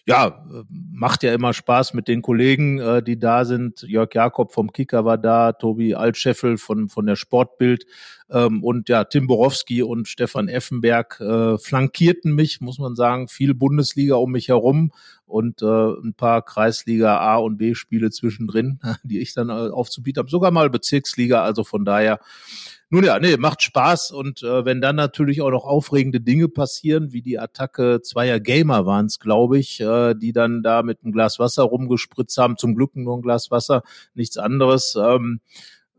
ja, 0.06 0.46
macht 0.70 1.24
ja 1.24 1.34
immer 1.34 1.54
Spaß 1.54 1.94
mit 1.94 2.10
den 2.10 2.22
Kollegen, 2.22 2.80
äh, 2.80 3.02
die 3.02 3.18
da 3.18 3.46
sind. 3.46 3.84
Jörg 3.84 4.14
Jakob 4.14 4.52
vom 4.52 4.74
Kicker 4.74 5.06
war 5.06 5.18
da, 5.18 5.54
Tobi 5.54 5.96
Altscheffel 5.96 6.58
von, 6.58 6.90
von 6.90 7.06
der 7.06 7.16
Sportbild 7.16 7.86
ähm, 8.30 8.64
und 8.64 8.90
ja, 8.90 9.06
Tim 9.06 9.28
Borowski 9.28 9.82
und 9.82 10.10
Stefan 10.10 10.50
Effenberg 10.50 11.22
äh, 11.22 11.58
flankierten 11.58 12.36
mich, 12.36 12.60
muss 12.60 12.80
man 12.80 12.96
sagen, 12.96 13.30
viel 13.30 13.54
Bundesliga 13.54 14.16
um 14.16 14.32
mich 14.32 14.50
herum 14.50 14.92
und 15.26 15.62
äh, 15.62 15.66
ein 15.66 16.14
paar 16.16 16.44
Kreisliga 16.44 17.18
A 17.18 17.38
und 17.38 17.58
B 17.58 17.76
Spiele 17.76 18.12
zwischendrin, 18.12 18.80
die 19.04 19.20
ich 19.20 19.34
dann 19.34 19.50
äh, 19.50 19.70
aufzubieten 19.70 20.20
habe, 20.20 20.30
sogar 20.30 20.52
mal 20.52 20.70
Bezirksliga, 20.70 21.44
also 21.44 21.64
von 21.64 21.86
daher 21.86 22.20
nun 22.94 23.06
ja, 23.06 23.18
nee, 23.18 23.38
macht 23.38 23.64
Spaß 23.64 24.12
und 24.12 24.44
äh, 24.44 24.66
wenn 24.66 24.80
dann 24.80 24.96
natürlich 24.96 25.42
auch 25.42 25.50
noch 25.50 25.66
aufregende 25.66 26.22
Dinge 26.22 26.48
passieren, 26.48 27.12
wie 27.12 27.24
die 27.24 27.40
Attacke 27.40 28.02
zweier 28.04 28.40
Gamer 28.40 28.86
waren 28.86 29.08
es, 29.08 29.18
glaube 29.18 29.58
ich, 29.58 29.80
äh, 29.80 30.14
die 30.14 30.32
dann 30.32 30.62
da 30.62 30.84
mit 30.84 31.00
einem 31.04 31.12
Glas 31.12 31.40
Wasser 31.40 31.64
rumgespritzt 31.64 32.38
haben, 32.38 32.56
zum 32.56 32.76
Glück 32.76 32.96
nur 32.96 33.18
ein 33.18 33.24
Glas 33.24 33.50
Wasser, 33.50 33.82
nichts 34.14 34.38
anderes. 34.38 34.96
Ähm, 34.96 35.40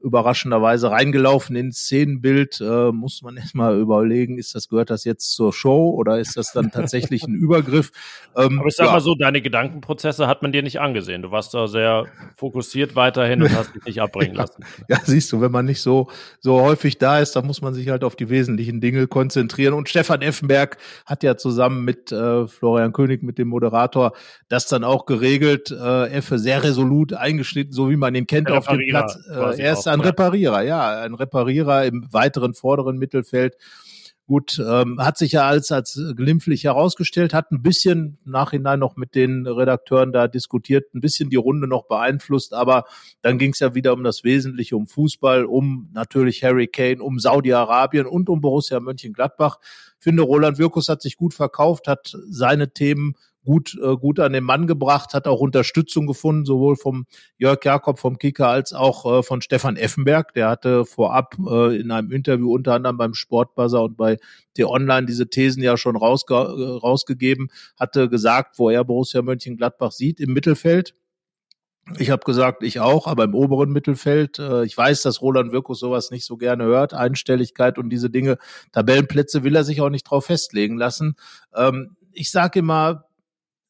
überraschenderweise 0.04 0.90
reingelaufen 0.90 1.56
ins 1.56 1.78
Szenenbild. 1.78 2.60
Äh, 2.60 2.92
muss 2.92 3.22
man 3.22 3.36
erstmal 3.38 3.78
überlegen, 3.78 4.38
ist 4.38 4.54
das, 4.54 4.68
gehört 4.68 4.90
das 4.90 5.04
jetzt 5.04 5.32
zur 5.32 5.52
Show 5.52 5.90
oder 5.90 6.18
ist 6.20 6.36
das 6.36 6.52
dann 6.52 6.70
tatsächlich 6.70 7.24
ein 7.24 7.34
Übergriff? 7.34 7.90
Ähm, 8.36 8.58
Aber 8.60 8.68
ich 8.68 8.76
sag 8.76 8.86
ja. 8.86 8.92
mal 8.92 9.00
so, 9.00 9.14
deine 9.14 9.40
Gedankenprozesse 9.40 10.26
hat 10.26 10.42
man 10.42 10.52
dir 10.52 10.62
nicht 10.62 10.80
angesehen. 10.80 11.22
Du 11.22 11.30
warst 11.30 11.54
da 11.54 11.66
sehr 11.66 12.04
fokussiert 12.36 12.94
weiterhin 12.96 13.42
und 13.42 13.54
hast 13.56 13.74
dich 13.74 13.84
nicht 13.84 14.00
abbringen 14.00 14.34
lassen. 14.36 14.64
ja, 14.88 14.98
siehst 15.02 15.32
du, 15.32 15.40
wenn 15.40 15.50
man 15.50 15.64
nicht 15.64 15.80
so, 15.80 16.08
so 16.40 16.60
häufig 16.60 16.98
da 16.98 17.18
ist, 17.18 17.34
dann 17.34 17.46
muss 17.46 17.62
man 17.62 17.72
sich 17.72 17.88
halt 17.88 18.04
auf 18.04 18.14
die 18.14 18.28
wesentlichen 18.28 18.80
Dinge 18.80 19.06
konzentrieren. 19.06 19.74
Und 19.74 19.88
Stefan 19.88 20.20
Effenberg 20.20 20.76
hat 21.06 21.22
ja 21.22 21.36
zusammen 21.36 21.84
mit 21.84 22.12
äh, 22.12 22.46
Florian 22.46 22.92
König, 22.92 23.22
mit 23.22 23.38
dem 23.38 23.48
Moderator, 23.48 24.12
das 24.48 24.66
dann 24.68 24.84
auch 24.84 25.06
geregelt. 25.06 25.70
Äh, 25.70 26.10
Effe 26.10 26.38
sehr 26.38 26.62
resolut 26.62 27.14
eingeschnitten, 27.14 27.72
so 27.72 27.88
wie 27.88 27.96
man 27.96 28.14
ihn 28.14 28.26
kennt 28.26 28.50
auf 28.50 28.66
dem 28.66 28.80
Platz. 28.90 29.18
Äh, 29.28 29.62
er 29.62 29.72
ist 29.72 29.86
ein 29.94 30.00
Reparierer, 30.00 30.62
ja, 30.62 31.02
ein 31.02 31.14
Reparierer 31.14 31.84
im 31.84 32.12
weiteren 32.12 32.54
vorderen 32.54 32.98
Mittelfeld. 32.98 33.56
Gut, 34.26 34.58
ähm, 34.58 34.98
hat 35.00 35.18
sich 35.18 35.32
ja 35.32 35.46
als, 35.46 35.70
als 35.70 36.00
glimpflich 36.16 36.64
herausgestellt, 36.64 37.34
hat 37.34 37.50
ein 37.52 37.60
bisschen 37.60 38.16
Nachhinein 38.24 38.78
noch 38.78 38.96
mit 38.96 39.14
den 39.14 39.46
Redakteuren 39.46 40.12
da 40.12 40.28
diskutiert, 40.28 40.94
ein 40.94 41.02
bisschen 41.02 41.28
die 41.28 41.36
Runde 41.36 41.68
noch 41.68 41.88
beeinflusst, 41.88 42.54
aber 42.54 42.84
dann 43.20 43.36
ging 43.36 43.52
es 43.52 43.58
ja 43.58 43.74
wieder 43.74 43.92
um 43.92 44.02
das 44.02 44.24
Wesentliche, 44.24 44.78
um 44.78 44.86
Fußball, 44.86 45.44
um 45.44 45.90
natürlich 45.92 46.42
Harry 46.42 46.68
Kane, 46.68 47.02
um 47.02 47.18
Saudi-Arabien 47.18 48.06
und 48.06 48.30
um 48.30 48.40
Borussia 48.40 48.80
Mönchengladbach. 48.80 49.58
Ich 49.98 50.04
finde, 50.04 50.22
Roland 50.22 50.56
Wirkus 50.56 50.88
hat 50.88 51.02
sich 51.02 51.18
gut 51.18 51.34
verkauft, 51.34 51.86
hat 51.86 52.16
seine 52.30 52.72
Themen 52.72 53.16
gut, 53.44 53.78
äh, 53.82 53.96
gut 53.96 54.20
an 54.20 54.32
den 54.32 54.44
Mann 54.44 54.66
gebracht, 54.66 55.14
hat 55.14 55.26
auch 55.26 55.40
Unterstützung 55.40 56.06
gefunden, 56.06 56.44
sowohl 56.44 56.76
vom 56.76 57.06
Jörg 57.36 57.64
Jakob 57.64 57.98
vom 57.98 58.18
Kicker 58.18 58.48
als 58.48 58.72
auch 58.72 59.18
äh, 59.18 59.22
von 59.22 59.42
Stefan 59.42 59.76
Effenberg. 59.76 60.32
Der 60.34 60.48
hatte 60.48 60.84
vorab 60.84 61.36
äh, 61.46 61.76
in 61.78 61.90
einem 61.90 62.10
Interview 62.10 62.52
unter 62.54 62.74
anderem 62.74 62.96
beim 62.96 63.14
Sportbuzzer 63.14 63.82
und 63.82 63.96
bei 63.96 64.18
T-Online 64.54 65.06
diese 65.06 65.28
Thesen 65.28 65.62
ja 65.62 65.76
schon 65.76 65.96
rausge 65.96 66.34
äh, 66.34 66.78
rausgegeben, 66.78 67.48
hatte 67.78 68.08
gesagt, 68.08 68.58
wo 68.58 68.70
er 68.70 68.84
Borussia 68.84 69.22
Mönchengladbach 69.22 69.92
sieht 69.92 70.20
im 70.20 70.32
Mittelfeld. 70.32 70.94
Ich 71.98 72.10
habe 72.10 72.24
gesagt, 72.24 72.62
ich 72.62 72.80
auch, 72.80 73.06
aber 73.06 73.24
im 73.24 73.34
oberen 73.34 73.70
Mittelfeld. 73.70 74.38
Äh, 74.38 74.64
ich 74.64 74.76
weiß, 74.76 75.02
dass 75.02 75.20
Roland 75.20 75.52
Wirkus 75.52 75.80
sowas 75.80 76.10
nicht 76.10 76.24
so 76.24 76.36
gerne 76.36 76.64
hört, 76.64 76.94
Einstelligkeit 76.94 77.78
und 77.78 77.90
diese 77.90 78.08
Dinge. 78.08 78.38
Tabellenplätze 78.72 79.44
will 79.44 79.54
er 79.54 79.64
sich 79.64 79.82
auch 79.82 79.90
nicht 79.90 80.04
drauf 80.04 80.26
festlegen 80.26 80.78
lassen. 80.78 81.16
Ähm, 81.54 81.96
ich 82.12 82.30
sage 82.30 82.60
immer, 82.60 83.04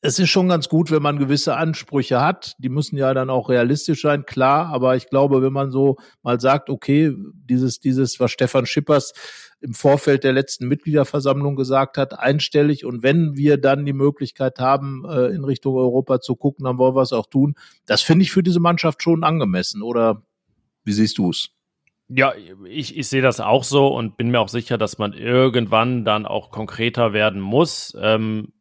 es 0.06 0.18
ist 0.18 0.28
schon 0.28 0.50
ganz 0.50 0.68
gut, 0.68 0.90
wenn 0.90 1.00
man 1.00 1.18
gewisse 1.18 1.56
Ansprüche 1.56 2.20
hat. 2.20 2.56
Die 2.58 2.68
müssen 2.68 2.98
ja 2.98 3.14
dann 3.14 3.30
auch 3.30 3.48
realistisch 3.48 4.02
sein, 4.02 4.26
klar. 4.26 4.66
Aber 4.66 4.96
ich 4.96 5.08
glaube, 5.08 5.40
wenn 5.40 5.52
man 5.52 5.70
so 5.70 5.96
mal 6.22 6.38
sagt, 6.38 6.68
okay, 6.68 7.14
dieses, 7.16 7.80
dieses, 7.80 8.20
was 8.20 8.30
Stefan 8.30 8.66
Schippers 8.66 9.14
im 9.62 9.72
Vorfeld 9.72 10.22
der 10.22 10.34
letzten 10.34 10.68
Mitgliederversammlung 10.68 11.56
gesagt 11.56 11.96
hat, 11.96 12.18
einstellig. 12.18 12.84
Und 12.84 13.02
wenn 13.02 13.38
wir 13.38 13.56
dann 13.56 13.86
die 13.86 13.94
Möglichkeit 13.94 14.58
haben, 14.58 15.06
äh, 15.08 15.28
in 15.28 15.42
Richtung 15.42 15.74
Europa 15.74 16.20
zu 16.20 16.36
gucken, 16.36 16.66
dann 16.66 16.76
wollen 16.76 16.94
wir 16.94 17.00
es 17.00 17.14
auch 17.14 17.26
tun. 17.26 17.54
Das 17.86 18.02
finde 18.02 18.24
ich 18.24 18.30
für 18.30 18.42
diese 18.42 18.60
Mannschaft 18.60 19.02
schon 19.02 19.24
angemessen. 19.24 19.80
Oder 19.80 20.22
wie 20.84 20.92
siehst 20.92 21.16
du 21.16 21.30
es? 21.30 21.48
Ja, 22.08 22.34
ich, 22.68 22.98
ich 22.98 23.08
sehe 23.08 23.22
das 23.22 23.40
auch 23.40 23.64
so 23.64 23.86
und 23.86 24.18
bin 24.18 24.30
mir 24.30 24.40
auch 24.40 24.50
sicher, 24.50 24.76
dass 24.76 24.98
man 24.98 25.14
irgendwann 25.14 26.04
dann 26.04 26.26
auch 26.26 26.50
konkreter 26.50 27.14
werden 27.14 27.40
muss. 27.40 27.96
Ähm, 27.98 28.52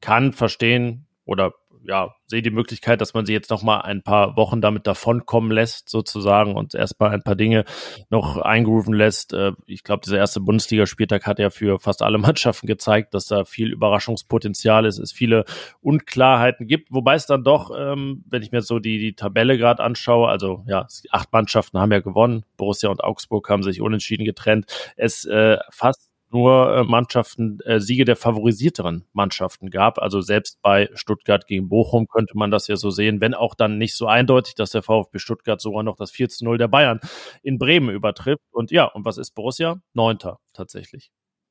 kann 0.00 0.32
verstehen 0.32 1.06
oder 1.24 1.52
ja, 1.88 2.14
sehe 2.26 2.42
die 2.42 2.50
Möglichkeit, 2.50 3.00
dass 3.00 3.14
man 3.14 3.26
sie 3.26 3.32
jetzt 3.32 3.50
noch 3.50 3.62
mal 3.62 3.80
ein 3.80 4.02
paar 4.02 4.36
Wochen 4.36 4.60
damit 4.60 4.86
davonkommen 4.86 5.50
lässt, 5.50 5.88
sozusagen, 5.88 6.54
und 6.54 6.74
erstmal 6.74 7.10
ein 7.10 7.22
paar 7.22 7.36
Dinge 7.36 7.64
noch 8.10 8.36
eingrooven 8.36 8.94
lässt. 8.94 9.32
Äh, 9.32 9.52
ich 9.66 9.84
glaube, 9.84 10.02
dieser 10.04 10.18
erste 10.18 10.40
Bundesligaspieltag 10.40 11.26
hat 11.26 11.38
ja 11.38 11.50
für 11.50 11.78
fast 11.78 12.02
alle 12.02 12.18
Mannschaften 12.18 12.66
gezeigt, 12.66 13.14
dass 13.14 13.26
da 13.26 13.44
viel 13.44 13.72
Überraschungspotenzial 13.72 14.84
ist, 14.84 14.98
es 14.98 15.12
viele 15.12 15.44
Unklarheiten 15.80 16.66
gibt, 16.66 16.92
wobei 16.92 17.14
es 17.14 17.26
dann 17.26 17.44
doch, 17.44 17.70
ähm, 17.76 18.24
wenn 18.28 18.42
ich 18.42 18.52
mir 18.52 18.62
so 18.62 18.78
die, 18.78 18.98
die 18.98 19.14
Tabelle 19.14 19.56
gerade 19.56 19.82
anschaue, 19.82 20.28
also 20.28 20.64
ja, 20.66 20.86
acht 21.10 21.32
Mannschaften 21.32 21.78
haben 21.78 21.92
ja 21.92 22.00
gewonnen, 22.00 22.44
Borussia 22.56 22.90
und 22.90 23.02
Augsburg 23.02 23.48
haben 23.48 23.62
sich 23.62 23.80
unentschieden 23.80 24.24
getrennt, 24.24 24.66
es 24.96 25.24
äh, 25.24 25.58
fast 25.70 26.07
nur 26.30 26.74
äh, 26.76 26.84
Mannschaften, 26.84 27.60
äh, 27.64 27.80
Siege 27.80 28.04
der 28.04 28.16
favorisierteren 28.16 29.04
Mannschaften 29.12 29.70
gab. 29.70 29.98
Also 29.98 30.20
selbst 30.20 30.60
bei 30.62 30.88
Stuttgart 30.94 31.46
gegen 31.46 31.68
Bochum 31.68 32.06
könnte 32.08 32.36
man 32.36 32.50
das 32.50 32.66
ja 32.68 32.76
so 32.76 32.90
sehen, 32.90 33.20
wenn 33.20 33.34
auch 33.34 33.54
dann 33.54 33.78
nicht 33.78 33.96
so 33.96 34.06
eindeutig, 34.06 34.54
dass 34.54 34.70
der 34.70 34.82
VfB 34.82 35.18
Stuttgart 35.18 35.60
sogar 35.60 35.82
noch 35.82 35.96
das 35.96 36.10
4 36.10 36.28
zu 36.28 36.44
0 36.44 36.58
der 36.58 36.68
Bayern 36.68 37.00
in 37.42 37.58
Bremen 37.58 37.90
übertrifft. 37.90 38.42
Und 38.50 38.70
ja, 38.70 38.84
und 38.84 39.04
was 39.04 39.18
ist 39.18 39.34
Borussia? 39.34 39.80
Neunter 39.94 40.38
tatsächlich. 40.52 41.10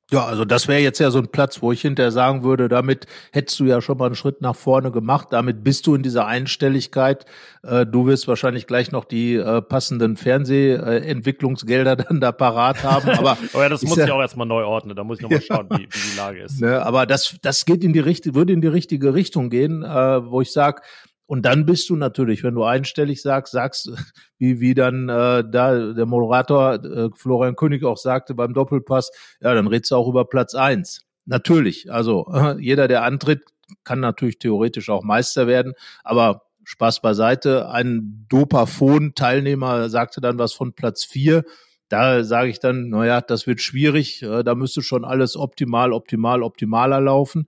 Ja, 0.10 0.24
also 0.24 0.46
das 0.46 0.70
wäre 0.70 0.80
jetzt 0.80 1.00
ja 1.00 1.12
so 1.12 1.20
ein 1.20 1.28
Platz, 1.28 1.62
wo 1.62 1.74
ich 1.74 1.82
hinterher 1.82 2.14
sagen 2.14 2.42
würde, 2.42 2.70
damit 2.70 3.08
hättest 3.34 3.60
du 3.60 3.66
ja 3.66 3.82
schon 3.82 3.98
mal 3.98 4.06
einen 4.06 4.16
Schritt 4.16 4.40
nach 4.40 4.56
vorne 4.56 4.90
gemacht. 4.90 5.28
Damit 5.32 5.66
bist 5.66 5.86
du 5.86 5.96
in 5.96 6.02
dieser 6.04 6.26
Einstelligkeit. 6.26 7.26
Äh, 7.62 7.86
du 7.86 8.06
wirst 8.06 8.26
wahrscheinlich 8.30 8.68
gleich 8.68 8.94
noch 8.94 9.04
die 9.04 9.36
äh, 9.36 9.62
passenden 9.62 10.16
Fernsehentwicklungsgelder 10.16 11.96
dann 11.98 12.22
da 12.22 12.32
parat 12.32 12.86
haben. 12.86 13.10
Aber, 13.10 13.32
aber 13.54 13.64
ja, 13.64 13.68
das 13.68 13.84
muss 13.84 13.98
ja, 13.98 14.06
ich 14.06 14.12
auch 14.12 14.22
erstmal 14.22 14.48
neu 14.48 14.64
ordnen. 14.64 14.96
Da 14.96 15.04
muss 15.04 15.18
ich 15.18 15.24
nochmal 15.24 15.42
schauen, 15.46 15.68
wie, 15.72 15.90
wie 15.92 16.12
die 16.12 16.18
Lage 16.18 16.42
ist. 16.44 16.62
Ne, 16.62 16.82
aber 16.86 17.06
das, 17.06 17.36
das 17.42 17.66
geht 17.66 17.84
in 17.84 17.92
die 17.92 18.00
richtige, 18.00 18.34
würde 18.34 18.54
in 18.54 18.62
die 18.62 18.68
richtige 18.68 19.14
Richtung 19.14 19.50
gehen, 19.50 19.84
äh, 19.84 20.26
wo 20.26 20.40
ich 20.40 20.54
sage, 20.54 20.84
und 21.28 21.46
dann 21.46 21.66
bist 21.66 21.90
du 21.90 21.96
natürlich, 21.96 22.44
wenn 22.44 22.56
du 22.56 22.64
einstellig 22.64 23.22
sagst, 23.22 23.52
sagst, 23.54 23.92
wie, 24.40 24.60
wie 24.60 24.74
dann 24.74 25.10
äh, 25.10 25.44
da 25.48 25.94
der 25.94 26.06
Moderator 26.06 26.84
äh, 26.84 27.10
Florian 27.14 27.56
König 27.56 27.84
auch 27.84 27.98
sagte 27.98 28.34
beim 28.34 28.54
Doppelpass, 28.54 29.12
ja, 29.42 29.54
dann 29.54 29.68
redst 29.68 29.92
du 29.92 29.96
auch 29.96 30.08
über 30.08 30.26
Platz 30.26 30.56
eins. 30.56 31.06
Natürlich, 31.26 31.92
also 31.92 32.26
äh, 32.34 32.56
jeder, 32.60 32.88
der 32.88 33.04
antritt, 33.04 33.44
kann 33.84 34.00
natürlich 34.00 34.40
theoretisch 34.40 34.90
auch 34.90 35.04
Meister 35.04 35.46
werden, 35.46 35.74
aber 36.04 36.44
Spaß 36.64 37.02
beiseite. 37.02 37.70
Ein 37.70 38.26
Dopafon-Teilnehmer 38.30 39.90
sagte 39.90 40.22
dann 40.22 40.40
was 40.40 40.54
von 40.54 40.74
Platz 40.74 41.04
vier. 41.04 41.44
Da 41.90 42.26
sage 42.26 42.50
ich 42.50 42.60
dann, 42.60 42.90
naja, 42.90 43.22
das 43.22 43.48
wird 43.48 43.62
schwierig. 43.62 44.22
Äh, 44.22 44.44
da 44.44 44.56
müsste 44.56 44.82
schon 44.82 45.06
alles 45.06 45.38
optimal, 45.38 45.94
optimal, 45.94 46.44
optimaler 46.44 47.00
laufen. 47.00 47.48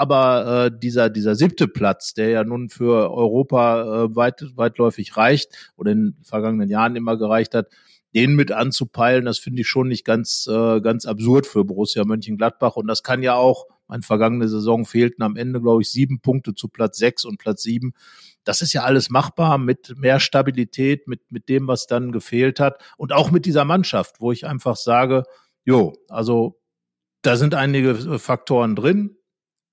Aber 0.00 0.64
äh, 0.64 0.70
dieser, 0.74 1.10
dieser 1.10 1.34
siebte 1.34 1.68
Platz, 1.68 2.14
der 2.14 2.30
ja 2.30 2.42
nun 2.42 2.70
für 2.70 3.12
Europa 3.12 4.04
äh, 4.04 4.16
weit, 4.16 4.42
weitläufig 4.54 5.14
reicht 5.18 5.72
oder 5.76 5.92
in 5.92 5.98
den 5.98 6.16
vergangenen 6.22 6.70
Jahren 6.70 6.96
immer 6.96 7.18
gereicht 7.18 7.54
hat, 7.54 7.68
den 8.14 8.34
mit 8.34 8.50
anzupeilen, 8.50 9.26
das 9.26 9.38
finde 9.38 9.60
ich 9.60 9.68
schon 9.68 9.88
nicht 9.88 10.06
ganz, 10.06 10.48
äh, 10.50 10.80
ganz 10.80 11.04
absurd 11.04 11.46
für 11.46 11.66
Borussia 11.66 12.02
Mönchengladbach. 12.06 12.76
Und 12.76 12.86
das 12.86 13.02
kann 13.02 13.22
ja 13.22 13.34
auch, 13.34 13.66
meine 13.88 14.02
vergangene 14.02 14.48
Saison 14.48 14.86
fehlten 14.86 15.22
am 15.22 15.36
Ende, 15.36 15.60
glaube 15.60 15.82
ich, 15.82 15.90
sieben 15.90 16.20
Punkte 16.20 16.54
zu 16.54 16.68
Platz 16.68 16.96
sechs 16.96 17.26
und 17.26 17.36
Platz 17.38 17.62
sieben. 17.62 17.92
Das 18.44 18.62
ist 18.62 18.72
ja 18.72 18.84
alles 18.84 19.10
machbar 19.10 19.58
mit 19.58 19.98
mehr 19.98 20.18
Stabilität, 20.18 21.08
mit, 21.08 21.30
mit 21.30 21.50
dem, 21.50 21.68
was 21.68 21.86
dann 21.86 22.10
gefehlt 22.10 22.58
hat. 22.58 22.80
Und 22.96 23.12
auch 23.12 23.30
mit 23.30 23.44
dieser 23.44 23.66
Mannschaft, 23.66 24.16
wo 24.18 24.32
ich 24.32 24.46
einfach 24.46 24.76
sage, 24.76 25.24
jo, 25.66 25.92
also 26.08 26.58
da 27.20 27.36
sind 27.36 27.54
einige 27.54 28.18
Faktoren 28.18 28.74
drin 28.74 29.18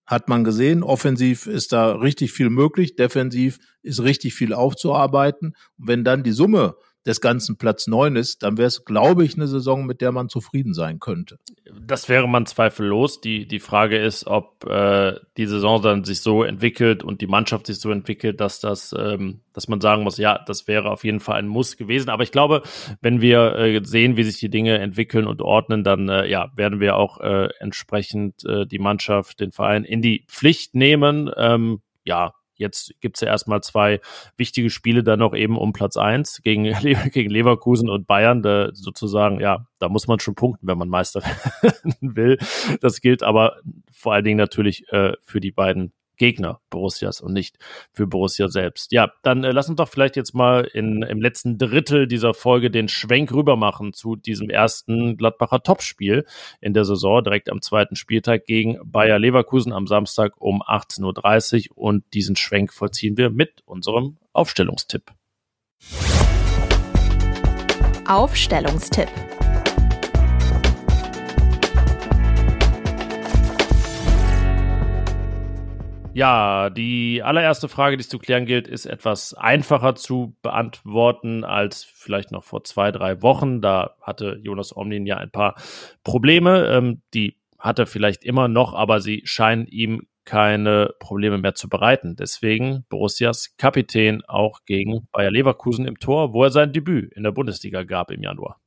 hat 0.07 0.29
man 0.29 0.43
gesehen. 0.43 0.83
Offensiv 0.83 1.45
ist 1.45 1.73
da 1.73 1.91
richtig 1.91 2.31
viel 2.31 2.49
möglich, 2.49 2.95
defensiv 2.95 3.59
ist 3.83 4.01
richtig 4.01 4.33
viel 4.33 4.53
aufzuarbeiten. 4.53 5.53
Und 5.77 5.87
wenn 5.87 6.03
dann 6.03 6.23
die 6.23 6.31
Summe 6.31 6.75
des 7.07 7.21
ganzen 7.21 7.57
Platz 7.57 7.87
neun 7.87 8.17
ist, 8.17 8.43
dann 8.43 8.57
wäre 8.57 8.67
es, 8.67 8.83
glaube 8.83 9.23
ich, 9.23 9.35
eine 9.35 9.47
Saison, 9.47 9.85
mit 9.85 10.01
der 10.01 10.11
man 10.11 10.27
zufrieden 10.27 10.73
sein 10.73 10.99
könnte. 10.99 11.39
Das 11.79 12.09
wäre 12.09 12.27
man 12.27 12.45
zweifellos. 12.45 13.21
Die, 13.21 13.47
die 13.47 13.59
Frage 13.59 13.97
ist, 13.97 14.27
ob 14.27 14.65
äh, 14.65 15.13
die 15.37 15.45
Saison 15.45 15.81
dann 15.81 16.03
sich 16.03 16.21
so 16.21 16.43
entwickelt 16.43 17.03
und 17.03 17.21
die 17.21 17.27
Mannschaft 17.27 17.67
sich 17.67 17.79
so 17.79 17.91
entwickelt, 17.91 18.41
dass 18.41 18.59
das, 18.59 18.93
ähm, 18.97 19.39
dass 19.53 19.69
man 19.69 19.79
sagen 19.79 20.03
muss, 20.03 20.17
ja, 20.17 20.43
das 20.45 20.67
wäre 20.67 20.91
auf 20.91 21.05
jeden 21.05 21.21
Fall 21.21 21.39
ein 21.39 21.47
Muss 21.47 21.77
gewesen. 21.77 22.09
Aber 22.09 22.23
ich 22.23 22.31
glaube, 22.31 22.61
wenn 23.01 23.21
wir 23.21 23.55
äh, 23.55 23.81
sehen, 23.85 24.17
wie 24.17 24.23
sich 24.23 24.39
die 24.39 24.49
Dinge 24.49 24.77
entwickeln 24.77 25.27
und 25.27 25.41
ordnen, 25.41 25.85
dann 25.85 26.09
äh, 26.09 26.27
ja, 26.27 26.51
werden 26.55 26.81
wir 26.81 26.97
auch 26.97 27.21
äh, 27.21 27.47
entsprechend 27.59 28.43
äh, 28.43 28.65
die 28.65 28.79
Mannschaft, 28.79 29.39
den 29.39 29.53
Verein 29.53 29.85
in 29.85 30.01
die 30.01 30.25
Pflicht 30.27 30.75
nehmen. 30.75 31.31
Ähm, 31.37 31.81
ja, 32.03 32.33
Jetzt 32.57 32.93
gibt's 32.99 33.21
ja 33.21 33.27
erstmal 33.27 33.61
zwei 33.61 34.01
wichtige 34.35 34.69
Spiele 34.69 35.03
dann 35.03 35.19
noch 35.19 35.35
eben 35.35 35.57
um 35.57 35.73
Platz 35.73 35.97
eins 35.97 36.41
gegen, 36.43 36.63
gegen 37.11 37.29
Leverkusen 37.29 37.89
und 37.89 38.07
Bayern. 38.07 38.41
Da 38.41 38.69
sozusagen, 38.73 39.39
ja, 39.39 39.67
da 39.79 39.89
muss 39.89 40.07
man 40.07 40.19
schon 40.19 40.35
punkten, 40.35 40.67
wenn 40.67 40.77
man 40.77 40.89
Meister 40.89 41.21
werden 41.61 41.95
will. 42.01 42.37
Das 42.81 43.01
gilt 43.01 43.23
aber 43.23 43.57
vor 43.91 44.13
allen 44.13 44.25
Dingen 44.25 44.37
natürlich 44.37 44.91
äh, 44.91 45.13
für 45.21 45.39
die 45.39 45.51
beiden 45.51 45.93
Gegner 46.17 46.59
Borussias 46.69 47.21
und 47.21 47.33
nicht 47.33 47.57
für 47.91 48.07
Borussia 48.07 48.47
selbst. 48.47 48.91
Ja, 48.91 49.11
dann 49.23 49.43
äh, 49.43 49.51
lass 49.51 49.69
uns 49.69 49.77
doch 49.77 49.89
vielleicht 49.89 50.15
jetzt 50.15 50.33
mal 50.33 50.65
in, 50.65 51.03
im 51.03 51.21
letzten 51.21 51.57
Drittel 51.57 52.07
dieser 52.07 52.33
Folge 52.33 52.69
den 52.69 52.87
Schwenk 52.87 53.31
rüber 53.33 53.55
machen 53.55 53.93
zu 53.93 54.15
diesem 54.15 54.49
ersten 54.49 55.17
Gladbacher 55.17 55.63
Topspiel 55.63 56.25
in 56.59 56.73
der 56.73 56.85
Saison, 56.85 57.23
direkt 57.23 57.49
am 57.49 57.61
zweiten 57.61 57.95
Spieltag 57.95 58.45
gegen 58.45 58.77
Bayer 58.83 59.19
Leverkusen 59.19 59.71
am 59.71 59.87
Samstag 59.87 60.33
um 60.39 60.61
18.30 60.61 61.71
Uhr. 61.71 61.77
Und 61.77 62.03
diesen 62.13 62.35
Schwenk 62.35 62.73
vollziehen 62.73 63.17
wir 63.17 63.29
mit 63.29 63.61
unserem 63.65 64.17
Aufstellungstipp. 64.33 65.11
Aufstellungstipp. 68.07 69.09
Ja, 76.17 76.71
die 76.71 77.21
allererste 77.21 77.69
Frage, 77.69 77.95
die 77.95 78.01
es 78.01 78.09
zu 78.09 78.17
klären 78.17 78.47
gilt, 78.47 78.67
ist 78.67 78.87
etwas 78.87 79.35
einfacher 79.35 79.93
zu 79.93 80.35
beantworten 80.41 81.43
als 81.43 81.83
vielleicht 81.83 82.31
noch 82.31 82.43
vor 82.43 82.63
zwei, 82.63 82.91
drei 82.91 83.21
Wochen. 83.21 83.61
Da 83.61 83.95
hatte 84.01 84.39
Jonas 84.41 84.75
Omlin 84.75 85.05
ja 85.05 85.17
ein 85.17 85.29
paar 85.29 85.53
Probleme. 86.03 86.69
Ähm, 86.69 87.03
die 87.13 87.37
hat 87.59 87.77
er 87.77 87.85
vielleicht 87.85 88.23
immer 88.23 88.47
noch, 88.47 88.73
aber 88.73 88.99
sie 88.99 89.21
scheinen 89.25 89.67
ihm 89.67 90.07
keine 90.25 90.89
Probleme 90.97 91.37
mehr 91.37 91.53
zu 91.53 91.69
bereiten. 91.69 92.15
Deswegen 92.15 92.83
Borussias 92.89 93.55
Kapitän 93.57 94.23
auch 94.25 94.61
gegen 94.65 95.07
Bayer 95.11 95.29
Leverkusen 95.29 95.85
im 95.85 95.99
Tor, 95.99 96.33
wo 96.33 96.43
er 96.45 96.49
sein 96.49 96.73
Debüt 96.73 97.13
in 97.13 97.21
der 97.21 97.31
Bundesliga 97.31 97.83
gab 97.83 98.09
im 98.09 98.23
Januar. 98.23 98.59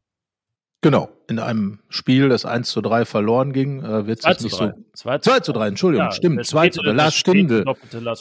Genau, 0.83 1.11
in 1.29 1.39
einem 1.39 1.81
Spiel, 1.91 2.31
das 2.31 2.47
1 2.47 2.71
zu 2.71 2.81
3 2.81 3.05
verloren 3.05 3.53
ging, 3.53 3.83
äh, 3.83 4.07
wird 4.07 4.23
sich 4.23 4.41
nicht 4.41 4.59
3. 4.59 4.67
so. 4.69 4.73
2 4.95 5.19
zu 5.19 5.31
2 5.31 5.41
zu 5.41 5.53
3, 5.53 5.69
Entschuldigung, 5.69 6.07
ja, 6.07 6.13
stimmt. 6.13 6.47
2 6.47 6.69
zu 6.71 6.83
3. 6.83 6.93
Lars 6.93 7.15
Stindl. 7.15 7.65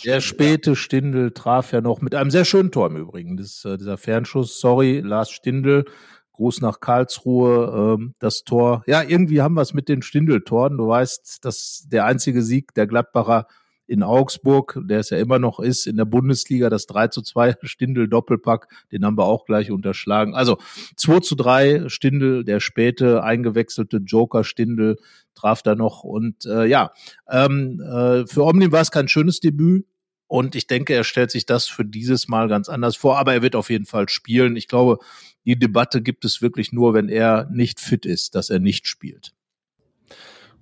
Der 0.04 0.20
späte 0.20 0.76
Stindl 0.76 1.32
traf 1.32 1.72
ja 1.72 1.80
noch 1.80 2.02
mit 2.02 2.16
einem 2.16 2.32
sehr 2.32 2.44
schönen 2.44 2.72
Tor 2.72 2.88
im 2.88 2.98
Übrigen. 2.98 3.38
Das, 3.38 3.64
äh, 3.64 3.78
dieser 3.78 3.98
Fernschuss, 3.98 4.60
sorry, 4.60 5.00
Lars 5.00 5.32
Stindl. 5.32 5.86
Gruß 6.34 6.62
nach 6.62 6.80
Karlsruhe, 6.80 7.98
ähm, 7.98 8.16
das 8.20 8.44
Tor. 8.44 8.84
Ja, 8.88 9.04
irgendwie 9.04 9.42
haben 9.42 9.56
wir 9.56 9.62
es 9.62 9.74
mit 9.74 9.90
den 9.90 10.02
Stindl-Toren. 10.02 10.78
Du 10.78 10.88
weißt, 10.88 11.44
dass 11.44 11.86
der 11.88 12.06
einzige 12.06 12.42
Sieg 12.42 12.74
der 12.76 12.88
Gladbacher 12.88 13.46
in 13.90 14.04
Augsburg, 14.04 14.80
der 14.84 15.00
es 15.00 15.10
ja 15.10 15.18
immer 15.18 15.40
noch 15.40 15.60
ist, 15.60 15.88
in 15.88 15.98
der 15.98 16.06
Bundesliga, 16.06 16.70
das 16.70 16.86
3 16.86 17.08
zu 17.08 17.22
2 17.22 17.56
Stindel-Doppelpack, 17.64 18.68
den 18.92 19.04
haben 19.04 19.18
wir 19.18 19.26
auch 19.26 19.46
gleich 19.46 19.72
unterschlagen. 19.72 20.36
Also 20.36 20.58
2 20.96 21.20
zu 21.22 21.36
3 21.36 21.90
Stindel, 21.90 22.44
der 22.44 22.60
späte 22.60 23.24
eingewechselte 23.24 23.98
Joker 23.98 24.44
Stindel 24.44 24.98
traf 25.34 25.64
da 25.64 25.76
noch. 25.76 26.04
Und 26.04 26.46
äh, 26.46 26.66
ja, 26.66 26.92
ähm, 27.30 27.82
äh, 27.82 28.28
für 28.28 28.44
Omni 28.44 28.72
war 28.72 28.82
es 28.82 28.92
kein 28.92 29.08
schönes 29.08 29.40
Debüt, 29.40 29.86
und 30.32 30.54
ich 30.54 30.68
denke, 30.68 30.94
er 30.94 31.04
stellt 31.04 31.32
sich 31.32 31.48
das 31.48 31.66
für 31.66 31.84
dieses 31.84 32.28
Mal 32.28 32.48
ganz 32.50 32.70
anders 32.70 32.96
vor, 32.96 33.18
aber 33.18 33.34
er 33.34 33.42
wird 33.42 33.56
auf 33.56 33.72
jeden 33.72 33.88
Fall 33.88 34.08
spielen. 34.10 34.56
Ich 34.58 34.68
glaube, 34.68 35.00
die 35.44 35.58
Debatte 35.58 36.04
gibt 36.04 36.24
es 36.24 36.40
wirklich 36.40 36.72
nur, 36.72 36.94
wenn 36.94 37.10
er 37.10 37.50
nicht 37.52 37.80
fit 37.80 38.06
ist, 38.06 38.36
dass 38.36 38.52
er 38.52 38.60
nicht 38.60 38.88
spielt. 38.88 39.34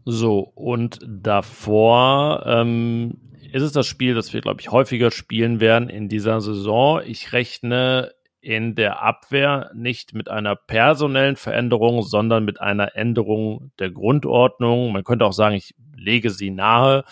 So, 0.10 0.40
und 0.56 1.00
davor 1.06 2.46
ähm, 2.46 3.18
ist 3.52 3.62
es 3.62 3.74
das 3.74 3.88
Spiel, 3.88 4.16
das 4.16 4.32
wir, 4.32 4.40
glaube 4.40 4.62
ich, 4.62 4.72
häufiger 4.72 5.12
spielen 5.12 5.60
werden 5.60 5.90
in 5.90 6.08
dieser 6.08 6.40
Saison. 6.40 7.02
Ich 7.06 7.34
rechne 7.34 8.14
in 8.40 8.76
der 8.76 9.02
Abwehr 9.02 9.70
nicht 9.76 10.14
mit 10.14 10.30
einer 10.30 10.56
personellen 10.56 11.36
Veränderung, 11.36 12.04
sondern 12.04 12.46
mit 12.46 12.62
einer 12.62 12.96
Änderung 12.96 13.74
der 13.80 13.92
Grundordnung. 13.92 14.94
Man 14.94 15.04
könnte 15.04 15.26
auch 15.26 15.34
sagen, 15.34 15.56
ich 15.56 15.76
lege 15.98 16.30
sie 16.30 16.52
nahe. 16.52 17.04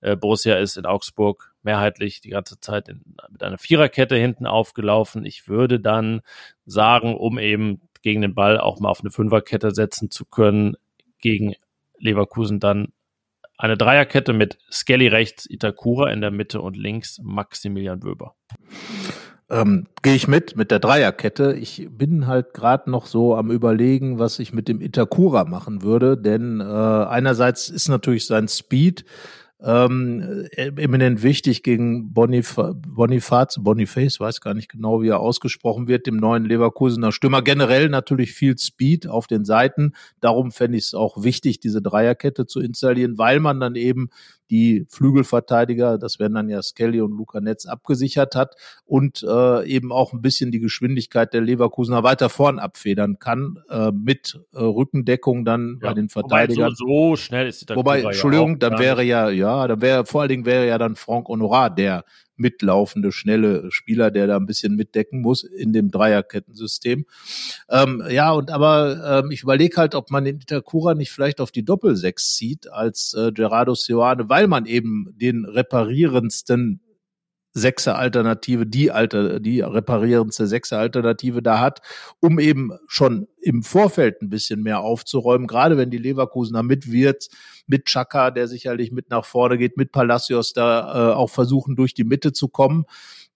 Äh, 0.00 0.16
Borussia 0.16 0.56
ist 0.56 0.78
in 0.78 0.86
Augsburg 0.86 1.54
mehrheitlich 1.62 2.22
die 2.22 2.30
ganze 2.30 2.58
Zeit 2.58 2.88
in, 2.88 3.02
mit 3.30 3.42
einer 3.42 3.58
Viererkette 3.58 4.16
hinten 4.16 4.46
aufgelaufen. 4.46 5.26
Ich 5.26 5.46
würde 5.46 5.78
dann 5.78 6.22
sagen, 6.64 7.14
um 7.18 7.38
eben 7.38 7.82
gegen 8.00 8.22
den 8.22 8.34
Ball 8.34 8.58
auch 8.58 8.80
mal 8.80 8.88
auf 8.88 9.00
eine 9.00 9.10
Fünferkette 9.10 9.72
setzen 9.72 10.10
zu 10.10 10.24
können, 10.24 10.78
gegen 11.20 11.54
Leverkusen 12.00 12.60
dann 12.60 12.88
eine 13.58 13.76
Dreierkette 13.76 14.32
mit 14.32 14.58
Skelly 14.70 15.08
rechts, 15.08 15.48
Itakura 15.48 16.10
in 16.10 16.20
der 16.20 16.30
Mitte 16.30 16.62
und 16.62 16.76
links 16.76 17.20
Maximilian 17.22 18.02
Wöber. 18.02 18.34
Ähm, 19.50 19.86
Gehe 20.02 20.14
ich 20.14 20.28
mit, 20.28 20.56
mit 20.56 20.70
der 20.70 20.78
Dreierkette. 20.78 21.54
Ich 21.54 21.88
bin 21.90 22.26
halt 22.26 22.54
gerade 22.54 22.90
noch 22.90 23.06
so 23.06 23.34
am 23.34 23.50
überlegen, 23.50 24.18
was 24.18 24.38
ich 24.38 24.52
mit 24.52 24.68
dem 24.68 24.80
Itakura 24.80 25.44
machen 25.44 25.82
würde, 25.82 26.16
denn 26.16 26.60
äh, 26.60 26.64
einerseits 26.64 27.68
ist 27.68 27.88
natürlich 27.88 28.26
sein 28.26 28.48
Speed 28.48 29.04
ähm, 29.62 30.46
eminent 30.56 31.22
wichtig 31.22 31.62
gegen 31.62 32.12
Bonif 32.12 32.56
Bonifaz, 32.56 33.58
Boniface, 33.62 34.20
weiß 34.20 34.40
gar 34.40 34.54
nicht 34.54 34.70
genau, 34.70 35.02
wie 35.02 35.08
er 35.08 35.20
ausgesprochen 35.20 35.86
wird, 35.86 36.06
dem 36.06 36.16
neuen 36.16 36.44
Leverkusener 36.44 37.12
Stürmer. 37.12 37.42
Generell 37.42 37.88
natürlich 37.88 38.32
viel 38.32 38.56
Speed 38.56 39.06
auf 39.06 39.26
den 39.26 39.44
Seiten. 39.44 39.92
Darum 40.20 40.50
fände 40.50 40.78
ich 40.78 40.84
es 40.84 40.94
auch 40.94 41.22
wichtig, 41.22 41.60
diese 41.60 41.82
Dreierkette 41.82 42.46
zu 42.46 42.60
installieren, 42.60 43.18
weil 43.18 43.40
man 43.40 43.60
dann 43.60 43.74
eben 43.74 44.08
die 44.50 44.86
Flügelverteidiger, 44.88 45.96
das 45.96 46.18
werden 46.18 46.34
dann 46.34 46.48
ja 46.48 46.60
Skelly 46.62 47.00
und 47.00 47.12
Luca 47.12 47.40
Netz 47.40 47.66
abgesichert 47.66 48.34
hat 48.34 48.56
und 48.84 49.22
äh, 49.22 49.66
eben 49.66 49.92
auch 49.92 50.12
ein 50.12 50.20
bisschen 50.20 50.50
die 50.50 50.60
Geschwindigkeit 50.60 51.32
der 51.32 51.40
Leverkusener 51.40 52.02
weiter 52.02 52.28
vorn 52.28 52.58
abfedern 52.58 53.18
kann, 53.18 53.62
äh, 53.70 53.92
mit 53.92 54.40
äh, 54.52 54.58
Rückendeckung 54.58 55.44
dann 55.44 55.78
ja, 55.80 55.88
bei 55.88 55.94
den 55.94 56.08
Verteidigern. 56.08 56.74
So, 56.74 57.10
so, 57.10 57.16
schnell 57.16 57.46
ist 57.46 57.74
Wobei, 57.74 58.02
Entschuldigung, 58.02 58.52
ja 58.52 58.56
dann 58.56 58.78
wäre 58.78 59.04
ja, 59.04 59.30
ja, 59.30 59.68
dann 59.68 59.80
wäre 59.80 60.04
vor 60.04 60.22
allen 60.22 60.30
Dingen 60.30 60.44
wäre 60.44 60.66
ja 60.66 60.78
dann 60.78 60.96
Franck 60.96 61.28
Honorat 61.28 61.78
der 61.78 62.04
mitlaufende, 62.40 63.12
schnelle 63.12 63.70
Spieler, 63.70 64.10
der 64.10 64.26
da 64.26 64.36
ein 64.36 64.46
bisschen 64.46 64.74
mitdecken 64.74 65.20
muss 65.20 65.44
in 65.44 65.72
dem 65.72 65.90
Dreierkettensystem. 65.90 67.06
Ähm, 67.68 68.02
ja, 68.08 68.32
und 68.32 68.50
aber 68.50 69.22
ähm, 69.24 69.30
ich 69.30 69.42
überlege 69.42 69.76
halt, 69.76 69.94
ob 69.94 70.10
man 70.10 70.24
den 70.24 70.40
Itakura 70.40 70.94
nicht 70.94 71.12
vielleicht 71.12 71.40
auf 71.40 71.52
die 71.52 71.64
Doppelsechs 71.64 72.34
zieht 72.34 72.72
als 72.72 73.14
äh, 73.14 73.30
Gerardo 73.32 73.74
Seoane, 73.74 74.28
weil 74.28 74.48
man 74.48 74.66
eben 74.66 75.14
den 75.16 75.44
reparierendsten 75.44 76.80
Sechser-Alternative, 77.52 78.66
die 78.66 78.90
Alter, 78.90 79.40
die 79.40 79.60
reparierendste 79.60 80.46
Sechser-Alternative 80.46 81.42
da 81.42 81.58
hat, 81.58 81.80
um 82.20 82.38
eben 82.38 82.72
schon 82.86 83.26
im 83.40 83.62
Vorfeld 83.62 84.22
ein 84.22 84.30
bisschen 84.30 84.62
mehr 84.62 84.80
aufzuräumen, 84.80 85.46
gerade 85.46 85.76
wenn 85.76 85.90
die 85.90 85.98
Leverkusener 85.98 86.62
mit 86.62 86.90
Wirtz, 86.92 87.28
mit 87.66 87.86
Chaka, 87.86 88.30
der 88.30 88.48
sicherlich 88.48 88.92
mit 88.92 89.10
nach 89.10 89.24
vorne 89.24 89.58
geht, 89.58 89.76
mit 89.76 89.92
Palacios 89.92 90.52
da 90.52 91.12
äh, 91.12 91.14
auch 91.14 91.30
versuchen, 91.30 91.76
durch 91.76 91.94
die 91.94 92.04
Mitte 92.04 92.32
zu 92.32 92.48
kommen. 92.48 92.84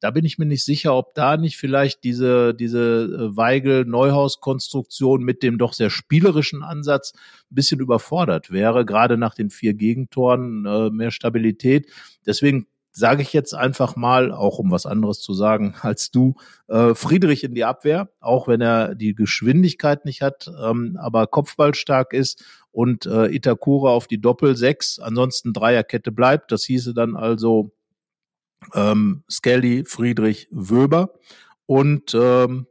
Da 0.00 0.10
bin 0.10 0.24
ich 0.24 0.38
mir 0.38 0.44
nicht 0.44 0.64
sicher, 0.64 0.94
ob 0.94 1.14
da 1.14 1.36
nicht 1.36 1.56
vielleicht 1.56 2.04
diese, 2.04 2.54
diese 2.54 3.04
äh, 3.04 3.36
Weigel-Neuhaus-Konstruktion 3.36 5.22
mit 5.22 5.42
dem 5.42 5.56
doch 5.56 5.72
sehr 5.72 5.88
spielerischen 5.88 6.62
Ansatz 6.62 7.14
ein 7.50 7.54
bisschen 7.54 7.80
überfordert 7.80 8.50
wäre, 8.50 8.84
gerade 8.84 9.16
nach 9.16 9.34
den 9.34 9.50
vier 9.50 9.74
Gegentoren, 9.74 10.66
äh, 10.66 10.90
mehr 10.90 11.10
Stabilität. 11.10 11.90
Deswegen 12.26 12.66
sage 12.97 13.22
ich 13.22 13.32
jetzt 13.32 13.55
einfach 13.55 13.97
mal, 13.97 14.32
auch 14.32 14.59
um 14.59 14.70
was 14.70 14.86
anderes 14.86 15.18
zu 15.18 15.34
sagen 15.34 15.74
als 15.80 16.11
du, 16.11 16.34
äh, 16.68 16.95
Friedrich 16.95 17.45
in 17.45 17.55
die 17.55 17.64
Abwehr, 17.64 18.09
auch 18.20 18.49
wenn 18.49 18.61
er 18.61 18.95
die 18.95 19.14
Geschwindigkeit 19.14 20.05
nicht 20.05 20.22
hat, 20.22 20.51
ähm, 20.62 20.97
aber 21.01 21.26
kopfballstark 21.26 22.12
ist 22.12 22.45
und 22.70 23.07
äh, 23.07 23.26
Itakura 23.26 23.90
auf 23.90 24.07
die 24.07 24.20
Doppel-6, 24.20 25.01
ansonsten 25.01 25.53
Dreierkette 25.53 26.12
bleibt. 26.12 26.53
Das 26.53 26.64
hieße 26.64 26.95
dann 26.95 27.16
also 27.16 27.72
ähm, 28.74 29.24
Skelly, 29.30 29.84
Friedrich, 29.84 30.49
Wöber 30.51 31.14
und 31.66 32.14
ähm, 32.14 32.66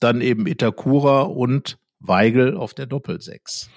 dann 0.00 0.20
eben 0.20 0.46
Itakura 0.46 1.22
und 1.22 1.78
Weigel 2.00 2.56
auf 2.56 2.74
der 2.74 2.86
Doppel-6. 2.86 3.68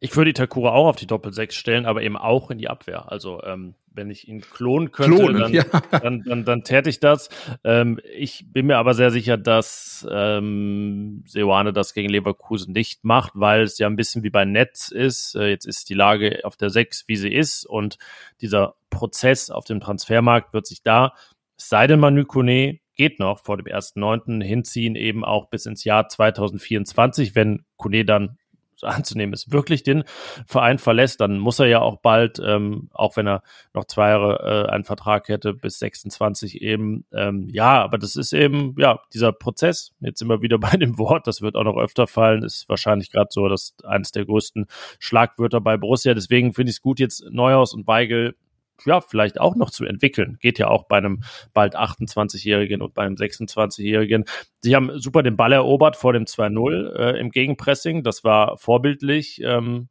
Ich 0.00 0.16
würde 0.16 0.30
Itakura 0.30 0.70
auch 0.70 0.88
auf 0.88 0.96
die 0.96 1.06
Doppel-6 1.06 1.52
stellen, 1.52 1.86
aber 1.86 2.02
eben 2.02 2.16
auch 2.16 2.50
in 2.50 2.58
die 2.58 2.68
Abwehr. 2.68 3.10
Also 3.10 3.42
ähm, 3.42 3.74
wenn 3.96 4.10
ich 4.10 4.28
ihn 4.28 4.40
klonen 4.40 4.92
könnte, 4.92 5.16
klonen, 5.16 5.40
dann, 5.40 5.52
ja. 5.52 5.64
dann, 5.90 6.22
dann, 6.22 6.44
dann 6.44 6.62
täte 6.62 6.90
ich 6.90 7.00
das. 7.00 7.28
Ähm, 7.64 7.98
ich 8.16 8.44
bin 8.46 8.66
mir 8.66 8.76
aber 8.76 8.94
sehr 8.94 9.10
sicher, 9.10 9.36
dass 9.36 10.06
ähm, 10.10 11.24
Seoane 11.26 11.72
das 11.72 11.94
gegen 11.94 12.08
Leverkusen 12.08 12.72
nicht 12.72 13.04
macht, 13.04 13.32
weil 13.34 13.62
es 13.62 13.78
ja 13.78 13.86
ein 13.86 13.96
bisschen 13.96 14.22
wie 14.22 14.30
bei 14.30 14.44
Netz 14.44 14.88
ist. 14.88 15.34
Äh, 15.34 15.48
jetzt 15.48 15.66
ist 15.66 15.88
die 15.88 15.94
Lage 15.94 16.40
auf 16.44 16.56
der 16.56 16.70
6, 16.70 17.04
wie 17.08 17.16
sie 17.16 17.32
ist 17.32 17.64
und 17.64 17.98
dieser 18.40 18.76
Prozess 18.90 19.50
auf 19.50 19.64
dem 19.64 19.80
Transfermarkt 19.80 20.52
wird 20.52 20.66
sich 20.66 20.82
da, 20.82 21.12
es 21.58 21.68
sei 21.70 21.86
denn 21.86 22.00
Manu 22.00 22.24
Kone 22.24 22.80
geht 22.96 23.18
noch 23.18 23.40
vor 23.40 23.56
dem 23.56 23.66
1.9. 23.66 24.42
hinziehen, 24.42 24.96
eben 24.96 25.24
auch 25.24 25.48
bis 25.48 25.66
ins 25.66 25.84
Jahr 25.84 26.08
2024, 26.08 27.34
wenn 27.34 27.64
Kone 27.76 28.04
dann 28.04 28.38
anzunehmen 28.82 29.32
ist, 29.32 29.52
wirklich 29.52 29.82
den 29.82 30.04
Verein 30.46 30.78
verlässt, 30.78 31.20
dann 31.20 31.38
muss 31.38 31.58
er 31.58 31.66
ja 31.66 31.80
auch 31.80 32.00
bald, 32.00 32.40
ähm, 32.44 32.88
auch 32.92 33.16
wenn 33.16 33.26
er 33.26 33.42
noch 33.74 33.84
zwei 33.84 34.10
Jahre 34.10 34.66
äh, 34.68 34.70
einen 34.70 34.84
Vertrag 34.84 35.28
hätte, 35.28 35.54
bis 35.54 35.78
26 35.78 36.62
eben, 36.62 37.04
ähm, 37.12 37.48
ja, 37.50 37.82
aber 37.82 37.98
das 37.98 38.16
ist 38.16 38.32
eben, 38.32 38.74
ja, 38.78 39.00
dieser 39.12 39.32
Prozess, 39.32 39.92
jetzt 40.00 40.22
immer 40.22 40.42
wieder 40.42 40.58
bei 40.66 40.76
dem 40.76 40.98
Wort, 40.98 41.26
das 41.26 41.42
wird 41.42 41.56
auch 41.56 41.64
noch 41.64 41.76
öfter 41.76 42.06
fallen, 42.06 42.42
ist 42.42 42.68
wahrscheinlich 42.68 43.10
gerade 43.10 43.28
so 43.30 43.48
das 43.48 43.74
eines 43.84 44.12
der 44.12 44.24
größten 44.24 44.66
Schlagwörter 44.98 45.60
bei 45.60 45.76
Borussia, 45.76 46.14
deswegen 46.14 46.52
finde 46.52 46.70
ich 46.70 46.76
es 46.76 46.82
gut, 46.82 47.00
jetzt 47.00 47.24
Neuhaus 47.30 47.74
und 47.74 47.86
Weigel 47.86 48.36
ja, 48.84 49.00
vielleicht 49.00 49.40
auch 49.40 49.56
noch 49.56 49.70
zu 49.70 49.84
entwickeln. 49.84 50.38
Geht 50.40 50.58
ja 50.58 50.68
auch 50.68 50.84
bei 50.84 50.98
einem 50.98 51.22
bald 51.54 51.76
28-Jährigen 51.76 52.82
und 52.82 52.94
bei 52.94 53.04
einem 53.04 53.16
26-Jährigen. 53.16 54.24
Sie 54.60 54.74
haben 54.74 54.98
super 54.98 55.22
den 55.22 55.36
Ball 55.36 55.52
erobert 55.52 55.96
vor 55.96 56.12
dem 56.12 56.24
2-0 56.24 56.92
äh, 56.94 57.20
im 57.20 57.30
Gegenpressing. 57.30 58.02
Das 58.02 58.24
war 58.24 58.56
vorbildlich. 58.58 59.40
Ähm, 59.42 59.88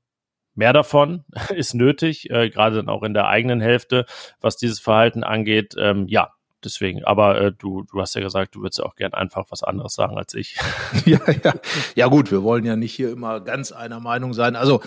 mehr 0.55 0.73
davon 0.73 1.25
ist 1.55 1.73
nötig, 1.73 2.29
äh, 2.29 2.49
gerade 2.49 2.77
dann 2.77 2.89
auch 2.89 3.03
in 3.03 3.13
der 3.13 3.27
eigenen 3.27 3.61
Hälfte, 3.61 4.05
was 4.41 4.57
dieses 4.57 4.79
Verhalten 4.79 5.23
angeht. 5.23 5.75
Ähm, 5.77 6.07
ja, 6.07 6.31
deswegen, 6.63 7.03
aber 7.03 7.39
äh, 7.39 7.51
du, 7.51 7.83
du 7.83 8.01
hast 8.01 8.15
ja 8.15 8.21
gesagt, 8.21 8.55
du 8.55 8.61
würdest 8.61 8.79
ja 8.79 8.85
auch 8.85 8.95
gern 8.95 9.13
einfach 9.13 9.45
was 9.49 9.63
anderes 9.63 9.93
sagen 9.93 10.17
als 10.17 10.33
ich. 10.33 10.57
ja, 11.05 11.19
ja. 11.43 11.53
ja 11.95 12.07
gut, 12.07 12.31
wir 12.31 12.43
wollen 12.43 12.65
ja 12.65 12.75
nicht 12.75 12.93
hier 12.93 13.11
immer 13.11 13.41
ganz 13.41 13.71
einer 13.71 13.99
Meinung 13.99 14.33
sein. 14.33 14.55
Also 14.55 14.81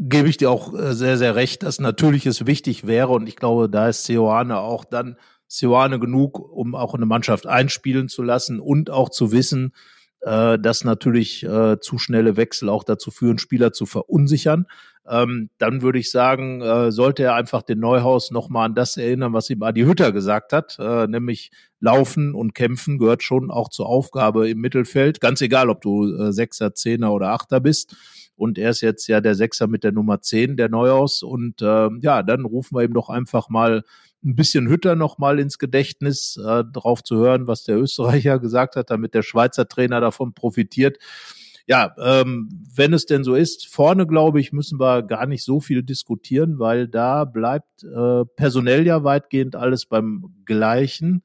gebe 0.00 0.28
ich 0.28 0.38
dir 0.38 0.50
auch 0.50 0.74
äh, 0.74 0.94
sehr, 0.94 1.18
sehr 1.18 1.36
recht, 1.36 1.62
dass 1.62 1.78
natürlich 1.78 2.24
es 2.26 2.46
wichtig 2.46 2.86
wäre 2.86 3.08
und 3.08 3.28
ich 3.28 3.36
glaube, 3.36 3.68
da 3.68 3.88
ist 3.88 4.04
Seoane 4.04 4.58
auch 4.58 4.84
dann 4.84 5.16
Seoane 5.46 6.00
genug, 6.00 6.38
um 6.38 6.74
auch 6.74 6.94
eine 6.94 7.06
Mannschaft 7.06 7.46
einspielen 7.46 8.08
zu 8.08 8.22
lassen 8.22 8.60
und 8.60 8.88
auch 8.88 9.10
zu 9.10 9.30
wissen, 9.30 9.74
äh, 10.20 10.58
dass 10.58 10.84
natürlich 10.84 11.44
äh, 11.44 11.78
zu 11.80 11.98
schnelle 11.98 12.36
Wechsel 12.36 12.70
auch 12.70 12.84
dazu 12.84 13.10
führen, 13.10 13.38
Spieler 13.38 13.72
zu 13.72 13.84
verunsichern. 13.84 14.66
Ähm, 15.06 15.50
dann 15.58 15.82
würde 15.82 15.98
ich 15.98 16.10
sagen, 16.10 16.62
äh, 16.62 16.92
sollte 16.92 17.24
er 17.24 17.34
einfach 17.34 17.62
den 17.62 17.80
Neuhaus 17.80 18.30
nochmal 18.30 18.66
an 18.66 18.74
das 18.74 18.96
erinnern, 18.96 19.32
was 19.32 19.50
ihm 19.50 19.62
Adi 19.62 19.82
Hütter 19.82 20.12
gesagt 20.12 20.52
hat, 20.52 20.78
äh, 20.78 21.08
nämlich 21.08 21.50
Laufen 21.80 22.34
und 22.34 22.54
Kämpfen 22.54 22.98
gehört 22.98 23.22
schon 23.22 23.50
auch 23.50 23.68
zur 23.68 23.86
Aufgabe 23.86 24.48
im 24.48 24.60
Mittelfeld, 24.60 25.20
ganz 25.20 25.40
egal, 25.40 25.68
ob 25.68 25.80
du 25.80 26.06
äh, 26.14 26.32
Sechser, 26.32 26.74
Zehner 26.74 27.12
oder 27.12 27.30
Achter 27.30 27.60
bist. 27.60 27.96
Und 28.40 28.56
er 28.56 28.70
ist 28.70 28.80
jetzt 28.80 29.06
ja 29.06 29.20
der 29.20 29.34
Sechser 29.34 29.66
mit 29.66 29.84
der 29.84 29.92
Nummer 29.92 30.22
10, 30.22 30.56
der 30.56 30.70
Neuhaus. 30.70 31.22
Und 31.22 31.60
äh, 31.60 31.90
ja, 32.00 32.22
dann 32.22 32.46
rufen 32.46 32.74
wir 32.74 32.82
ihm 32.82 32.94
doch 32.94 33.10
einfach 33.10 33.50
mal 33.50 33.84
ein 34.24 34.34
bisschen 34.34 34.66
Hütter 34.66 34.96
noch 34.96 35.18
mal 35.18 35.38
ins 35.38 35.58
Gedächtnis, 35.58 36.38
äh, 36.38 36.64
darauf 36.72 37.04
zu 37.04 37.16
hören, 37.16 37.46
was 37.46 37.64
der 37.64 37.78
Österreicher 37.78 38.38
gesagt 38.40 38.76
hat, 38.76 38.88
damit 38.88 39.12
der 39.12 39.22
Schweizer 39.22 39.68
Trainer 39.68 40.00
davon 40.00 40.32
profitiert. 40.32 40.96
Ja, 41.66 41.94
ähm, 42.02 42.48
wenn 42.74 42.94
es 42.94 43.04
denn 43.04 43.24
so 43.24 43.34
ist, 43.34 43.68
vorne 43.68 44.06
glaube 44.06 44.40
ich, 44.40 44.52
müssen 44.52 44.80
wir 44.80 45.02
gar 45.02 45.26
nicht 45.26 45.44
so 45.44 45.60
viel 45.60 45.82
diskutieren, 45.82 46.58
weil 46.58 46.88
da 46.88 47.26
bleibt 47.26 47.84
äh, 47.84 48.24
personell 48.36 48.86
ja 48.86 49.04
weitgehend 49.04 49.54
alles 49.54 49.84
beim 49.84 50.34
Gleichen, 50.46 51.24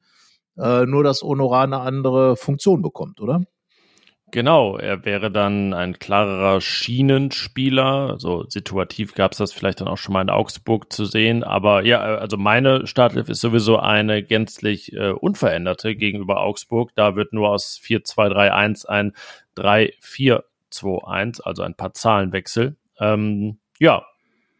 äh, 0.58 0.84
nur 0.84 1.02
dass 1.02 1.22
Honorar 1.22 1.64
eine 1.64 1.80
andere 1.80 2.36
Funktion 2.36 2.82
bekommt, 2.82 3.22
oder? 3.22 3.42
Genau, 4.36 4.76
er 4.76 5.06
wäre 5.06 5.30
dann 5.30 5.72
ein 5.72 5.98
klarerer 5.98 6.60
Schienenspieler. 6.60 8.16
So 8.18 8.44
situativ 8.46 9.14
gab 9.14 9.32
es 9.32 9.38
das 9.38 9.54
vielleicht 9.54 9.80
dann 9.80 9.88
auch 9.88 9.96
schon 9.96 10.12
mal 10.12 10.20
in 10.20 10.28
Augsburg 10.28 10.92
zu 10.92 11.06
sehen. 11.06 11.42
Aber 11.42 11.86
ja, 11.86 12.00
also 12.02 12.36
meine 12.36 12.86
Startelf 12.86 13.30
ist 13.30 13.40
sowieso 13.40 13.78
eine 13.78 14.22
gänzlich 14.22 14.92
äh, 14.92 15.12
unveränderte 15.12 15.96
gegenüber 15.96 16.42
Augsburg. 16.42 16.90
Da 16.96 17.16
wird 17.16 17.32
nur 17.32 17.48
aus 17.48 17.80
4-2-3-1 17.82 18.84
ein 18.84 19.14
3-4-2-1, 19.56 21.40
also 21.40 21.62
ein 21.62 21.74
paar 21.74 21.94
Zahlenwechsel. 21.94 22.76
Ähm, 23.00 23.58
ja, 23.78 24.04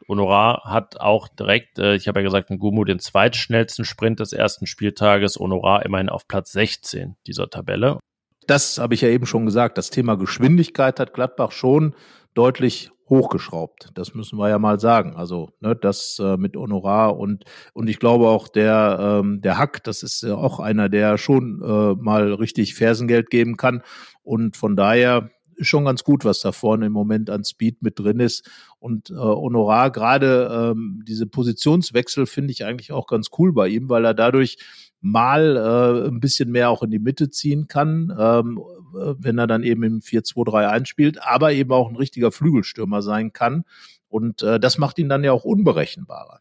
Honorar 0.09 0.63
hat 0.65 0.99
auch 1.01 1.29
direkt, 1.29 1.79
äh, 1.79 1.97
ich 1.97 2.09
habe 2.09 2.21
ja 2.21 2.25
gesagt, 2.25 2.51
in 2.51 2.59
Gumu 2.59 2.85
den 2.85 2.99
zweitschnellsten 2.99 3.85
Sprint 3.85 4.21
des 4.21 4.33
ersten 4.33 4.67
Spieltages. 4.67 5.37
Honorar 5.37 5.85
immerhin 5.85 6.09
auf 6.09 6.27
Platz 6.27 6.53
16 6.53 7.17
dieser 7.27 7.51
Tabelle 7.51 7.99
das 8.47 8.79
habe 8.79 8.95
ich 8.95 9.01
ja 9.01 9.09
eben 9.09 9.27
schon 9.27 9.47
gesagt, 9.47 9.79
das 9.79 9.91
Thema 9.91 10.17
Geschwindigkeit 10.17 11.01
hat 11.01 11.15
Gladbach 11.15 11.53
schon 11.53 11.95
deutlich 12.35 12.91
hochgeschraubt. 13.09 13.91
Das 13.95 14.15
müssen 14.15 14.39
wir 14.39 14.49
ja 14.49 14.59
mal 14.59 14.81
sagen. 14.81 15.15
Also 15.15 15.51
ne, 15.61 15.77
das 15.77 16.19
äh, 16.21 16.37
mit 16.37 16.57
Honorar 16.57 17.17
und 17.17 17.45
und 17.73 17.89
ich 17.89 17.99
glaube 17.99 18.29
auch 18.29 18.49
der 18.49 19.21
ähm, 19.23 19.41
der 19.41 19.59
Hack, 19.59 19.85
das 19.85 20.03
ist 20.03 20.23
ja 20.23 20.35
auch 20.35 20.61
einer, 20.61 20.89
der 20.89 21.19
schon 21.19 21.63
äh, 21.63 22.03
mal 22.03 22.33
richtig 22.35 22.75
Fersengeld 22.75 23.31
geben 23.31 23.57
kann 23.57 23.83
und 24.23 24.57
von 24.57 24.77
daher 24.77 25.31
schon 25.61 25.85
ganz 25.85 26.05
gut, 26.05 26.25
was 26.25 26.41
da 26.41 26.53
vorne 26.53 26.87
im 26.87 26.93
Moment 26.93 27.31
an 27.31 27.45
Speed 27.45 27.83
mit 27.83 27.99
drin 27.99 28.21
ist. 28.21 28.49
Und 28.79 29.11
äh, 29.11 29.15
Honorar, 29.15 29.91
gerade 29.91 30.73
ähm, 30.73 31.03
diese 31.07 31.27
Positionswechsel 31.27 32.27
finde 32.27 32.53
ich 32.53 32.65
eigentlich 32.65 32.93
auch 32.93 33.07
ganz 33.07 33.29
cool 33.39 33.53
bei 33.53 33.69
ihm, 33.69 33.89
weil 33.89 34.05
er 34.05 34.15
dadurch 34.15 34.59
mal 35.01 35.57
äh, 35.57 36.09
ein 36.09 36.21
bisschen 36.21 36.51
mehr 36.51 36.71
auch 36.71 36.83
in 36.83 36.91
die 36.91 36.99
Mitte 36.99 37.31
ziehen 37.31 37.69
kann, 37.69 38.15
ähm, 38.19 38.61
äh, 38.99 39.15
wenn 39.19 39.39
er 39.39 39.47
dann 39.47 39.63
eben 39.63 39.83
im 39.83 40.01
4-2-3-1 40.01 40.87
spielt, 40.87 41.23
aber 41.23 41.53
eben 41.53 41.73
auch 41.73 41.89
ein 41.89 41.97
richtiger 41.97 42.33
Flügelstürmer 42.33 43.03
sein 43.03 43.33
kann. 43.33 43.65
Und 44.09 44.43
äh, 44.43 44.59
das 44.61 44.79
macht 44.79 44.99
ihn 44.99 45.09
dann 45.09 45.25
ja 45.25 45.33
auch 45.33 45.45
unberechenbarer. 45.45 46.41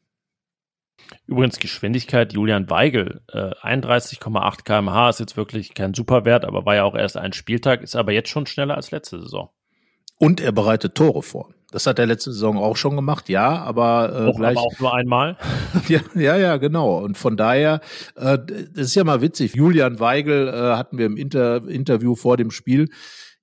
Übrigens 1.28 1.60
Geschwindigkeit 1.60 2.34
Julian 2.34 2.70
Weigel, 2.70 3.22
äh, 3.32 3.52
31,8 3.62 4.64
kmh 4.64 5.10
ist 5.10 5.20
jetzt 5.20 5.38
wirklich 5.38 5.74
kein 5.74 5.94
Superwert, 5.94 6.46
aber 6.46 6.66
war 6.66 6.76
ja 6.76 6.84
auch 6.84 6.96
erst 6.96 7.18
ein 7.18 7.34
Spieltag, 7.34 7.82
ist 7.82 7.96
aber 7.96 8.12
jetzt 8.12 8.30
schon 8.30 8.46
schneller 8.46 8.76
als 8.76 8.92
letzte 8.92 9.20
Saison. 9.22 9.50
Und 10.18 10.40
er 10.40 10.52
bereitet 10.52 10.96
Tore 10.96 11.24
vor. 11.24 11.54
Das 11.72 11.88
hat 11.88 12.00
er 12.00 12.06
letzte 12.06 12.32
Saison 12.32 12.58
auch 12.58 12.78
schon 12.78 12.96
gemacht, 12.96 13.28
ja, 13.28 13.58
aber 13.58 14.14
äh, 14.14 14.30
auch, 14.30 14.38
gleich. 14.38 14.58
Aber 14.58 14.68
auch 14.68 14.80
nur 14.80 14.94
einmal. 14.94 15.38
ja, 15.90 16.00
ja, 16.14 16.38
ja, 16.38 16.58
genau. 16.58 17.00
Und 17.00 17.18
von 17.18 17.36
daher, 17.36 17.82
äh, 18.16 18.38
das 18.74 18.88
ist 18.88 18.96
ja 18.96 19.04
mal 19.04 19.22
witzig. 19.22 19.56
Julian 19.56 20.00
Weigel 20.00 20.48
äh, 20.48 20.78
hatten 20.78 20.98
wir 20.98 21.06
im 21.06 21.18
Inter 21.18 21.68
Interview 21.68 22.16
vor 22.16 22.38
dem 22.38 22.52
Spiel 22.52 22.88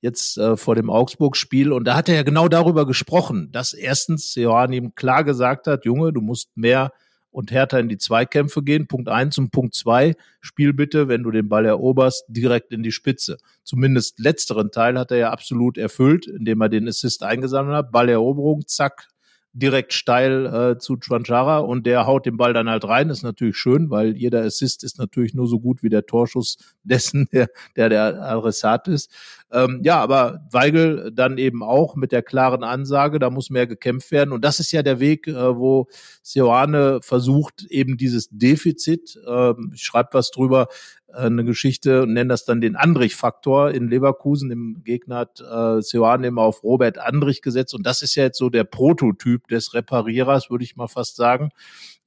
jetzt 0.01 0.39
äh, 0.39 0.57
vor 0.57 0.75
dem 0.75 0.89
Augsburg-Spiel. 0.89 1.73
Und 1.73 1.85
da 1.85 1.95
hat 1.95 2.09
er 2.09 2.17
ja 2.17 2.23
genau 2.23 2.49
darüber 2.49 2.87
gesprochen, 2.87 3.51
dass 3.53 3.73
erstens 3.75 4.35
Johann 4.35 4.73
ihm 4.73 4.95
klar 4.95 5.25
gesagt 5.25 5.67
hat, 5.67 5.85
Junge, 5.85 6.13
du 6.13 6.21
musst 6.21 6.57
mehr 6.57 6.93
und 7.33 7.51
härter 7.51 7.81
in 7.81 7.89
die 7.89 7.99
Zweikämpfe 7.99 8.63
gehen. 8.63 8.87
Punkt 8.87 9.09
eins 9.09 9.37
und 9.39 9.51
Punkt 9.51 9.75
zwei, 9.75 10.15
spiel 10.41 10.73
bitte, 10.73 11.09
wenn 11.09 11.25
du 11.25 11.31
den 11.31 11.49
Ball 11.49 11.67
eroberst, 11.67 12.25
direkt 12.29 12.73
in 12.73 12.83
die 12.83 12.93
Spitze. 12.93 13.39
Zumindest 13.65 14.21
letzteren 14.21 14.71
Teil 14.71 14.99
hat 14.99 15.11
er 15.11 15.17
ja 15.17 15.31
absolut 15.31 15.79
erfüllt, 15.79 16.27
indem 16.27 16.61
er 16.61 16.69
den 16.69 16.87
Assist 16.87 17.23
eingesammelt 17.25 17.77
hat. 17.77 17.93
Balleroberung, 17.93 18.67
zack, 18.67 19.09
direkt 19.55 19.93
steil 19.93 20.47
äh, 20.47 20.79
zu 20.79 20.97
Tranchara 20.97 21.59
und 21.59 21.87
der 21.87 22.07
haut 22.07 22.25
den 22.25 22.37
Ball 22.37 22.55
dann 22.55 22.71
halt 22.71 22.85
rein. 22.85 23.11
Ist 23.11 23.23
natürlich 23.23 23.57
schön, 23.57 23.91
weil 23.91 24.17
jeder 24.17 24.43
Assist 24.43 24.83
ist 24.83 24.99
natürlich 24.99 25.35
nur 25.35 25.47
so 25.47 25.61
gut 25.61 25.83
wie 25.83 25.91
der 25.91 26.07
Torschuss 26.07 26.57
dessen, 26.85 27.29
der 27.33 27.49
der, 27.77 27.89
der 27.89 28.23
Adressat 28.23 28.89
ist. 28.89 29.11
Ähm, 29.53 29.81
ja, 29.85 30.01
aber 30.01 30.47
Weigel 30.51 31.13
dann 31.13 31.37
eben 31.37 31.63
auch 31.63 31.95
mit 31.95 32.11
der 32.11 32.23
klaren 32.23 32.65
Ansage, 32.65 33.19
da 33.19 33.29
muss 33.29 33.51
mehr 33.51 33.67
gekämpft 33.67 34.11
werden. 34.11 34.33
Und 34.33 34.45
das 34.45 34.61
ist 34.61 34.73
ja 34.73 34.83
der 34.83 34.99
Weg, 34.99 35.29
äh, 35.29 35.57
wo 35.57 35.89
Sioane 36.23 37.01
versucht, 37.03 37.67
eben 37.69 37.99
dieses 37.99 38.31
Defizit, 38.31 39.19
äh, 39.27 39.53
ich 39.75 39.83
schreibe 39.83 40.11
was 40.13 40.31
drüber, 40.31 40.69
äh, 41.09 41.27
eine 41.27 41.45
Geschichte 41.45 42.03
und 42.03 42.15
nennen 42.15 42.31
das 42.31 42.47
dann 42.47 42.63
den 42.63 42.77
Andrich-Faktor 42.77 43.73
in 43.73 43.89
Leverkusen. 43.89 44.51
Im 44.51 44.83
Gegner 44.85 45.17
hat 45.17 45.41
äh, 45.41 45.83
Sioane 45.83 46.29
immer 46.29 46.43
auf 46.43 46.63
Robert 46.63 46.97
Andrich 46.97 47.43
gesetzt 47.43 47.75
und 47.75 47.85
das 47.87 48.01
ist 48.01 48.15
ja 48.15 48.25
jetzt 48.25 48.39
so 48.39 48.49
der 48.49 48.65
Prototyp 48.65 49.49
des 49.49 49.75
Reparierers, 49.75 50.51
würde 50.51 50.65
ich 50.65 50.77
mal 50.77 50.89
fast 50.89 51.17
sagen. 51.17 51.51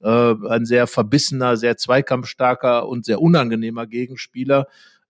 Äh, 0.02 0.34
ein 0.48 0.64
sehr 0.64 0.88
verbissener, 0.88 1.56
sehr 1.56 1.76
zweikampfstarker 1.76 2.88
und 2.88 3.04
sehr 3.04 3.22
unangenehmer 3.22 3.86
Gegenspieler. 3.86 4.66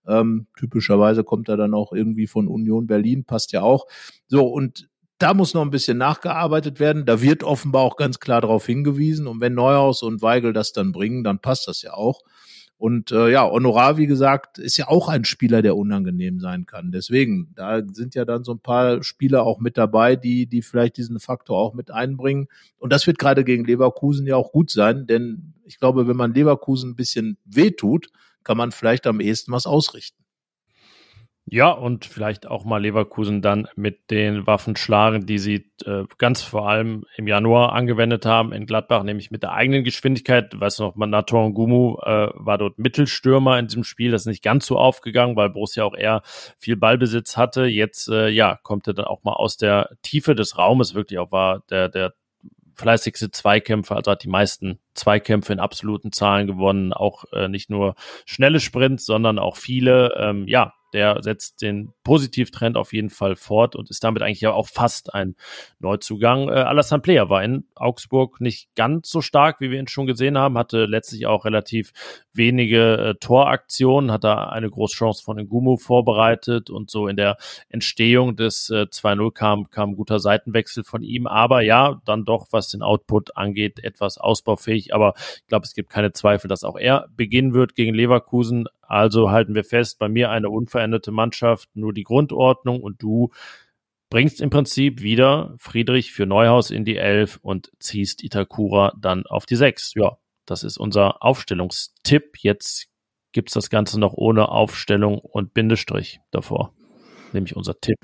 Ähm, 0.07 0.47
typischerweise 0.57 1.23
kommt 1.23 1.49
er 1.49 1.57
dann 1.57 1.73
auch 1.73 1.93
irgendwie 1.93 2.27
von 2.27 2.47
Union 2.47 2.87
Berlin, 2.87 3.25
passt 3.25 3.51
ja 3.51 3.61
auch. 3.61 3.85
So, 4.27 4.45
und 4.47 4.89
da 5.19 5.33
muss 5.33 5.53
noch 5.53 5.63
ein 5.63 5.71
bisschen 5.71 5.97
nachgearbeitet 5.97 6.79
werden. 6.79 7.05
Da 7.05 7.21
wird 7.21 7.43
offenbar 7.43 7.81
auch 7.81 7.97
ganz 7.97 8.19
klar 8.19 8.41
darauf 8.41 8.65
hingewiesen. 8.65 9.27
Und 9.27 9.41
wenn 9.41 9.53
Neuhaus 9.53 10.03
und 10.03 10.21
Weigel 10.21 10.53
das 10.53 10.73
dann 10.73 10.91
bringen, 10.91 11.23
dann 11.23 11.39
passt 11.39 11.67
das 11.67 11.81
ja 11.81 11.93
auch. 11.93 12.21
Und 12.79 13.11
äh, 13.11 13.31
ja, 13.31 13.49
Honorar, 13.49 13.97
wie 13.97 14.05
gesagt, 14.05 14.59
ist 14.59 14.77
ja 14.77 14.87
auch 14.87 15.09
ein 15.09 15.25
Spieler, 15.25 15.63
der 15.63 15.75
unangenehm 15.75 16.39
sein 16.39 16.67
kann. 16.67 16.91
Deswegen, 16.91 17.51
da 17.55 17.81
sind 17.91 18.13
ja 18.13 18.23
dann 18.23 18.43
so 18.43 18.51
ein 18.51 18.59
paar 18.59 19.01
Spieler 19.03 19.43
auch 19.43 19.59
mit 19.59 19.79
dabei, 19.79 20.15
die, 20.15 20.45
die 20.45 20.61
vielleicht 20.61 20.97
diesen 20.97 21.19
Faktor 21.19 21.57
auch 21.57 21.73
mit 21.73 21.89
einbringen. 21.89 22.47
Und 22.77 22.93
das 22.93 23.07
wird 23.07 23.17
gerade 23.17 23.43
gegen 23.43 23.65
Leverkusen 23.65 24.27
ja 24.27 24.35
auch 24.35 24.51
gut 24.51 24.69
sein, 24.69 25.07
denn 25.07 25.53
ich 25.65 25.79
glaube, 25.79 26.07
wenn 26.07 26.15
man 26.15 26.35
Leverkusen 26.35 26.91
ein 26.91 26.95
bisschen 26.95 27.37
wehtut, 27.45 28.09
kann 28.47 28.57
man 28.57 28.71
vielleicht 28.71 29.05
am 29.07 29.19
ehesten 29.19 29.51
was 29.51 29.67
ausrichten. 29.67 30.23
Ja, 31.49 31.71
und 31.71 32.03
vielleicht 32.05 32.45
auch 32.45 32.65
mal 32.65 32.81
Leverkusen 32.81 33.41
dann 33.41 33.69
mit 33.77 34.11
den 34.11 34.45
Waffen 34.47 34.75
schlagen, 34.75 35.25
die 35.25 35.37
sie 35.37 35.71
äh, 35.85 36.03
ganz 36.17 36.41
vor 36.41 36.67
allem 36.67 37.05
im 37.15 37.25
Januar 37.27 37.71
angewendet 37.71 38.25
haben 38.25 38.51
in 38.51 38.65
Gladbach, 38.65 39.03
nämlich 39.03 39.31
mit 39.31 39.43
der 39.43 39.53
eigenen 39.53 39.85
Geschwindigkeit. 39.85 40.59
Weißt 40.59 40.79
du 40.79 40.83
noch, 40.83 40.95
Nator 40.97 41.53
Gumu 41.53 41.99
äh, 42.03 42.29
war 42.33 42.57
dort 42.57 42.79
Mittelstürmer 42.79 43.59
in 43.59 43.67
diesem 43.67 43.85
Spiel. 43.85 44.11
Das 44.11 44.23
ist 44.23 44.27
nicht 44.27 44.43
ganz 44.43 44.65
so 44.65 44.77
aufgegangen, 44.77 45.37
weil 45.37 45.49
Borussia 45.49 45.85
auch 45.85 45.95
eher 45.95 46.21
viel 46.57 46.75
Ballbesitz 46.75 47.37
hatte. 47.37 47.65
Jetzt, 47.65 48.09
äh, 48.09 48.27
ja, 48.27 48.59
kommt 48.61 48.87
er 48.87 48.93
dann 48.93 49.05
auch 49.05 49.23
mal 49.23 49.33
aus 49.33 49.55
der 49.55 49.91
Tiefe 50.01 50.35
des 50.35 50.57
Raumes 50.57 50.95
wirklich 50.95 51.19
auch 51.19 51.31
war 51.31 51.63
der, 51.69 51.87
der 51.87 52.13
fleißigste 52.77 53.31
Zweikämpfer, 53.31 53.95
also 53.95 54.11
hat 54.11 54.23
die 54.23 54.29
meisten 54.29 54.79
Zweikämpfe 54.93 55.53
in 55.53 55.59
absoluten 55.59 56.11
Zahlen 56.11 56.47
gewonnen, 56.47 56.93
auch 56.93 57.25
äh, 57.33 57.47
nicht 57.47 57.69
nur 57.69 57.95
schnelle 58.25 58.59
Sprints, 58.59 59.05
sondern 59.05 59.39
auch 59.39 59.57
viele. 59.57 60.13
Ähm, 60.17 60.47
ja, 60.47 60.73
der 60.93 61.21
setzt 61.21 61.61
den 61.61 61.93
Positivtrend 62.03 62.77
auf 62.77 62.93
jeden 62.93 63.09
Fall 63.09 63.35
fort 63.35 63.75
und 63.75 63.89
ist 63.89 64.03
damit 64.03 64.21
eigentlich 64.21 64.45
auch 64.47 64.67
fast 64.67 65.13
ein 65.13 65.35
Neuzugang. 65.79 66.49
Äh, 66.49 66.53
Alassane 66.53 67.01
Player 67.01 67.29
war 67.29 67.43
in 67.43 67.65
Augsburg 67.75 68.39
nicht 68.41 68.69
ganz 68.75 69.09
so 69.09 69.21
stark, 69.21 69.59
wie 69.59 69.71
wir 69.71 69.79
ihn 69.79 69.87
schon 69.87 70.07
gesehen 70.07 70.37
haben, 70.37 70.57
hatte 70.57 70.85
letztlich 70.85 71.25
auch 71.27 71.45
relativ 71.45 71.91
wenige 72.33 72.97
äh, 72.97 73.15
Toraktionen, 73.19 74.11
hat 74.11 74.23
da 74.23 74.49
eine 74.49 74.69
große 74.69 74.95
Chance 74.95 75.23
von 75.23 75.37
Ngumu 75.37 75.77
vorbereitet 75.77 76.69
und 76.69 76.89
so 76.89 77.07
in 77.07 77.17
der 77.17 77.37
Entstehung 77.69 78.35
des 78.35 78.69
äh, 78.69 78.85
2-0 78.89 79.31
kam, 79.33 79.69
kam 79.69 79.91
ein 79.91 79.95
guter 79.95 80.19
Seitenwechsel 80.19 80.83
von 80.83 81.01
ihm, 81.01 81.27
aber 81.27 81.61
ja, 81.61 82.01
dann 82.05 82.25
doch, 82.25 82.47
was 82.51 82.69
den 82.69 82.81
Output 82.81 83.35
angeht, 83.35 83.83
etwas 83.83 84.17
ausbaufähig, 84.17 84.93
aber 84.93 85.13
ich 85.17 85.47
glaube, 85.47 85.65
es 85.65 85.73
gibt 85.73 85.89
keine 85.89 86.13
Zweifel, 86.13 86.47
dass 86.47 86.63
auch 86.63 86.77
er 86.77 87.07
beginnen 87.15 87.53
wird 87.53 87.75
gegen 87.75 87.93
Leverkusen. 87.93 88.67
Also 88.87 89.31
halten 89.31 89.55
wir 89.55 89.63
fest, 89.63 89.99
bei 89.99 90.09
mir 90.09 90.31
eine 90.31 90.49
unveränderte 90.49 91.11
Mannschaft, 91.11 91.69
nur 91.75 91.93
die 91.93 92.03
Grundordnung 92.03 92.81
und 92.81 93.01
du 93.01 93.31
bringst 94.09 94.41
im 94.41 94.49
Prinzip 94.49 95.01
wieder 95.01 95.55
Friedrich 95.57 96.13
für 96.13 96.25
Neuhaus 96.25 96.71
in 96.71 96.85
die 96.85 96.97
Elf 96.97 97.39
und 97.41 97.71
ziehst 97.79 98.23
Itakura 98.23 98.93
dann 98.99 99.25
auf 99.25 99.45
die 99.45 99.57
Sechs. 99.57 99.93
Ja, 99.95 100.17
das 100.45 100.63
ist 100.63 100.77
unser 100.77 101.23
Aufstellungstipp. 101.23 102.37
Jetzt 102.39 102.87
gibt's 103.33 103.53
das 103.53 103.69
Ganze 103.69 103.99
noch 103.99 104.13
ohne 104.13 104.49
Aufstellung 104.49 105.19
und 105.19 105.53
Bindestrich 105.53 106.21
davor. 106.31 106.73
Nämlich 107.33 107.55
unser 107.55 107.79
Tipp. 107.79 107.97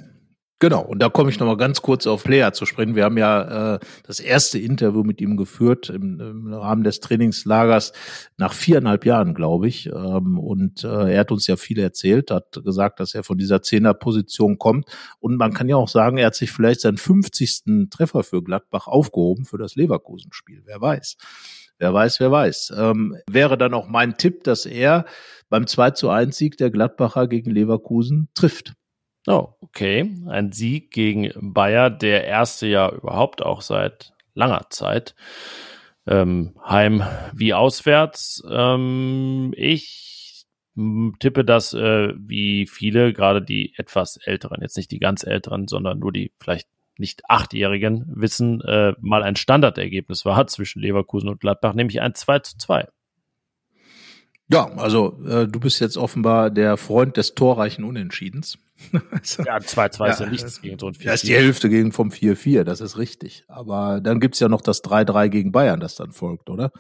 Genau, 0.64 0.82
und 0.82 1.00
da 1.00 1.10
komme 1.10 1.30
ich 1.30 1.42
nochmal 1.42 1.58
ganz 1.58 1.82
kurz 1.82 2.08
auf 2.08 2.24
Player 2.24 2.54
zu 2.54 2.66
sprechen. 2.66 2.96
Wir 2.96 3.04
haben 3.04 3.18
ja 3.18 3.74
äh, 3.74 3.80
das 4.08 4.22
erste 4.22 4.60
Interview 4.60 5.04
mit 5.04 5.20
ihm 5.20 5.36
geführt 5.36 5.90
im, 5.90 6.22
im 6.22 6.54
Rahmen 6.54 6.86
des 6.86 7.02
Trainingslagers 7.02 7.92
nach 8.38 8.54
viereinhalb 8.54 9.06
Jahren, 9.06 9.34
glaube 9.34 9.68
ich. 9.68 9.88
Ähm, 9.88 10.40
und 10.40 10.86
äh, 10.86 11.16
er 11.16 11.20
hat 11.20 11.34
uns 11.34 11.48
ja 11.48 11.58
viel 11.58 11.80
erzählt, 11.80 12.32
hat 12.32 12.62
gesagt, 12.64 13.02
dass 13.02 13.14
er 13.14 13.26
von 13.26 13.38
dieser 13.38 13.62
Zehnerposition 13.62 14.58
kommt. 14.58 14.86
Und 15.20 15.36
man 15.36 15.54
kann 15.54 15.68
ja 15.68 15.76
auch 15.76 15.90
sagen, 15.90 16.16
er 16.16 16.28
hat 16.28 16.36
sich 16.36 16.54
vielleicht 16.54 16.80
seinen 16.80 16.96
50. 16.96 17.90
Treffer 17.92 18.24
für 18.24 18.42
Gladbach 18.42 18.88
aufgehoben 18.88 19.44
für 19.44 19.58
das 19.58 19.76
Leverkusen-Spiel. 19.76 20.62
Wer 20.64 20.80
weiß. 20.80 21.18
Wer 21.78 21.94
weiß, 21.94 22.22
wer 22.22 22.32
weiß. 22.32 22.72
Ähm, 22.78 23.18
wäre 23.30 23.58
dann 23.58 23.74
auch 23.74 23.90
mein 23.90 24.16
Tipp, 24.16 24.46
dass 24.46 24.66
er 24.66 25.04
beim 25.50 25.68
2 25.68 25.92
zu 25.92 26.10
1 26.10 26.38
Sieg 26.38 26.56
der 26.56 26.72
Gladbacher 26.72 27.28
gegen 27.28 27.52
Leverkusen 27.52 28.30
trifft. 28.34 28.76
Oh, 29.28 29.54
okay. 29.62 30.14
Ein 30.28 30.52
Sieg 30.52 30.92
gegen 30.92 31.32
Bayer, 31.36 31.90
der 31.90 32.26
erste 32.26 32.68
ja 32.68 32.90
überhaupt 32.92 33.42
auch 33.42 33.62
seit 33.62 34.14
langer 34.34 34.68
Zeit. 34.70 35.16
Ähm, 36.06 36.56
heim 36.66 37.04
wie 37.34 37.54
auswärts. 37.54 38.44
Ähm, 38.50 39.54
ich 39.56 40.46
tippe 41.20 41.46
das 41.46 41.74
äh, 41.74 42.14
wie 42.18 42.68
viele, 42.68 43.14
gerade 43.14 43.42
die 43.42 43.74
etwas 43.78 44.18
älteren, 44.18 44.62
jetzt 44.62 44.76
nicht 44.76 44.92
die 44.92 45.00
ganz 45.00 45.24
älteren, 45.24 45.68
sondern 45.68 46.00
nur 46.00 46.12
die 46.12 46.32
vielleicht 46.40 46.68
nicht 46.98 47.22
achtjährigen 47.30 48.06
wissen, 48.08 48.62
äh, 48.62 48.94
mal 49.00 49.24
ein 49.24 49.36
Standardergebnis 49.36 50.26
war 50.26 50.46
zwischen 50.48 50.82
Leverkusen 50.82 51.30
und 51.30 51.40
Gladbach, 51.40 51.74
nämlich 51.74 52.02
ein 52.02 52.16
2 52.16 52.40
zu 52.40 52.58
2. 52.58 52.88
Ja, 54.50 54.70
also 54.76 55.18
äh, 55.26 55.48
du 55.48 55.60
bist 55.60 55.80
jetzt 55.80 55.98
offenbar 55.98 56.50
der 56.50 56.78
Freund 56.78 57.16
des 57.18 57.34
torreichen 57.34 57.84
Unentschiedens. 57.86 58.58
ja, 58.92 59.58
2-2 59.58 60.10
ist 60.10 60.20
ja 60.20 60.26
nichts 60.26 60.62
gegen 60.62 60.78
so 60.78 60.88
ein 60.88 60.94
4-4. 60.94 61.06
Das 61.06 61.16
ist 61.16 61.30
die 61.30 61.36
Hälfte 61.36 61.70
gegen 61.70 61.92
vom 61.92 62.10
4-4, 62.10 62.64
das 62.64 62.82
ist 62.82 62.98
richtig. 62.98 63.46
Aber 63.48 64.02
dann 64.02 64.20
gibt's 64.20 64.40
ja 64.40 64.50
noch 64.50 64.62
das 64.62 64.84
3-3 64.84 65.30
gegen 65.30 65.52
Bayern, 65.52 65.80
das 65.80 65.96
dann 65.96 66.12
folgt, 66.12 66.50
oder? 66.50 66.72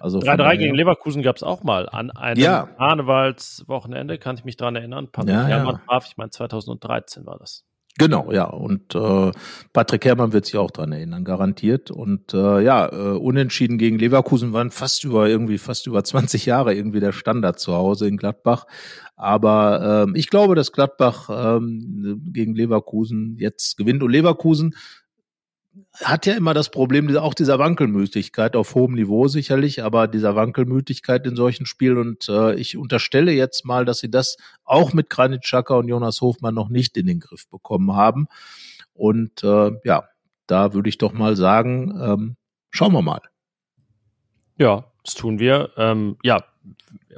Also 0.00 0.18
3-3 0.18 0.56
gegen 0.56 0.74
Leverkusen 0.74 1.22
gab's 1.22 1.42
auch 1.42 1.62
mal. 1.62 1.88
An 1.88 2.10
einem 2.10 2.40
ja. 2.40 2.66
Karnevalswochenende, 2.78 4.18
kann 4.18 4.36
ich 4.36 4.44
mich 4.44 4.56
dran 4.56 4.74
erinnern. 4.74 5.08
Patrick 5.12 5.34
ja, 5.34 5.48
ja. 5.48 5.80
traf, 5.86 6.06
ich 6.08 6.16
meine 6.16 6.30
2013 6.30 7.26
war 7.26 7.38
das. 7.38 7.64
Genau, 7.96 8.32
ja. 8.32 8.44
Und 8.46 8.94
äh, 8.96 9.30
Patrick 9.72 10.04
Herrmann 10.04 10.32
wird 10.32 10.46
sich 10.46 10.56
auch 10.56 10.72
dran 10.72 10.90
erinnern, 10.90 11.22
garantiert. 11.24 11.92
Und 11.92 12.34
äh, 12.34 12.60
ja, 12.60 12.88
äh, 12.92 13.16
unentschieden 13.16 13.78
gegen 13.78 13.98
Leverkusen 14.00 14.52
waren 14.52 14.72
fast 14.72 15.04
über 15.04 15.28
irgendwie 15.28 15.58
fast 15.58 15.86
über 15.86 16.02
20 16.04 16.44
Jahre 16.44 16.74
irgendwie 16.74 17.00
der 17.00 17.12
Standard 17.12 17.60
zu 17.60 17.72
Hause 17.74 18.08
in 18.08 18.16
Gladbach. 18.16 18.66
Aber 19.16 20.06
ähm, 20.08 20.16
ich 20.16 20.28
glaube, 20.28 20.56
dass 20.56 20.72
Gladbach 20.72 21.28
ähm, 21.30 22.20
gegen 22.32 22.56
Leverkusen 22.56 23.36
jetzt 23.38 23.76
gewinnt. 23.76 24.02
Und 24.02 24.10
Leverkusen 24.10 24.74
hat 26.02 26.26
ja 26.26 26.34
immer 26.34 26.54
das 26.54 26.70
Problem, 26.70 27.14
auch 27.16 27.34
dieser 27.34 27.58
Wankelmütigkeit 27.58 28.56
auf 28.56 28.74
hohem 28.74 28.94
Niveau 28.94 29.28
sicherlich, 29.28 29.82
aber 29.82 30.08
dieser 30.08 30.34
Wankelmütigkeit 30.36 31.26
in 31.26 31.36
solchen 31.36 31.66
Spielen. 31.66 31.98
Und 31.98 32.28
äh, 32.28 32.54
ich 32.54 32.76
unterstelle 32.76 33.32
jetzt 33.32 33.64
mal, 33.64 33.84
dass 33.84 33.98
sie 33.98 34.10
das 34.10 34.36
auch 34.64 34.92
mit 34.92 35.10
Granit 35.10 35.42
Xhaka 35.42 35.74
und 35.74 35.88
Jonas 35.88 36.20
Hofmann 36.20 36.54
noch 36.54 36.68
nicht 36.68 36.96
in 36.96 37.06
den 37.06 37.20
Griff 37.20 37.48
bekommen 37.48 37.94
haben. 37.94 38.26
Und 38.92 39.42
äh, 39.42 39.72
ja, 39.84 40.08
da 40.46 40.74
würde 40.74 40.88
ich 40.88 40.98
doch 40.98 41.12
mal 41.12 41.36
sagen, 41.36 41.98
ähm, 42.00 42.36
schauen 42.70 42.92
wir 42.92 43.02
mal. 43.02 43.20
Ja, 44.58 44.92
das 45.04 45.14
tun 45.14 45.38
wir. 45.38 45.70
Ähm, 45.76 46.16
ja, 46.22 46.44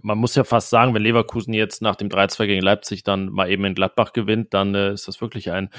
man 0.02 0.18
muss 0.18 0.34
ja 0.34 0.44
fast 0.44 0.70
sagen, 0.70 0.94
wenn 0.94 1.02
Leverkusen 1.02 1.52
jetzt 1.52 1.82
nach 1.82 1.96
dem 1.96 2.08
3-2 2.08 2.46
gegen 2.46 2.62
Leipzig 2.62 3.02
dann 3.02 3.28
mal 3.30 3.50
eben 3.50 3.64
in 3.64 3.74
Gladbach 3.74 4.12
gewinnt, 4.12 4.54
dann 4.54 4.74
äh, 4.74 4.92
ist 4.92 5.08
das 5.08 5.20
wirklich 5.20 5.50
ein 5.50 5.70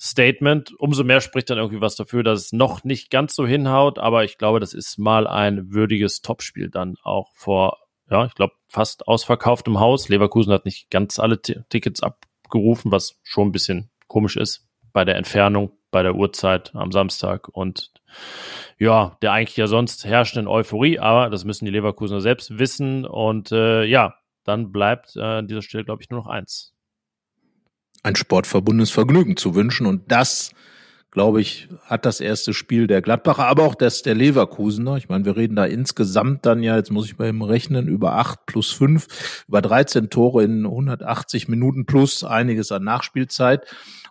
Statement. 0.00 0.72
Umso 0.78 1.04
mehr 1.04 1.20
spricht 1.20 1.50
dann 1.50 1.58
irgendwie 1.58 1.80
was 1.80 1.96
dafür, 1.96 2.22
dass 2.22 2.46
es 2.46 2.52
noch 2.52 2.84
nicht 2.84 3.10
ganz 3.10 3.34
so 3.34 3.46
hinhaut, 3.46 3.98
aber 3.98 4.24
ich 4.24 4.38
glaube, 4.38 4.60
das 4.60 4.74
ist 4.74 4.98
mal 4.98 5.26
ein 5.26 5.72
würdiges 5.72 6.20
Topspiel 6.20 6.70
dann 6.70 6.96
auch 7.02 7.32
vor, 7.34 7.78
ja, 8.10 8.26
ich 8.26 8.34
glaube, 8.34 8.54
fast 8.68 9.06
ausverkauftem 9.06 9.78
Haus. 9.80 10.08
Leverkusen 10.08 10.52
hat 10.52 10.64
nicht 10.64 10.90
ganz 10.90 11.18
alle 11.18 11.40
T 11.40 11.60
Tickets 11.68 12.02
abgerufen, 12.02 12.92
was 12.92 13.20
schon 13.22 13.48
ein 13.48 13.52
bisschen 13.52 13.90
komisch 14.08 14.36
ist 14.36 14.66
bei 14.92 15.04
der 15.04 15.16
Entfernung, 15.16 15.72
bei 15.90 16.02
der 16.02 16.14
Uhrzeit 16.14 16.74
am 16.74 16.92
Samstag 16.92 17.48
und 17.48 17.92
ja, 18.78 19.16
der 19.22 19.32
eigentlich 19.32 19.56
ja 19.56 19.66
sonst 19.66 20.04
herrschenden 20.04 20.48
Euphorie, 20.48 20.98
aber 20.98 21.30
das 21.30 21.44
müssen 21.44 21.64
die 21.64 21.70
Leverkusener 21.70 22.20
selbst 22.20 22.58
wissen. 22.58 23.06
Und 23.06 23.52
äh, 23.52 23.84
ja, 23.84 24.14
dann 24.44 24.70
bleibt 24.70 25.16
äh, 25.16 25.20
an 25.20 25.48
dieser 25.48 25.62
Stelle, 25.62 25.84
glaube 25.84 26.02
ich, 26.02 26.10
nur 26.10 26.20
noch 26.20 26.26
eins. 26.26 26.72
Ein 28.02 28.16
sportverbundenes 28.16 28.90
Vergnügen 28.90 29.36
zu 29.36 29.54
wünschen. 29.54 29.86
Und 29.86 30.12
das, 30.12 30.50
glaube 31.10 31.40
ich, 31.40 31.68
hat 31.84 32.04
das 32.04 32.20
erste 32.20 32.52
Spiel 32.52 32.86
der 32.86 33.00
Gladbacher, 33.00 33.46
aber 33.46 33.64
auch 33.64 33.74
das 33.74 34.02
der 34.02 34.14
Leverkusener. 34.14 34.98
Ich 34.98 35.08
meine, 35.08 35.24
wir 35.24 35.36
reden 35.36 35.56
da 35.56 35.64
insgesamt 35.64 36.44
dann 36.44 36.62
ja, 36.62 36.76
jetzt 36.76 36.92
muss 36.92 37.06
ich 37.06 37.16
bei 37.16 37.30
ihm 37.30 37.42
rechnen, 37.42 37.88
über 37.88 38.12
acht 38.12 38.44
plus 38.44 38.70
fünf, 38.70 39.44
über 39.48 39.62
13 39.62 40.10
Tore 40.10 40.44
in 40.44 40.66
180 40.66 41.48
Minuten 41.48 41.86
plus 41.86 42.24
einiges 42.24 42.70
an 42.72 42.84
Nachspielzeit. 42.84 43.66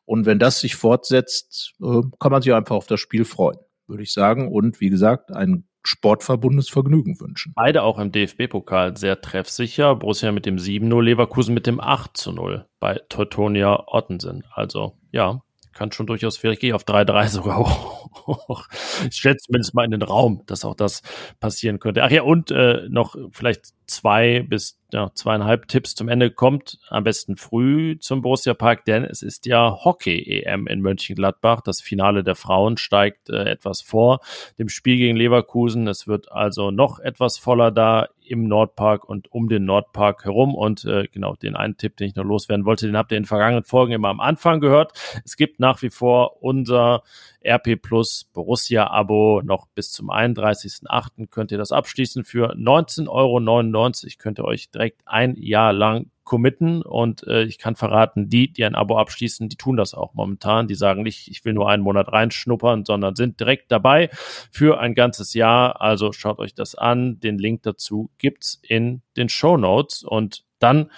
Und 0.05 0.25
wenn 0.25 0.39
das 0.39 0.59
sich 0.59 0.75
fortsetzt, 0.75 1.75
äh, 1.81 2.01
kann 2.19 2.31
man 2.31 2.41
sich 2.41 2.53
einfach 2.53 2.75
auf 2.75 2.87
das 2.87 2.99
Spiel 2.99 3.25
freuen 3.25 3.59
würde 3.88 4.03
ich 4.03 4.13
sagen. 4.13 4.51
Und 4.51 4.79
wie 4.81 4.89
gesagt, 4.89 5.31
ein 5.31 5.65
sportverbundenes 5.83 6.69
Vergnügen 6.69 7.19
wünschen. 7.19 7.53
Beide 7.55 7.83
auch 7.83 7.99
im 7.99 8.11
DFB-Pokal 8.11 8.97
sehr 8.97 9.21
treffsicher. 9.21 9.95
Borussia 9.95 10.31
mit 10.31 10.45
dem 10.45 10.57
7-0, 10.57 11.01
Leverkusen 11.01 11.53
mit 11.53 11.67
dem 11.67 11.79
8-0 11.79 12.65
bei 12.79 12.99
Teutonia 13.09 13.83
Ottensen. 13.88 14.43
Also 14.51 14.97
ja, 15.11 15.41
kann 15.76 15.91
schon 15.91 16.07
durchaus, 16.07 16.38
vielleicht 16.38 16.61
gehe 16.61 16.69
ich 16.71 16.73
auf 16.73 16.86
3-3 16.86 17.28
sogar 17.28 17.59
hoch. 17.59 18.67
ich 19.07 19.17
stelle 19.17 19.38
zumindest 19.38 19.76
mal 19.76 19.86
in 19.86 19.91
den 19.91 20.01
Raum, 20.01 20.41
dass 20.47 20.65
auch 20.65 20.76
das 20.76 21.03
passieren 21.39 21.80
könnte. 21.80 22.03
Ach 22.03 22.09
ja, 22.09 22.23
und 22.23 22.49
äh, 22.49 22.88
noch 22.89 23.15
vielleicht 23.32 23.73
zwei 23.86 24.41
bis 24.41 24.80
ja, 24.91 25.11
zweieinhalb 25.13 25.67
Tipps 25.67 25.93
zum 25.93 26.07
Ende 26.09 26.32
kommt. 26.32 26.80
Am 26.88 27.03
besten 27.03 27.36
früh 27.36 27.99
zum 27.99 28.21
Borussia 28.21 28.53
Park, 28.53 28.86
denn 28.86 29.03
es 29.03 29.21
ist 29.21 29.45
ja 29.45 29.84
Hockey-EM 29.84 30.67
in 30.67 30.82
Mönchengladbach. 30.82 31.61
Das 31.61 31.82
Finale 31.82 32.23
der 32.23 32.36
Frauen 32.36 32.78
steigt 32.78 33.30
äh, 33.30 33.43
etwas 33.43 33.82
vor 33.82 34.21
dem 34.57 34.69
Spiel 34.69 34.97
gegen 34.97 35.17
Leverkusen. 35.17 35.88
Es 35.88 36.07
wird 36.07 36.32
also 36.32 36.71
noch 36.71 36.99
etwas 36.99 37.38
voller 37.38 37.71
da 37.71 38.07
im 38.28 38.47
Nordpark 38.47 39.07
und 39.07 39.32
um 39.32 39.49
den 39.49 39.65
Nordpark 39.65 40.26
herum. 40.26 40.55
Und 40.55 40.86
äh, 40.86 41.07
genau, 41.11 41.36
den 41.36 41.55
einen 41.55 41.78
Tipp, 41.78 41.97
den 41.97 42.07
ich 42.07 42.15
noch 42.15 42.23
loswerden 42.23 42.65
wollte, 42.65 42.86
den 42.86 42.97
habt 42.97 43.11
ihr 43.11 43.17
in 43.17 43.23
den 43.23 43.28
vergangenen 43.28 43.63
Folgen 43.63 43.93
immer 43.93 44.09
am 44.09 44.19
Anfang 44.19 44.59
gehört. 44.59 44.93
Es 45.23 45.38
gibt 45.38 45.59
nach 45.59 45.82
wie 45.82 45.89
vor 45.89 46.41
unser 46.43 47.03
RP 47.45 47.81
Plus 47.81 48.25
Borussia 48.33 48.89
Abo 48.89 49.41
noch 49.43 49.67
bis 49.75 49.91
zum 49.91 50.09
31.08. 50.09 51.27
könnt 51.27 51.51
ihr 51.51 51.57
das 51.57 51.71
abschließen 51.71 52.23
für 52.23 52.53
19,99 52.55 53.07
Euro. 53.09 54.15
Könnt 54.17 54.39
ihr 54.39 54.45
euch 54.45 54.71
direkt 54.71 55.01
ein 55.05 55.35
Jahr 55.35 55.73
lang 55.73 56.09
committen 56.25 56.81
und 56.81 57.25
äh, 57.27 57.43
ich 57.43 57.59
kann 57.59 57.75
verraten, 57.75 58.29
die, 58.29 58.51
die 58.51 58.65
ein 58.65 58.75
Abo 58.75 58.97
abschließen, 58.97 59.47
die 59.47 59.57
tun 59.57 59.77
das 59.77 59.93
auch 59.93 60.13
momentan. 60.15 60.67
Die 60.67 60.75
sagen 60.75 61.03
nicht, 61.03 61.29
ich 61.29 61.45
will 61.45 61.53
nur 61.53 61.69
einen 61.69 61.83
Monat 61.83 62.11
reinschnuppern, 62.11 62.83
sondern 62.83 63.15
sind 63.15 63.39
direkt 63.39 63.71
dabei 63.71 64.09
für 64.51 64.79
ein 64.79 64.95
ganzes 64.95 65.33
Jahr. 65.35 65.81
Also 65.81 66.11
schaut 66.11 66.39
euch 66.39 66.55
das 66.55 66.75
an. 66.75 67.19
Den 67.19 67.37
Link 67.37 67.61
dazu 67.63 68.09
gibt's 68.17 68.59
in 68.63 69.03
den 69.15 69.29
Show 69.29 69.55
Notes 69.55 70.03
und 70.03 70.44
dann 70.60 70.91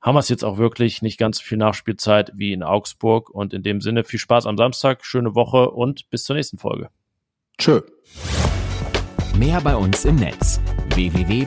haben 0.00 0.14
wir 0.14 0.20
es 0.20 0.28
jetzt 0.28 0.44
auch 0.44 0.58
wirklich 0.58 1.02
nicht 1.02 1.18
ganz 1.18 1.38
so 1.38 1.44
viel 1.44 1.58
Nachspielzeit 1.58 2.30
wie 2.34 2.52
in 2.52 2.62
Augsburg. 2.62 3.30
Und 3.30 3.52
in 3.52 3.62
dem 3.62 3.80
Sinne 3.80 4.04
viel 4.04 4.20
Spaß 4.20 4.46
am 4.46 4.56
Samstag, 4.56 5.04
schöne 5.04 5.34
Woche 5.34 5.70
und 5.70 6.08
bis 6.10 6.24
zur 6.24 6.36
nächsten 6.36 6.58
Folge. 6.58 6.90
Tschö. 7.58 7.80
Mehr 9.36 9.60
bei 9.60 9.74
uns 9.76 10.04
im 10.04 10.16
Netz 10.16 10.60
www.rp-online.de 10.94 11.38